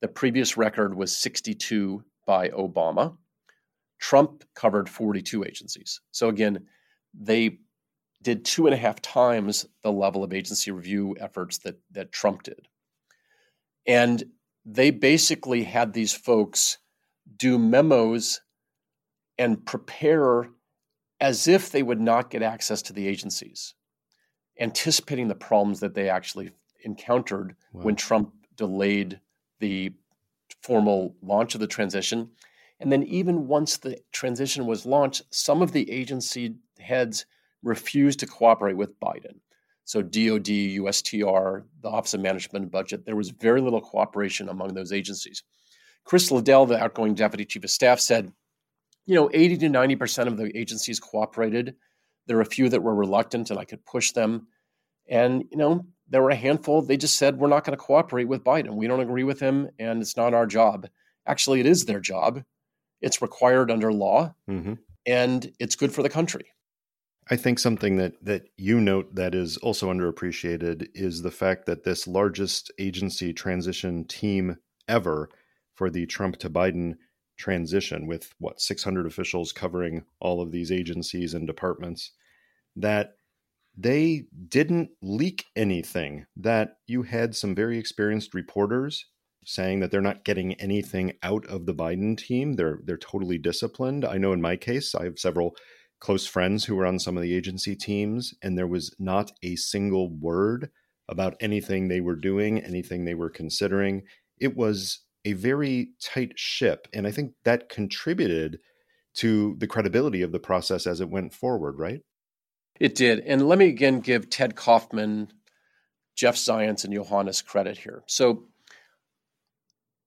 The 0.01 0.09
previous 0.09 0.57
record 0.57 0.95
was 0.95 1.17
62 1.17 2.03
by 2.27 2.49
Obama. 2.51 3.17
Trump 3.99 4.45
covered 4.55 4.89
42 4.89 5.45
agencies. 5.45 6.01
So 6.11 6.29
again, 6.29 6.67
they 7.15 7.59
did 8.23 8.45
two 8.45 8.67
and 8.67 8.75
a 8.75 8.79
half 8.79 9.01
times 9.01 9.67
the 9.83 9.93
level 9.93 10.23
of 10.25 10.33
agency 10.33 10.71
review 10.71 11.17
efforts 11.21 11.59
that, 11.59 11.81
that 11.93 12.13
Trump 12.13 12.43
did. 12.43 12.69
And 13.87 14.23
they 14.65 14.91
basically 14.91 15.65
had 15.65 15.93
these 15.93 16.13
folks 16.13 16.79
do 17.37 17.59
memos 17.59 18.41
and 19.39 19.65
prepare 19.65 20.51
as 21.21 21.49
if 21.49 21.71
they 21.71 21.83
would 21.83 22.01
not 22.01 22.31
get 22.31 22.43
access 22.43 22.83
to 22.83 22.93
the 22.93 23.07
agencies, 23.07 23.75
anticipating 24.59 25.29
the 25.29 25.35
problems 25.35 25.81
that 25.81 25.95
they 25.95 26.09
actually 26.09 26.51
encountered 26.85 27.57
wow. 27.73 27.83
when 27.83 27.97
Trump 27.97 28.33
delayed 28.57 29.21
the 29.61 29.93
formal 30.63 31.15
launch 31.23 31.55
of 31.55 31.61
the 31.61 31.67
transition 31.67 32.31
and 32.81 32.91
then, 32.91 33.03
even 33.05 33.47
once 33.47 33.77
the 33.77 33.99
transition 34.11 34.67
was 34.67 34.87
launched, 34.87 35.23
some 35.31 35.61
of 35.61 35.73
the 35.73 35.91
agency 35.91 36.57
heads 36.79 37.27
refused 37.63 38.21
to 38.21 38.27
cooperate 38.27 38.77
with 38.77 38.99
Biden. 38.99 39.41
So, 39.91 40.03
DOD, 40.03 40.47
USTR, 40.79 41.65
the 41.83 41.89
Office 41.89 42.15
of 42.15 42.21
Management 42.21 42.63
and 42.63 42.71
Budget, 42.71 43.05
there 43.05 43.17
was 43.17 43.31
very 43.31 43.61
little 43.61 43.81
cooperation 43.81 44.49
among 44.49 44.75
those 44.75 44.93
agencies. 44.93 45.43
Chris 46.05 46.31
Liddell, 46.31 46.65
the 46.65 46.79
outgoing 46.79 47.15
deputy 47.15 47.45
chief 47.45 47.65
of 47.65 47.71
staff, 47.71 47.99
said, 47.99 48.31
you 49.07 49.17
know, 49.17 49.29
80 49.35 49.57
to 49.57 49.67
90% 49.67 50.29
of 50.29 50.37
the 50.37 50.57
agencies 50.57 51.01
cooperated. 51.01 51.75
There 52.29 52.37
were 52.37 52.43
a 52.43 52.47
few 52.47 52.69
that 52.69 52.85
were 52.85 52.95
reluctant, 52.95 53.51
and 53.51 53.59
I 53.59 53.65
could 53.65 53.85
push 53.85 54.13
them. 54.13 54.47
And, 55.09 55.47
you 55.51 55.57
know, 55.57 55.85
there 56.09 56.23
were 56.23 56.31
a 56.31 56.37
handful, 56.37 56.83
they 56.83 56.97
just 56.97 57.17
said, 57.17 57.41
we're 57.41 57.49
not 57.49 57.65
going 57.65 57.77
to 57.77 57.85
cooperate 57.85 58.29
with 58.29 58.45
Biden. 58.45 58.77
We 58.77 58.87
don't 58.87 59.01
agree 59.01 59.25
with 59.25 59.41
him, 59.41 59.71
and 59.81 60.01
it's 60.01 60.17
not 60.17 60.35
our 60.35 60.47
job. 60.47 60.87
Actually, 61.27 61.59
it 61.59 61.67
is 61.67 61.87
their 61.87 61.99
job 61.99 62.45
it's 63.01 63.21
required 63.23 63.73
under 63.73 63.93
law, 63.93 64.35
mm-hmm. 64.49 64.75
and 65.05 65.53
it's 65.59 65.75
good 65.75 65.93
for 65.93 66.05
the 66.05 66.09
country. 66.09 66.53
I 67.29 67.37
think 67.37 67.59
something 67.59 67.97
that 67.97 68.25
that 68.25 68.49
you 68.57 68.81
note 68.81 69.15
that 69.15 69.35
is 69.35 69.57
also 69.59 69.93
underappreciated 69.93 70.89
is 70.95 71.23
the 71.23 71.31
fact 71.31 71.67
that 71.67 71.85
this 71.85 72.07
largest 72.07 72.73
agency 72.79 73.33
transition 73.33 74.05
team 74.05 74.57
ever 74.89 75.29
for 75.75 75.91
the 75.91 76.07
Trump 76.07 76.37
to 76.39 76.51
Biden 76.51 76.95
transition 77.37 78.07
with 78.07 78.35
what 78.39 78.61
600 78.61 79.07
officials 79.07 79.53
covering 79.53 80.05
all 80.21 80.43
of 80.43 80.53
these 80.53 80.71
agencies 80.71 81.33
and 81.33 81.47
departments 81.47 82.13
that 82.77 83.15
they 83.77 84.25
didn't 84.49 84.91
leak 85.01 85.47
anything 85.57 86.27
that 86.37 86.77
you 86.87 87.03
had 87.03 87.35
some 87.35 87.55
very 87.55 87.79
experienced 87.79 88.35
reporters 88.35 89.07
saying 89.45 89.81
that 89.81 89.91
they're 89.91 90.03
not 90.03 90.25
getting 90.25 90.55
anything 90.55 91.15
out 91.23 91.47
of 91.47 91.65
the 91.65 91.75
Biden 91.75 92.17
team. 92.17 92.55
They're 92.55 92.81
they're 92.85 92.99
totally 92.99 93.39
disciplined. 93.39 94.05
I 94.05 94.19
know 94.19 94.33
in 94.33 94.43
my 94.43 94.57
case, 94.57 94.95
I 94.95 95.05
have 95.05 95.19
several 95.19 95.57
close 96.01 96.27
friends 96.27 96.65
who 96.65 96.75
were 96.75 96.87
on 96.87 96.99
some 96.99 97.17
of 97.17 97.23
the 97.23 97.35
agency 97.35 97.77
teams, 97.77 98.35
and 98.43 98.57
there 98.57 98.67
was 98.67 98.95
not 98.99 99.33
a 99.43 99.55
single 99.57 100.11
word 100.11 100.71
about 101.09 101.37
anything 101.41 101.89
they 101.89 102.01
were 102.01 102.17
doing, 102.17 102.59
anything 102.59 103.05
they 103.05 103.15
were 103.15 103.31
considering. 103.31 104.03
It 104.39 104.57
was 104.57 105.01
a 105.25 105.35
very 105.35 105.91
tight 106.03 106.33
ship, 106.37 106.89
and 106.93 107.07
I 107.07 107.11
think 107.11 107.35
that 107.45 107.69
contributed 107.69 108.59
to 109.17 109.57
the 109.59 109.67
credibility 109.67 110.23
of 110.23 110.33
the 110.33 110.39
process 110.39 110.87
as 110.87 111.01
it 111.01 111.11
went 111.11 111.35
forward. 111.35 111.79
Right? 111.79 112.01
It 112.79 112.95
did, 112.95 113.21
and 113.21 113.47
let 113.47 113.59
me 113.59 113.69
again 113.69 114.01
give 114.01 114.31
Ted 114.31 114.57
Kaufman, 114.57 115.33
Jeff 116.17 116.37
Zients, 116.37 116.85
and 116.85 116.95
Yohannes 116.95 117.45
credit 117.45 117.77
here. 117.77 118.03
So 118.07 118.47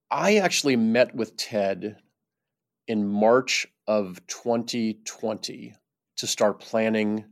I 0.09 0.37
actually 0.37 0.75
met 0.75 1.13
with 1.15 1.37
Ted 1.37 1.97
in 2.87 3.07
March 3.07 3.67
of 3.87 4.25
2020 4.27 5.75
to 6.18 6.28
start 6.28 6.59
planning 6.59 7.26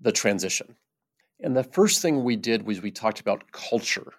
the 0.00 0.12
transition. 0.12 0.76
And 1.40 1.56
the 1.56 1.64
first 1.64 2.02
thing 2.02 2.22
we 2.22 2.36
did 2.36 2.66
was 2.66 2.82
we 2.82 2.90
talked 2.90 3.20
about 3.20 3.50
culture 3.52 4.12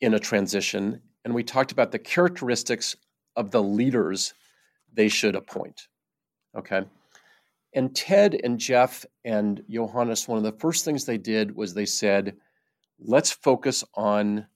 in 0.00 0.14
a 0.14 0.18
transition, 0.18 1.00
and 1.24 1.34
we 1.34 1.44
talked 1.44 1.72
about 1.72 1.92
the 1.92 1.98
characteristics 1.98 2.96
of 3.36 3.50
the 3.50 3.62
leaders 3.62 4.34
they 4.92 5.08
should 5.08 5.36
appoint. 5.36 5.88
Okay. 6.56 6.82
And 7.74 7.94
Ted 7.96 8.38
and 8.44 8.58
Jeff 8.58 9.06
and 9.24 9.62
Yohannes, 9.70 10.28
one 10.28 10.38
of 10.38 10.44
the 10.44 10.58
first 10.58 10.84
things 10.84 11.04
they 11.04 11.18
did 11.18 11.56
was 11.56 11.72
they 11.72 11.86
said, 11.86 12.36
let's 12.98 13.32
focus 13.32 13.82
on 13.94 14.46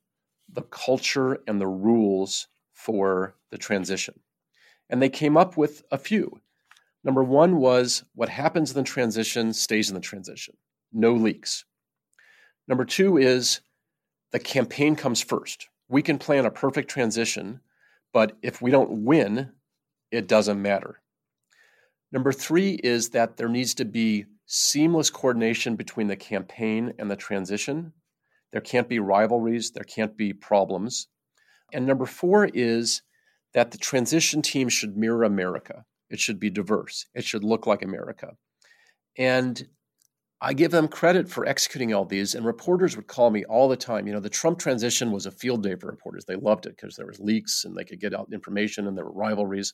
the 0.53 0.63
culture 0.63 1.39
and 1.47 1.61
the 1.61 1.67
rules 1.67 2.49
for 2.73 3.37
the 3.51 3.59
transition. 3.59 4.21
And 4.91 5.01
they 5.01 5.09
came 5.09 5.37
up 5.37 5.57
with 5.57 5.83
a 5.91 5.99
few. 5.99 6.41
Number 7.07 7.23
one 7.23 7.59
was 7.59 8.03
what 8.17 8.29
happens 8.29 8.73
in 8.73 8.77
the 8.77 8.83
transition 8.83 9.53
stays 9.53 9.89
in 9.89 9.95
the 9.95 10.01
transition, 10.01 10.57
no 10.93 11.13
leaks. 11.13 11.65
Number 12.67 12.85
two 12.85 13.17
is 13.17 13.61
the 14.33 14.41
campaign 14.41 14.97
comes 14.97 15.23
first. 15.23 15.69
we 15.89 16.03
can 16.03 16.19
plan 16.19 16.45
a 16.45 16.51
perfect 16.51 16.91
transition, 16.91 17.61
but 18.13 18.37
if 18.43 18.61
we 18.61 18.73
don't 18.73 19.05
win, 19.05 19.53
it 20.11 20.27
doesn't 20.27 20.61
matter. 20.61 21.01
Number 22.11 22.33
three 22.33 22.73
is 22.83 23.11
that 23.11 23.37
there 23.37 23.49
needs 23.49 23.75
to 23.75 23.85
be 23.85 24.25
seamless 24.47 25.09
coordination 25.09 25.77
between 25.77 26.09
the 26.09 26.17
campaign 26.17 26.93
and 26.99 27.09
the 27.09 27.15
transition. 27.15 27.93
There 28.51 28.61
can't 28.61 28.89
be 28.89 28.99
rivalries, 28.99 29.71
there 29.71 29.85
can't 29.85 30.17
be 30.17 30.33
problems. 30.33 31.07
And 31.73 31.87
number 31.87 32.07
four 32.07 32.47
is 32.47 33.03
that 33.55 33.71
the 33.71 33.79
transition 33.79 34.43
team 34.43 34.69
should 34.69 34.97
mirror 34.97 35.23
America. 35.23 35.85
It 36.11 36.21
should 36.21 36.39
be 36.39 36.51
diverse, 36.51 37.07
it 37.15 37.25
should 37.25 37.45
look 37.45 37.67
like 37.67 37.83
America. 37.83 38.33
And 39.19 39.67
I 40.41 40.53
give 40.53 40.71
them 40.71 40.89
credit 40.89 41.31
for 41.31 41.47
executing 41.47 41.95
all 41.95 42.05
these, 42.05 42.35
and 42.35 42.45
reporters 42.45 42.95
would 42.95 43.07
call 43.07 43.31
me 43.31 43.45
all 43.45 43.69
the 43.69 43.77
time. 43.77 44.07
You 44.07 44.13
know, 44.13 44.21
the 44.21 44.29
Trump 44.29 44.59
transition 44.59 45.11
was 45.11 45.25
a 45.25 45.31
field 45.31 45.63
day 45.63 45.77
for 45.77 45.87
reporters. 45.87 46.27
They 46.27 46.37
loved 46.37 46.67
it 46.67 46.77
because 46.77 46.95
there 46.95 47.07
was 47.07 47.19
leaks 47.19 47.65
and 47.65 47.75
they 47.75 47.85
could 47.85 48.01
get 48.01 48.15
out 48.15 48.29
information 48.33 48.87
and 48.87 48.97
there 48.97 49.07
were 49.07 49.13
rivalries. 49.13 49.73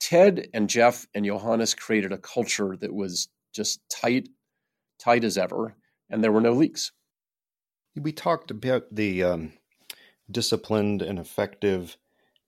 Ted 0.00 0.48
and 0.52 0.68
Jeff 0.68 1.06
and 1.14 1.24
Yohannes 1.24 1.76
created 1.76 2.10
a 2.10 2.18
culture 2.18 2.76
that 2.80 2.92
was 2.92 3.28
just 3.54 3.80
tight, 3.88 4.28
tight 4.98 5.22
as 5.22 5.38
ever, 5.38 5.76
and 6.08 6.24
there 6.24 6.32
were 6.32 6.40
no 6.40 6.52
leaks. 6.52 6.90
We 7.94 8.12
talked 8.12 8.50
about 8.50 8.84
the 8.90 9.22
um, 9.22 9.52
disciplined 10.30 11.02
and 11.02 11.18
effective 11.18 11.96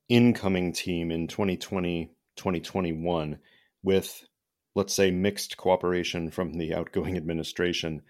incoming 0.09 0.73
team 0.73 1.11
in 1.11 1.29
2020, 1.29 2.11
2021 2.37 3.39
with, 3.83 4.25
let's 4.75 4.95
say, 4.95 5.11
mixed 5.11 5.57
cooperation 5.57 6.31
from 6.31 6.55
the 6.55 6.75
outgoing 6.75 7.17
administration. 7.17 8.03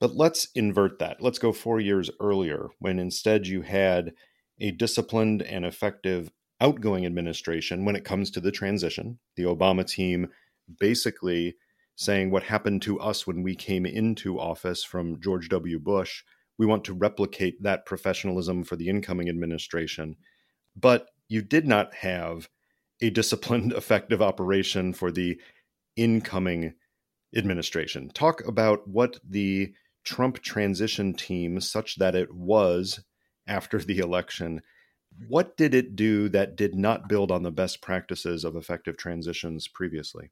But 0.00 0.14
let's 0.14 0.48
invert 0.54 0.98
that. 0.98 1.20
Let's 1.20 1.38
go 1.38 1.52
four 1.52 1.80
years 1.80 2.10
earlier 2.20 2.68
when 2.78 2.98
instead 2.98 3.46
you 3.46 3.62
had 3.62 4.12
a 4.60 4.70
disciplined 4.70 5.42
and 5.42 5.64
effective 5.64 6.30
outgoing 6.60 7.04
administration 7.06 7.84
when 7.84 7.96
it 7.96 8.04
comes 8.04 8.30
to 8.30 8.40
the 8.40 8.52
transition. 8.52 9.18
The 9.36 9.44
Obama 9.44 9.86
team 9.86 10.28
basically 10.78 11.56
saying 11.96 12.30
what 12.30 12.42
happened 12.42 12.82
to 12.82 12.98
us 13.00 13.26
when 13.26 13.42
we 13.42 13.54
came 13.54 13.86
into 13.86 14.38
office 14.40 14.82
from 14.82 15.20
George 15.20 15.48
W. 15.48 15.78
Bush. 15.78 16.22
We 16.58 16.66
want 16.66 16.84
to 16.84 16.94
replicate 16.94 17.62
that 17.62 17.86
professionalism 17.86 18.64
for 18.64 18.76
the 18.76 18.88
incoming 18.88 19.28
administration. 19.28 20.16
But 20.76 21.06
you 21.28 21.42
did 21.42 21.66
not 21.66 21.94
have 21.94 22.48
a 23.04 23.10
disciplined, 23.10 23.72
effective 23.76 24.22
operation 24.22 24.92
for 24.92 25.12
the 25.12 25.38
incoming 25.96 26.74
administration. 27.36 28.08
Talk 28.08 28.46
about 28.46 28.88
what 28.88 29.20
the 29.28 29.72
Trump 30.04 30.40
transition 30.40 31.14
team, 31.14 31.60
such 31.60 31.96
that 31.96 32.14
it 32.14 32.34
was 32.34 33.00
after 33.46 33.78
the 33.78 33.98
election, 33.98 34.62
what 35.28 35.56
did 35.56 35.74
it 35.74 35.96
do 35.96 36.28
that 36.30 36.56
did 36.56 36.74
not 36.74 37.08
build 37.08 37.30
on 37.30 37.42
the 37.42 37.50
best 37.50 37.80
practices 37.80 38.44
of 38.44 38.56
effective 38.56 38.96
transitions 38.96 39.68
previously? 39.68 40.30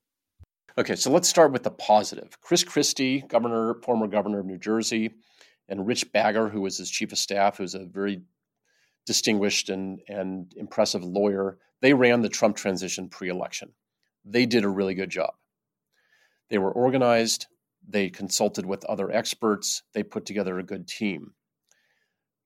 Okay, 0.77 0.97
so 0.97 1.11
let's 1.11 1.29
start 1.29 1.53
with 1.53 1.63
the 1.63 1.71
positive. 1.71 2.41
Chris 2.41 2.65
Christie, 2.65 3.23
governor, 3.29 3.75
former 3.83 4.07
governor 4.07 4.41
of 4.41 4.47
New 4.47 4.59
Jersey, 4.59 5.11
and 5.69 5.87
Rich 5.87 6.13
Bagger, 6.13 6.49
who 6.49 6.63
was 6.63 6.79
his 6.79 6.91
chief 6.91 7.13
of 7.13 7.19
staff, 7.19 7.59
who's 7.59 7.75
a 7.75 7.85
very 7.85 8.23
distinguished 9.07 9.69
and, 9.69 10.01
and 10.09 10.53
impressive 10.57 11.05
lawyer, 11.05 11.59
they 11.83 11.93
ran 11.93 12.23
the 12.23 12.31
Trump 12.31 12.57
transition 12.57 13.11
pre 13.11 13.29
election. 13.29 13.75
They 14.25 14.47
did 14.47 14.65
a 14.65 14.69
really 14.69 14.95
good 14.95 15.11
job. 15.11 15.35
They 16.49 16.57
were 16.57 16.73
organized, 16.73 17.47
they 17.87 18.09
consulted 18.09 18.65
with 18.65 18.85
other 18.87 19.11
experts, 19.11 19.83
they 19.93 20.03
put 20.03 20.25
together 20.25 20.59
a 20.59 20.65
good 20.65 20.89
team 20.89 21.35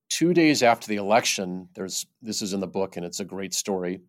two 0.09 0.35
days 0.35 0.63
after 0.63 0.87
the 0.87 0.97
election, 0.97 1.69
there's 1.75 2.07
this 2.23 2.43
is 2.43 2.53
in 2.53 2.61
the 2.61 2.67
book 2.67 2.97
and 2.97 3.05
it's 3.05 3.21
a 3.21 3.25
great 3.25 3.55
story. 3.55 4.01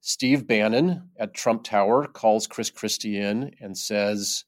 Steve 0.00 0.46
Bannon 0.46 1.10
at 1.16 1.34
Trump 1.34 1.62
Tower 1.62 2.06
calls 2.06 2.46
Chris 2.46 2.70
Christie 2.70 3.18
in 3.18 3.54
and 3.60 3.76
says, 3.76 4.44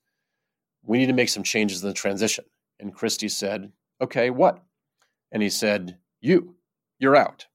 We 0.82 0.98
need 0.98 1.06
to 1.06 1.12
make 1.12 1.28
some 1.28 1.42
changes 1.44 1.82
in 1.82 1.88
the 1.88 1.94
transition. 1.94 2.44
And 2.80 2.94
Christie 2.94 3.28
said, 3.28 3.72
Okay, 4.00 4.30
what? 4.30 4.62
And 5.30 5.42
he 5.42 5.50
said, 5.50 5.98
You, 6.20 6.56
you're 6.98 7.16
out. 7.16 7.46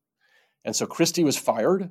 And 0.63 0.75
so 0.75 0.85
Christie 0.85 1.23
was 1.23 1.37
fired. 1.37 1.89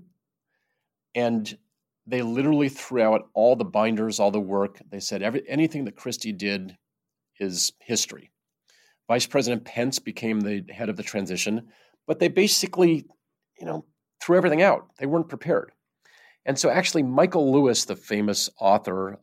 And 1.18 1.58
they 2.06 2.22
literally 2.22 2.68
threw 2.68 3.02
out 3.02 3.28
all 3.34 3.56
the 3.56 3.64
binders, 3.64 4.20
all 4.20 4.30
the 4.30 4.40
work. 4.40 4.80
They 4.88 5.00
said 5.00 5.20
every, 5.20 5.42
anything 5.48 5.84
that 5.86 5.96
Christie 5.96 6.32
did 6.32 6.76
is 7.40 7.72
history. 7.80 8.30
Vice 9.08 9.26
President 9.26 9.64
Pence 9.64 9.98
became 9.98 10.40
the 10.40 10.64
head 10.70 10.88
of 10.88 10.96
the 10.96 11.02
transition, 11.02 11.68
but 12.06 12.20
they 12.20 12.28
basically, 12.28 13.04
you 13.58 13.66
know, 13.66 13.84
threw 14.22 14.36
everything 14.36 14.62
out. 14.62 14.90
They 14.98 15.06
weren't 15.06 15.28
prepared. 15.28 15.72
And 16.46 16.56
so 16.56 16.70
actually 16.70 17.02
Michael 17.02 17.52
Lewis, 17.52 17.84
the 17.84 17.96
famous 17.96 18.48
author 18.60 19.18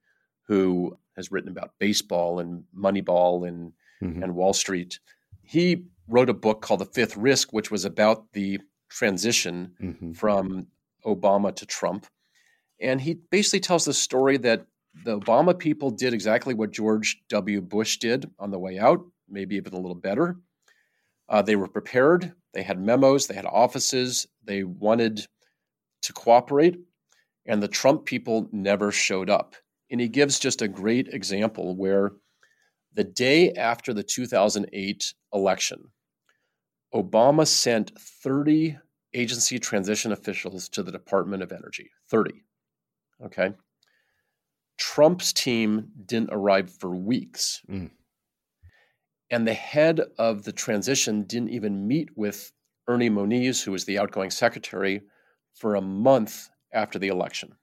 who 0.48 0.98
has 1.16 1.32
written 1.32 1.50
about 1.50 1.72
baseball 1.80 2.40
and 2.40 2.66
Moneyball 2.78 3.48
and, 3.48 3.72
mm-hmm. 4.04 4.22
and 4.22 4.36
Wall 4.36 4.54
Street, 4.54 5.00
he 5.44 5.86
wrote 6.10 6.30
a 6.30 6.34
book 6.34 6.62
called 6.62 6.82
The 6.82 6.86
Fifth 6.86 7.16
Risk, 7.16 7.54
which 7.54 7.72
was 7.72 7.86
about 7.86 8.34
the 8.34 8.60
transition 8.90 9.72
mm-hmm. 9.82 10.12
from 10.12 10.68
Obama 11.06 11.56
to 11.56 11.66
Trump. 11.66 12.08
And 12.80 13.00
he 13.00 13.20
basically 13.32 13.62
tells 13.62 13.86
the 13.86 13.94
story 13.94 14.38
that 14.38 14.66
the 15.04 15.20
Obama 15.20 15.58
people 15.58 15.92
did 15.92 16.14
exactly 16.14 16.54
what 16.54 16.72
George 16.72 17.22
W. 17.30 17.62
Bush 17.62 17.98
did 17.98 18.30
on 18.40 18.52
the 18.52 18.60
way 18.60 18.80
out 18.80 19.06
maybe 19.30 19.56
even 19.56 19.74
a 19.74 19.80
little 19.80 19.96
better. 19.96 20.38
Uh, 21.28 21.42
they 21.42 21.56
were 21.56 21.68
prepared. 21.68 22.34
They 22.54 22.64
had 22.64 22.80
memos. 22.80 23.28
They 23.28 23.36
had 23.36 23.46
offices. 23.46 24.28
They 24.44 24.64
wanted 24.64 25.26
to 26.04 26.14
cooperate. 26.14 26.78
And 27.46 27.62
the 27.62 27.68
Trump 27.68 28.06
people 28.06 28.50
never 28.52 28.92
showed 28.92 29.30
up. 29.30 29.56
And 29.92 30.00
he 30.02 30.08
gives 30.08 30.40
just 30.40 30.62
a 30.62 30.68
great 30.68 31.10
example 31.10 31.76
where 31.76 32.12
the 32.94 33.04
day 33.04 33.52
after 33.54 33.94
the 33.94 34.04
2008 34.04 35.14
election, 35.34 35.84
Obama 36.94 37.46
sent 37.46 37.92
30 38.00 38.78
agency 39.16 39.60
transition 39.60 40.12
officials 40.12 40.70
to 40.70 40.84
the 40.84 40.92
Department 40.92 41.42
of 41.44 41.52
Energy. 41.52 41.90
30. 42.10 42.32
Okay. 43.26 43.54
Trump's 44.78 45.32
team 45.32 45.90
didn't 46.06 46.30
arrive 46.32 46.70
for 46.70 46.96
weeks. 46.96 47.62
Mm. 47.70 47.92
And 49.32 49.48
the 49.48 49.54
head 49.54 50.02
of 50.20 50.44
the 50.44 50.52
transition 50.52 51.24
didn't 51.24 51.50
even 51.50 51.88
meet 51.88 52.10
with 52.16 52.52
Ernie 52.88 53.10
Moniz, 53.10 53.64
who 53.64 53.72
was 53.72 53.86
the 53.86 53.98
outgoing 53.98 54.30
secretary, 54.30 55.02
for 55.54 55.76
a 55.76 55.82
month 55.82 56.50
after 56.74 57.00
the 57.00 57.08
election. 57.08 57.56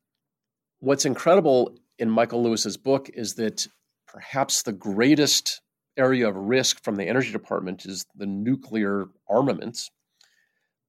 What's 0.81 1.05
incredible 1.05 1.77
in 1.99 2.11
Michael 2.11 2.43
Lewis's 2.43 2.77
book 2.77 3.09
is 3.15 3.35
that 3.35 3.69
perhaps 4.09 4.63
the 4.63 4.73
greatest 4.73 5.61
area 5.97 6.29
of 6.29 6.37
risk 6.37 6.83
from 6.83 6.97
the 6.97 7.07
energy 7.07 7.31
department 7.31 7.85
is 7.87 8.07
the 8.17 8.27
nuclear 8.27 9.07
armaments. 9.29 9.91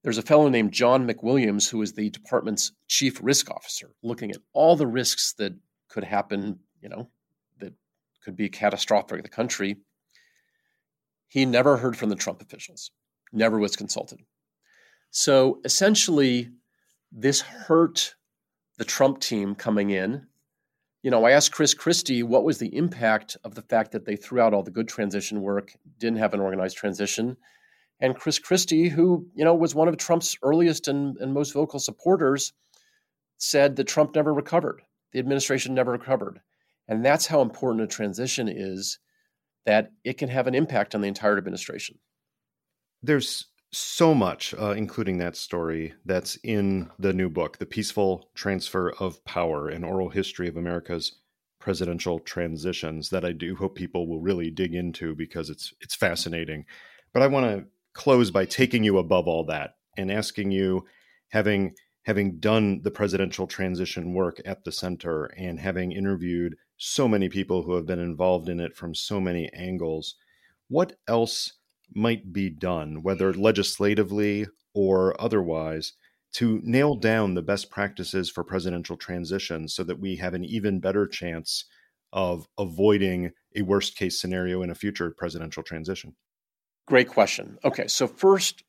There's 0.03 0.17
a 0.17 0.23
fellow 0.23 0.49
named 0.49 0.73
John 0.73 1.07
MacWilliams 1.07 1.69
who 1.69 1.81
is 1.81 1.93
the 1.93 2.09
department's 2.09 2.73
chief 2.87 3.19
risk 3.23 3.49
officer, 3.49 3.91
looking 4.03 4.31
at 4.31 4.37
all 4.53 4.75
the 4.75 4.87
risks 4.87 5.33
that 5.33 5.53
could 5.89 6.03
happen, 6.03 6.59
you 6.81 6.89
know, 6.89 7.09
that 7.59 7.73
could 8.23 8.35
be 8.35 8.49
catastrophic 8.49 9.17
to 9.17 9.23
the 9.23 9.29
country 9.29 9.77
he 11.33 11.47
never 11.47 11.77
heard 11.77 11.97
from 11.97 12.09
the 12.09 12.15
Trump 12.15 12.43
officials, 12.43 12.91
never 13.31 13.57
was 13.57 13.75
consulted. 13.75 14.19
So 15.09 15.61
essentially, 15.65 16.51
this 17.11 17.41
hurt 17.41 18.13
the 18.77 18.85
Trump 18.85 19.19
team 19.19 19.55
coming 19.55 19.89
in. 19.89 20.27
You 21.01 21.09
know, 21.09 21.25
I 21.25 21.31
asked 21.31 21.51
Chris 21.51 21.73
Christie 21.73 22.21
what 22.21 22.43
was 22.43 22.59
the 22.59 22.75
impact 22.77 23.35
of 23.43 23.55
the 23.55 23.63
fact 23.63 23.93
that 23.93 24.05
they 24.05 24.15
threw 24.15 24.41
out 24.41 24.53
all 24.53 24.61
the 24.61 24.69
good 24.69 24.87
transition 24.87 25.41
work, 25.41 25.71
didn't 25.97 26.19
have 26.19 26.35
an 26.35 26.39
organized 26.39 26.77
transition. 26.77 27.35
And 27.99 28.15
Chris 28.15 28.39
Christie, 28.39 28.89
who, 28.89 29.27
you 29.35 29.45
know, 29.45 29.55
was 29.55 29.75
one 29.75 29.87
of 29.87 29.97
Trump's 29.97 30.37
earliest 30.43 30.87
and, 30.87 31.17
and 31.17 31.33
most 31.33 31.53
vocal 31.53 31.79
supporters, 31.79 32.53
said 33.37 33.75
that 33.75 33.87
Trump 33.87 34.15
never 34.15 34.33
recovered. 34.33 34.81
The 35.11 35.19
administration 35.19 35.73
never 35.73 35.91
recovered. 35.91 36.41
And 36.87 37.05
that's 37.05 37.27
how 37.27 37.41
important 37.41 37.83
a 37.83 37.87
transition 37.87 38.49
is 38.49 38.99
that 39.65 39.91
it 40.03 40.17
can 40.17 40.29
have 40.29 40.47
an 40.47 40.55
impact 40.55 40.95
on 40.95 41.01
the 41.01 41.07
entire 41.07 41.37
administration. 41.37 41.97
There's 43.01 43.47
so 43.71 44.13
much, 44.13 44.53
uh, 44.53 44.71
including 44.71 45.17
that 45.17 45.35
story, 45.35 45.93
that's 46.05 46.35
in 46.43 46.89
the 46.99 47.13
new 47.13 47.29
book, 47.29 47.57
The 47.57 47.65
Peaceful 47.65 48.29
Transfer 48.35 48.91
of 48.99 49.23
Power 49.25 49.69
An 49.69 49.83
Oral 49.83 50.09
History 50.09 50.47
of 50.47 50.57
America's 50.57 51.19
Presidential 51.59 52.19
Transitions, 52.19 53.09
that 53.09 53.25
I 53.25 53.31
do 53.31 53.55
hope 53.55 53.75
people 53.75 54.07
will 54.07 54.19
really 54.19 54.51
dig 54.51 54.75
into 54.75 55.15
because 55.15 55.49
it's 55.49 55.73
it's 55.79 55.95
fascinating. 55.95 56.65
But 57.13 57.23
I 57.23 57.27
want 57.27 57.45
to 57.45 57.65
close 57.93 58.31
by 58.31 58.45
taking 58.45 58.83
you 58.83 58.97
above 58.97 59.27
all 59.27 59.45
that 59.45 59.75
and 59.97 60.11
asking 60.11 60.51
you, 60.51 60.85
having 61.29 61.73
having 62.03 62.37
done 62.39 62.81
the 62.83 62.91
presidential 62.91 63.47
transition 63.47 64.13
work 64.13 64.41
at 64.45 64.63
the 64.65 64.71
center 64.71 65.25
and 65.37 65.59
having 65.59 65.91
interviewed 65.91 66.55
so 66.77 67.07
many 67.07 67.29
people 67.29 67.63
who 67.63 67.75
have 67.75 67.85
been 67.85 67.99
involved 67.99 68.49
in 68.49 68.59
it 68.59 68.75
from 68.75 68.93
so 68.93 69.21
many 69.21 69.49
angles. 69.53 70.15
What 70.67 70.93
else 71.07 71.53
might 71.95 72.33
be 72.33 72.49
done, 72.49 73.03
whether 73.03 73.33
legislatively 73.33 74.47
or 74.73 75.19
otherwise, 75.21 75.93
to 76.33 76.59
nail 76.63 76.95
down 76.95 77.35
the 77.35 77.41
best 77.41 77.69
practices 77.69 78.29
for 78.29 78.43
presidential 78.43 78.97
transitions 78.97 79.73
so 79.73 79.83
that 79.83 79.99
we 79.99 80.15
have 80.15 80.33
an 80.33 80.43
even 80.43 80.79
better 80.79 81.07
chance 81.07 81.65
of 82.11 82.47
avoiding 82.57 83.31
a 83.55 83.61
worst 83.61 83.95
case 83.95 84.19
scenario 84.19 84.61
in 84.63 84.71
a 84.71 84.75
future 84.75 85.13
presidential 85.17 85.63
transition? 85.63 86.15
Great 86.85 87.07
question. 87.07 87.57
Okay, 87.63 87.87
so 87.87 88.07
first, 88.07 88.63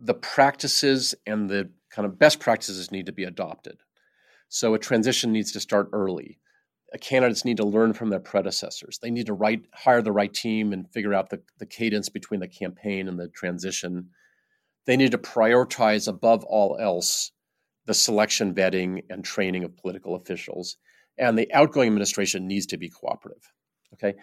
the 0.00 0.14
practices 0.14 1.14
and 1.26 1.48
the 1.48 1.70
kind 1.90 2.06
of 2.06 2.18
best 2.18 2.40
practices 2.40 2.90
need 2.90 3.06
to 3.06 3.12
be 3.12 3.24
adopted. 3.24 3.78
So 4.48 4.74
a 4.74 4.78
transition 4.78 5.32
needs 5.32 5.52
to 5.52 5.60
start 5.60 5.88
early. 5.92 6.38
Uh, 6.94 6.98
candidates 6.98 7.44
need 7.44 7.56
to 7.56 7.64
learn 7.64 7.92
from 7.92 8.10
their 8.10 8.20
predecessors. 8.20 8.98
They 9.02 9.10
need 9.10 9.26
to 9.26 9.32
write, 9.32 9.64
hire 9.74 10.02
the 10.02 10.12
right 10.12 10.32
team 10.32 10.72
and 10.72 10.90
figure 10.92 11.14
out 11.14 11.30
the, 11.30 11.42
the 11.58 11.66
cadence 11.66 12.08
between 12.08 12.40
the 12.40 12.48
campaign 12.48 13.08
and 13.08 13.18
the 13.18 13.28
transition. 13.28 14.10
They 14.86 14.96
need 14.96 15.10
to 15.12 15.18
prioritize 15.18 16.08
above 16.08 16.44
all 16.44 16.78
else 16.80 17.32
the 17.86 17.94
selection, 17.94 18.54
vetting, 18.54 19.02
and 19.10 19.24
training 19.24 19.64
of 19.64 19.76
political 19.76 20.14
officials. 20.14 20.76
And 21.18 21.38
the 21.38 21.52
outgoing 21.52 21.88
administration 21.88 22.46
needs 22.46 22.66
to 22.66 22.76
be 22.76 22.88
cooperative. 22.88 23.42
Okay. 23.94 24.14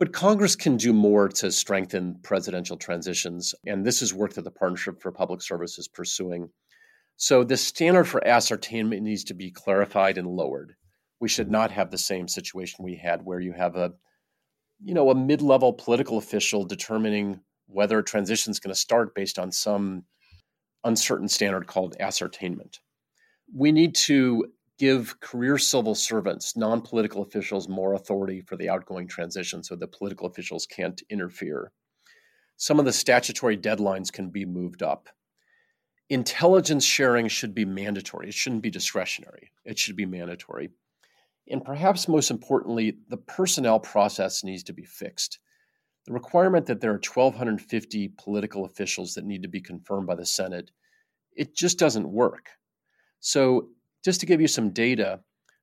But 0.00 0.14
Congress 0.14 0.56
can 0.56 0.78
do 0.78 0.94
more 0.94 1.28
to 1.28 1.52
strengthen 1.52 2.18
presidential 2.22 2.78
transitions. 2.78 3.54
And 3.66 3.84
this 3.84 4.00
is 4.00 4.14
work 4.14 4.32
that 4.32 4.44
the 4.44 4.50
Partnership 4.50 5.02
for 5.02 5.12
Public 5.12 5.42
Service 5.42 5.78
is 5.78 5.88
pursuing. 5.88 6.48
So 7.16 7.44
the 7.44 7.58
standard 7.58 8.04
for 8.04 8.26
ascertainment 8.26 9.02
needs 9.02 9.24
to 9.24 9.34
be 9.34 9.50
clarified 9.50 10.16
and 10.16 10.26
lowered. 10.26 10.74
We 11.20 11.28
should 11.28 11.50
not 11.50 11.70
have 11.72 11.90
the 11.90 11.98
same 11.98 12.28
situation 12.28 12.82
we 12.82 12.96
had 12.96 13.26
where 13.26 13.40
you 13.40 13.52
have 13.52 13.76
a 13.76 13.92
you 14.82 14.94
know 14.94 15.10
a 15.10 15.14
mid-level 15.14 15.74
political 15.74 16.16
official 16.16 16.64
determining 16.64 17.40
whether 17.66 17.98
a 17.98 18.02
transition 18.02 18.50
is 18.50 18.58
going 18.58 18.72
to 18.72 18.80
start 18.80 19.14
based 19.14 19.38
on 19.38 19.52
some 19.52 20.04
uncertain 20.82 21.28
standard 21.28 21.66
called 21.66 21.94
ascertainment. 22.00 22.78
We 23.54 23.70
need 23.70 23.94
to 23.96 24.46
give 24.80 25.20
career 25.20 25.58
civil 25.58 25.94
servants, 25.94 26.56
non 26.56 26.80
political 26.80 27.20
officials, 27.20 27.68
more 27.68 27.92
authority 27.92 28.40
for 28.40 28.56
the 28.56 28.70
outgoing 28.70 29.06
transition 29.06 29.62
so 29.62 29.76
that 29.76 29.92
political 29.92 30.26
officials 30.26 30.64
can't 30.64 31.02
interfere. 31.10 31.70
Some 32.56 32.78
of 32.78 32.86
the 32.86 32.92
statutory 32.92 33.58
deadlines 33.58 34.10
can 34.10 34.30
be 34.30 34.46
moved 34.46 34.82
up. 34.82 35.10
Intelligence 36.08 36.82
sharing 36.82 37.28
should 37.28 37.54
be 37.54 37.66
mandatory. 37.66 38.28
It 38.28 38.34
shouldn't 38.34 38.62
be 38.62 38.70
discretionary. 38.70 39.52
It 39.66 39.78
should 39.78 39.96
be 39.96 40.06
mandatory. 40.06 40.70
And 41.50 41.62
perhaps 41.62 42.08
most 42.08 42.30
importantly, 42.30 42.96
the 43.10 43.18
personnel 43.18 43.80
process 43.80 44.42
needs 44.42 44.62
to 44.64 44.72
be 44.72 44.86
fixed. 44.86 45.40
The 46.06 46.14
requirement 46.14 46.64
that 46.66 46.80
there 46.80 46.92
are 46.92 46.94
1,250 46.94 48.12
political 48.16 48.64
officials 48.64 49.12
that 49.12 49.26
need 49.26 49.42
to 49.42 49.48
be 49.48 49.60
confirmed 49.60 50.06
by 50.06 50.14
the 50.14 50.24
Senate, 50.24 50.70
it 51.36 51.54
just 51.54 51.78
doesn't 51.78 52.08
work. 52.08 52.48
So 53.20 53.68
just 54.04 54.20
to 54.20 54.26
give 54.26 54.40
you 54.40 54.48
some 54.48 54.70
data, 54.70 55.20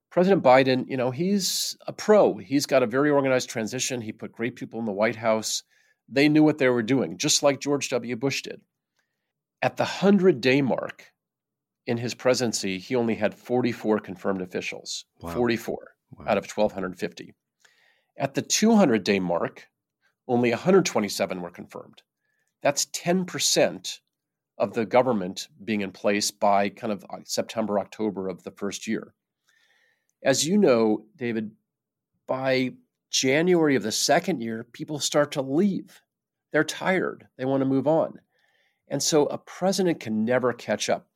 President 0.09 0.43
Biden, 0.43 0.87
you 0.87 0.97
know, 0.97 1.11
he's 1.11 1.77
a 1.85 1.93
pro. 1.93 2.37
He's 2.37 2.65
got 2.65 2.83
a 2.83 2.87
very 2.87 3.09
organized 3.09 3.49
transition. 3.49 4.01
He 4.01 4.11
put 4.11 4.31
great 4.31 4.55
people 4.55 4.79
in 4.79 4.85
the 4.85 4.91
White 4.91 5.15
House. 5.15 5.63
They 6.09 6.29
knew 6.29 6.43
what 6.43 6.57
they 6.57 6.69
were 6.69 6.83
doing, 6.83 7.17
just 7.17 7.43
like 7.43 7.59
George 7.59 7.89
W. 7.89 8.15
Bush 8.15 8.43
did. 8.43 8.61
At 9.61 9.77
the 9.77 9.83
100 9.83 10.39
day 10.39 10.61
mark 10.61 11.11
in 11.85 11.97
his 11.97 12.13
presidency, 12.13 12.77
he 12.77 12.95
only 12.95 13.15
had 13.15 13.33
44 13.33 13.99
confirmed 13.99 14.41
officials, 14.41 15.05
wow. 15.19 15.33
44 15.33 15.77
wow. 16.11 16.25
out 16.27 16.37
of 16.37 16.45
1,250. 16.45 17.33
At 18.17 18.33
the 18.33 18.41
200 18.41 19.03
day 19.03 19.19
mark, 19.19 19.67
only 20.27 20.51
127 20.51 21.41
were 21.41 21.49
confirmed. 21.49 22.01
That's 22.61 22.85
10% 22.87 23.99
of 24.57 24.73
the 24.73 24.85
government 24.85 25.47
being 25.63 25.81
in 25.81 25.91
place 25.91 26.31
by 26.31 26.69
kind 26.69 26.91
of 26.91 27.05
uh, 27.09 27.17
September, 27.23 27.79
October 27.79 28.27
of 28.27 28.43
the 28.43 28.51
first 28.51 28.87
year. 28.87 29.13
As 30.23 30.47
you 30.47 30.57
know, 30.57 31.05
David, 31.15 31.51
by 32.27 32.71
January 33.11 33.75
of 33.75 33.83
the 33.83 33.91
second 33.91 34.41
year, 34.41 34.63
people 34.63 34.99
start 34.99 35.31
to 35.33 35.41
leave. 35.41 36.01
They're 36.51 36.63
tired, 36.63 37.27
they 37.37 37.45
want 37.45 37.61
to 37.61 37.65
move 37.65 37.87
on. 37.87 38.19
And 38.89 39.03
so 39.03 39.25
a 39.25 39.37
president 39.37 39.99
can 39.99 40.25
never 40.25 40.53
catch 40.53 40.89
up. 40.89 41.07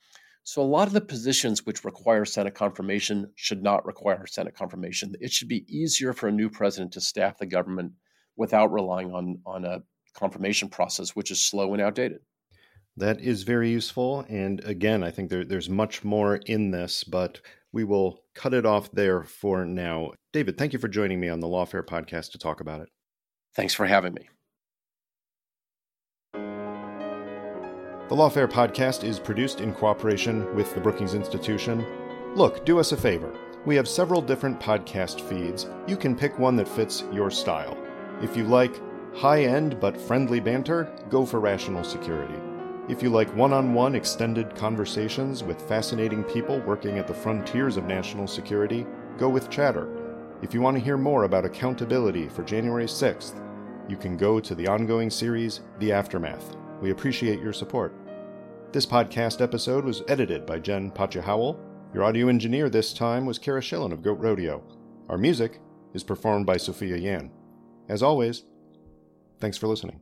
So 0.44 0.62
a 0.62 0.64
lot 0.64 0.88
of 0.88 0.94
the 0.94 1.02
positions 1.02 1.66
which 1.66 1.86
require 1.86 2.26
Senate 2.26 2.56
confirmation 2.56 3.32
should 3.36 3.62
not 3.62 3.86
require 3.86 4.26
Senate 4.26 4.56
confirmation. 4.56 5.14
It 5.22 5.32
should 5.32 5.48
be 5.48 5.66
easier 5.68 6.14
for 6.14 6.28
a 6.28 6.32
new 6.32 6.50
president 6.50 6.94
to 6.94 7.02
staff 7.02 7.38
the 7.38 7.46
government 7.46 7.94
without 8.36 8.74
relying 8.74 9.14
on, 9.14 9.40
on 9.46 9.66
a 9.66 9.84
confirmation 10.14 10.68
process, 10.68 11.16
which 11.16 11.32
is 11.32 11.44
slow 11.44 11.74
and 11.74 11.82
outdated. 11.82 12.22
That 12.98 13.20
is 13.22 13.44
very 13.44 13.70
useful. 13.70 14.26
And 14.30 14.60
again, 14.66 15.04
I 15.04 15.12
think 15.12 15.30
there, 15.30 15.46
there's 15.46 15.70
much 15.70 16.04
more 16.04 16.36
in 16.46 16.72
this, 16.72 17.04
but 17.04 17.40
we 17.72 17.84
will 17.84 18.20
cut 18.36 18.54
it 18.54 18.66
off 18.66 18.92
there 18.92 19.24
for 19.24 19.66
now. 19.66 20.12
David, 20.34 20.58
thank 20.58 20.74
you 20.74 20.80
for 20.80 20.88
joining 20.88 21.20
me 21.20 21.30
on 21.30 21.40
the 21.40 21.48
Lawfare 21.48 21.86
podcast 21.86 22.32
to 22.32 22.38
talk 22.38 22.60
about 22.60 22.82
it. 22.82 22.90
Thanks 23.56 23.74
for 23.74 23.86
having 23.86 24.14
me. 24.14 24.30
The 28.12 28.18
Lawfare 28.18 28.52
podcast 28.52 29.06
is 29.06 29.20
produced 29.20 29.62
in 29.62 29.74
cooperation 29.74 30.54
with 30.54 30.74
the 30.76 30.82
Brookings 30.82 31.14
Institution. 31.14 31.86
Look, 32.36 32.66
do 32.66 32.78
us 32.78 32.92
a 32.92 32.98
favor. 32.98 33.34
We 33.66 33.76
have 33.78 33.88
several 33.88 34.22
different 34.22 34.60
podcast 34.60 35.22
feeds. 35.22 35.70
You 35.88 35.96
can 35.96 36.18
pick 36.18 36.38
one 36.38 36.58
that 36.58 36.68
fits 36.68 37.06
your 37.14 37.32
style. 37.32 37.78
If 38.22 38.36
you 38.36 38.44
like 38.44 38.82
high 39.16 39.44
end 39.44 39.80
but 39.80 40.00
friendly 40.00 40.42
banter, 40.42 40.94
go 41.10 41.26
for 41.26 41.40
Rational 41.40 41.86
Security. 41.86 42.51
If 42.90 43.04
you 43.04 43.10
like 43.10 43.34
one 43.36 43.54
on 43.54 43.76
one 43.76 43.94
extended 43.94 44.56
conversations 44.56 45.44
with 45.44 45.62
fascinating 45.62 46.24
people 46.24 46.60
working 46.62 46.98
at 46.98 47.06
the 47.06 47.14
frontiers 47.14 47.78
of 47.78 47.86
national 47.86 48.26
security, 48.26 48.88
go 49.20 49.30
with 49.30 49.52
Chatter. 49.52 49.88
If 50.42 50.54
you 50.54 50.62
want 50.62 50.78
to 50.78 50.84
hear 50.84 50.98
more 50.98 51.26
about 51.26 51.46
accountability 51.46 52.28
for 52.28 52.44
January 52.44 52.88
6th, 52.88 53.40
you 53.88 53.96
can 53.96 54.18
go 54.18 54.40
to 54.40 54.56
the 54.56 54.68
ongoing 54.68 55.12
series, 55.12 55.62
The 55.78 55.92
Aftermath. 55.92 56.56
We 56.82 56.90
appreciate 56.90 57.40
your 57.40 57.54
support. 57.54 57.94
This 58.72 58.88
podcast 58.88 59.42
episode 59.42 59.86
was 59.86 60.02
edited 60.08 60.48
by 60.48 60.58
Jen 60.58 60.90
Patja 60.90 61.22
Your 61.94 62.04
audio 62.04 62.30
engineer 62.30 62.68
this 62.68 62.94
time 62.94 63.28
was 63.28 63.38
Cara 63.38 63.62
Shillenn 63.62 63.92
of 63.94 64.02
Goat 64.02 64.20
Rodeo. 64.20 64.64
Our 65.08 65.20
music 65.20 65.60
is 65.94 66.04
performed 66.04 66.48
by 66.48 66.58
Sophia 66.58 66.98
Yan. 66.98 67.30
As 67.90 68.02
always, 68.02 68.44
thanks 69.40 69.58
for 69.58 69.68
listening. 69.68 70.02